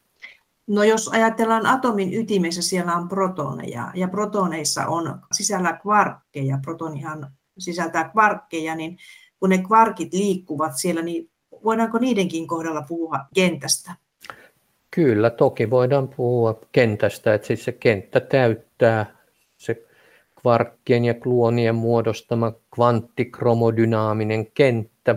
No 0.66 0.84
jos 0.84 1.08
ajatellaan 1.08 1.66
atomin 1.66 2.14
ytimessä, 2.14 2.62
siellä 2.62 2.92
on 2.92 3.08
protoneja 3.08 3.92
ja 3.94 4.08
protoneissa 4.08 4.86
on 4.86 5.20
sisällä 5.32 5.78
kvarkkeja, 5.82 6.58
protonihan 6.62 7.32
sisältää 7.58 8.08
kvarkkeja, 8.08 8.74
niin 8.74 8.98
kun 9.40 9.50
ne 9.50 9.58
kvarkit 9.58 10.12
liikkuvat 10.12 10.72
siellä, 10.76 11.02
niin 11.02 11.30
voidaanko 11.64 11.98
niidenkin 11.98 12.46
kohdalla 12.46 12.84
puhua 12.88 13.18
kentästä? 13.34 13.92
Kyllä, 14.90 15.30
toki 15.30 15.70
voidaan 15.70 16.08
puhua 16.08 16.60
kentästä, 16.72 17.34
että 17.34 17.46
siis 17.46 17.64
se 17.64 17.72
kenttä 17.72 18.20
täyttää 18.20 19.16
se 19.56 19.86
kvarkkien 20.40 21.04
ja 21.04 21.14
kluonien 21.14 21.74
muodostama 21.74 22.52
kvanttikromodynaminen 22.74 24.46
kenttä 24.46 25.16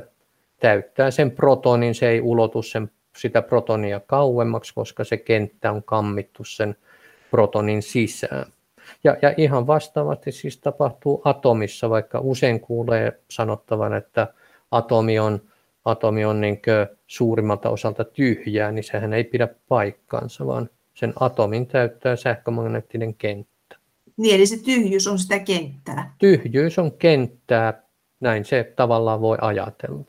täyttää 0.59 1.11
sen 1.11 1.32
protonin, 1.32 1.95
se 1.95 2.09
ei 2.09 2.22
ulotu 2.22 2.61
sen, 2.61 2.91
sitä 3.17 3.41
protonia 3.41 3.99
kauemmaksi, 3.99 4.74
koska 4.74 5.03
se 5.03 5.17
kenttä 5.17 5.72
on 5.72 5.84
kammittu 5.84 6.43
sen 6.43 6.76
protonin 7.32 7.82
sisään. 7.82 8.45
Ja, 9.04 9.18
ja 9.22 9.34
ihan 9.38 9.68
vastaavasti 9.68 10.32
siis 10.32 10.58
tapahtuu 10.58 11.22
atomissa, 11.26 11.89
vaikka 11.89 12.20
usein 12.20 12.60
kuulee 12.60 13.20
sanottavan, 13.30 13.93
että 13.93 14.34
atomi 14.72 15.20
on, 15.20 15.41
atomi 15.86 16.26
on 16.26 16.41
niin 16.41 16.62
suurimmalta 17.08 17.70
osalta 17.70 18.04
tyhjää, 18.04 18.72
niin 18.72 18.84
sehän 18.84 19.14
ei 19.14 19.24
pidä 19.24 19.47
paikkaansa, 19.68 20.47
vaan 20.47 20.70
sen 20.93 21.14
atomin 21.20 21.68
täyttää 21.68 22.16
sähkömagneettinen 22.16 23.16
kenttä. 23.16 23.76
Niin, 24.18 24.36
eli 24.36 24.45
se 24.45 24.64
tyhjyys 24.64 25.08
on 25.08 25.20
sitä 25.20 25.39
kenttää. 25.39 26.16
Tyhjyys 26.18 26.80
on 26.80 26.91
kenttää, 26.91 27.84
näin 28.20 28.45
se 28.45 28.74
tavallaan 28.76 29.22
voi 29.22 29.38
ajatella. 29.41 30.04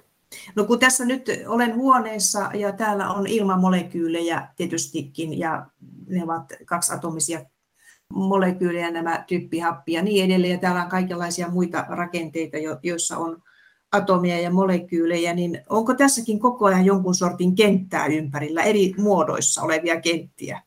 No 0.55 0.65
kun 0.65 0.79
tässä 0.79 1.05
nyt 1.05 1.27
olen 1.47 1.75
huoneessa 1.75 2.51
ja 2.55 2.73
täällä 2.73 3.11
on 3.11 3.27
ilmamolekyylejä 3.27 4.49
tietystikin 4.57 5.39
ja 5.39 5.67
ne 6.07 6.25
ovat 6.25 6.53
kaksiatomisia 6.65 7.41
molekyylejä, 8.15 8.91
nämä 8.91 9.25
typpihappia 9.27 9.99
ja 9.99 10.05
niin 10.05 10.25
edelleen. 10.25 10.53
Ja 10.53 10.59
täällä 10.59 10.83
on 10.83 10.89
kaikenlaisia 10.89 11.49
muita 11.49 11.85
rakenteita, 11.89 12.57
joissa 12.83 13.17
on 13.17 13.43
atomia 13.93 14.41
ja 14.41 14.51
molekyylejä, 14.51 15.35
niin 15.35 15.63
onko 15.69 15.95
tässäkin 15.95 16.41
koko 16.41 16.67
ajan 16.67 16.85
jonkun 16.85 17.15
sortin 17.15 17.55
kenttää 17.55 18.07
ympärillä, 18.07 18.63
eri 18.63 18.93
muodoissa 18.99 19.63
olevia 19.63 20.01
kenttiä? 20.01 20.61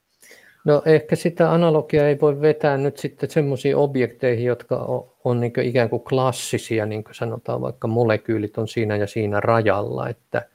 No 0.66 0.82
ehkä 0.86 1.16
sitä 1.16 1.52
analogiaa 1.52 2.08
ei 2.08 2.18
voi 2.22 2.42
vetää 2.42 2.78
nyt 2.78 2.98
sitten 2.98 3.30
semmoisiin 3.30 3.76
objekteihin, 3.76 4.46
jotka 4.46 5.04
on, 5.24 5.40
niin 5.40 5.54
ikään 5.62 5.90
kuin 5.90 6.04
klassisia, 6.04 6.86
niin 6.86 7.04
kuin 7.04 7.16
sanotaan 7.16 7.62
vaikka 7.62 7.88
molekyylit 7.88 8.58
on 8.58 8.68
siinä 8.68 8.96
ja 8.96 9.08
siinä 9.08 9.40
rajalla, 9.40 10.10
että, 10.10 10.48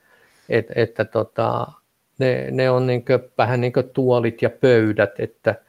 et, 0.49 0.65
että 0.75 1.05
tota, 1.05 1.67
ne, 2.19 2.47
ne 2.51 2.69
on 2.69 2.87
niin 2.87 3.03
vähän 3.37 3.61
niin 3.61 3.73
kuin 3.73 3.89
tuolit 3.89 4.41
ja 4.41 4.49
pöydät, 4.49 5.19
että– 5.19 5.55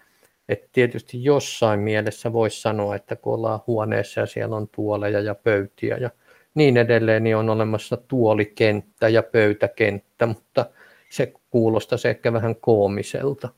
et 0.49 0.69
tietysti 0.73 1.25
jossain 1.25 1.81
mielessä 1.81 2.33
voisi 2.33 2.61
sanoa, 2.61 2.97
että 2.97 3.17
kun 3.17 3.35
ollaan 3.35 3.61
huoneessa 3.67 4.21
ja 4.21 4.27
siellä 4.27 4.57
on 4.57 4.69
tuoleja 4.69 5.21
ja 5.21 5.35
pöytiä 5.35 5.97
ja 5.97 6.11
niin 6.55 6.77
edelleen, 6.77 7.25
niin 7.25 7.37
on 7.37 7.51
olemassa 7.51 7.97
tuolikenttä 7.97 9.09
ja 9.09 9.23
pöytäkenttä, 9.23 10.27
mutta 10.27 10.67
se 11.11 11.33
kuulostaisi 11.51 12.09
ehkä 12.09 12.33
vähän 12.33 12.57
koomiselta. 12.57 13.49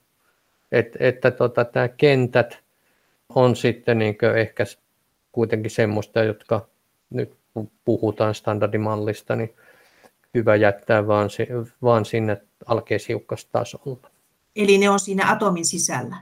Et, 0.72 0.96
että 1.00 1.30
tota, 1.30 1.64
tämä 1.64 1.88
kentät 1.88 2.58
on 3.34 3.56
sitten 3.56 3.98
niin 3.98 4.16
ehkä 4.36 4.64
kuitenkin 5.32 5.70
semmoista, 5.70 6.22
jotka 6.22 6.68
nyt 7.10 7.36
puhutaan 7.84 8.34
standardimallista, 8.34 9.36
niin 9.36 9.54
hyvä 10.34 10.56
jättää 10.56 11.06
vaan, 11.06 11.28
vaan 11.82 12.04
sinne 12.04 12.42
alkeishiukkastasolla. 12.66 14.10
Eli 14.56 14.78
ne 14.78 14.90
on 14.90 15.00
siinä 15.00 15.32
atomin 15.32 15.66
sisällä? 15.66 16.16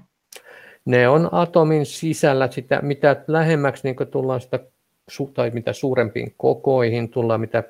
Ne 0.85 1.09
on 1.09 1.29
atomin 1.33 1.87
sisällä 1.87 2.51
sitä, 2.51 2.81
mitä 2.83 3.25
lähemmäksi 3.27 3.83
niin 3.85 4.09
tullaan 4.11 4.41
sitä, 4.41 4.59
tai 5.35 5.51
mitä 5.51 5.73
suurempiin 5.73 6.35
kokoihin 6.37 7.09
tullaan, 7.09 7.41
mitä 7.41 7.63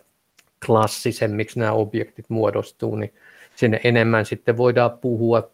klassisemmiksi 0.66 1.58
nämä 1.58 1.72
objektit 1.72 2.30
muodostuu, 2.30 2.96
niin 2.96 3.14
sinne 3.56 3.80
enemmän 3.84 4.26
sitten 4.26 4.56
voidaan 4.56 4.98
puhua 4.98 5.50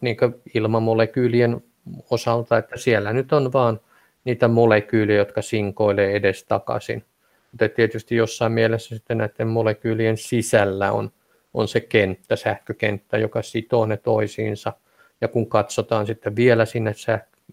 niin 0.00 0.16
ilmamolekyylien 0.54 1.64
osalta, 2.10 2.58
että 2.58 2.76
siellä 2.76 3.12
nyt 3.12 3.32
on 3.32 3.52
vaan 3.52 3.80
niitä 4.24 4.48
molekyylejä, 4.48 5.18
jotka 5.18 5.42
sinkoilee 5.42 6.16
edes 6.16 6.44
takaisin. 6.44 7.04
Mutta 7.52 7.68
tietysti 7.68 8.16
jossain 8.16 8.52
mielessä 8.52 8.96
sitten 8.96 9.18
näiden 9.18 9.48
molekyylien 9.48 10.16
sisällä 10.16 10.92
on, 10.92 11.10
on 11.54 11.68
se 11.68 11.80
kenttä, 11.80 12.36
sähkökenttä, 12.36 13.18
joka 13.18 13.42
sitoo 13.42 13.86
ne 13.86 13.96
toisiinsa– 13.96 14.72
ja 15.20 15.28
kun 15.28 15.48
katsotaan 15.48 16.06
sitten 16.06 16.36
vielä 16.36 16.64
sinne 16.64 16.92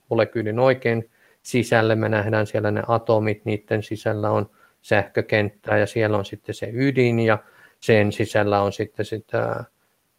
molekyylin 0.09 0.59
oikein 0.59 1.09
sisälle, 1.43 1.95
me 1.95 2.09
nähdään 2.09 2.47
siellä 2.47 2.71
ne 2.71 2.83
atomit, 2.87 3.45
niiden 3.45 3.83
sisällä 3.83 4.31
on 4.31 4.49
sähkökenttää 4.81 5.77
ja 5.77 5.85
siellä 5.85 6.17
on 6.17 6.25
sitten 6.25 6.55
se 6.55 6.69
ydin 6.73 7.19
ja 7.19 7.37
sen 7.79 8.11
sisällä 8.11 8.61
on 8.61 8.73
sitten 8.73 9.05
sitä 9.05 9.63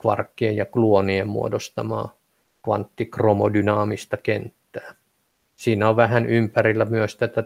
kvarkkien 0.00 0.56
ja 0.56 0.66
gluonien 0.66 1.28
muodostamaa 1.28 2.16
kvanttikromodynaamista 2.62 4.16
kenttää. 4.16 4.94
Siinä 5.56 5.88
on 5.88 5.96
vähän 5.96 6.26
ympärillä 6.26 6.84
myös 6.84 7.16
tätä 7.16 7.44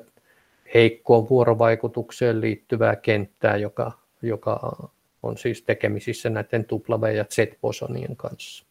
heikkoon 0.74 1.28
vuorovaikutukseen 1.28 2.40
liittyvää 2.40 2.96
kenttää, 2.96 3.56
joka, 3.56 3.92
joka 4.22 4.76
on 5.22 5.38
siis 5.38 5.62
tekemisissä 5.62 6.30
näiden 6.30 6.66
W- 6.72 7.14
ja 7.16 7.24
Z-bosonien 7.24 8.16
kanssa. 8.16 8.67